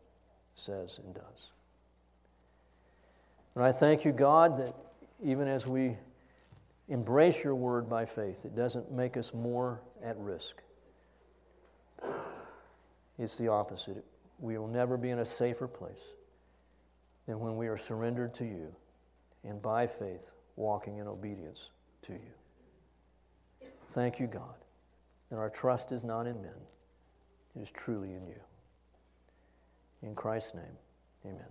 says 0.55 0.99
and 1.03 1.13
does. 1.13 1.51
And 3.55 3.63
I 3.63 3.71
thank 3.71 4.05
you, 4.05 4.11
God, 4.11 4.59
that 4.59 4.75
even 5.23 5.47
as 5.47 5.65
we 5.65 5.97
embrace 6.89 7.43
your 7.43 7.55
word 7.55 7.89
by 7.89 8.05
faith, 8.05 8.45
it 8.45 8.55
doesn't 8.55 8.91
make 8.91 9.17
us 9.17 9.33
more 9.33 9.81
at 10.03 10.17
risk. 10.17 10.61
It's 13.19 13.37
the 13.37 13.47
opposite. 13.47 14.05
We 14.39 14.57
will 14.57 14.67
never 14.67 14.97
be 14.97 15.09
in 15.09 15.19
a 15.19 15.25
safer 15.25 15.67
place 15.67 16.13
than 17.25 17.39
when 17.39 17.57
we 17.57 17.67
are 17.67 17.77
surrendered 17.77 18.33
to 18.35 18.45
you 18.45 18.73
and 19.43 19.61
by 19.61 19.87
faith 19.87 20.33
walking 20.55 20.97
in 20.97 21.07
obedience 21.07 21.69
to 22.03 22.13
you. 22.13 23.69
Thank 23.91 24.19
you, 24.19 24.27
God, 24.27 24.55
that 25.29 25.37
our 25.37 25.49
trust 25.49 25.91
is 25.91 26.03
not 26.03 26.27
in 26.27 26.41
men, 26.41 26.51
it 27.55 27.61
is 27.61 27.69
truly 27.71 28.13
in 28.13 28.27
you. 28.27 28.39
In 30.03 30.13
Christ's 30.13 30.53
name, 30.53 30.77
amen. 31.25 31.47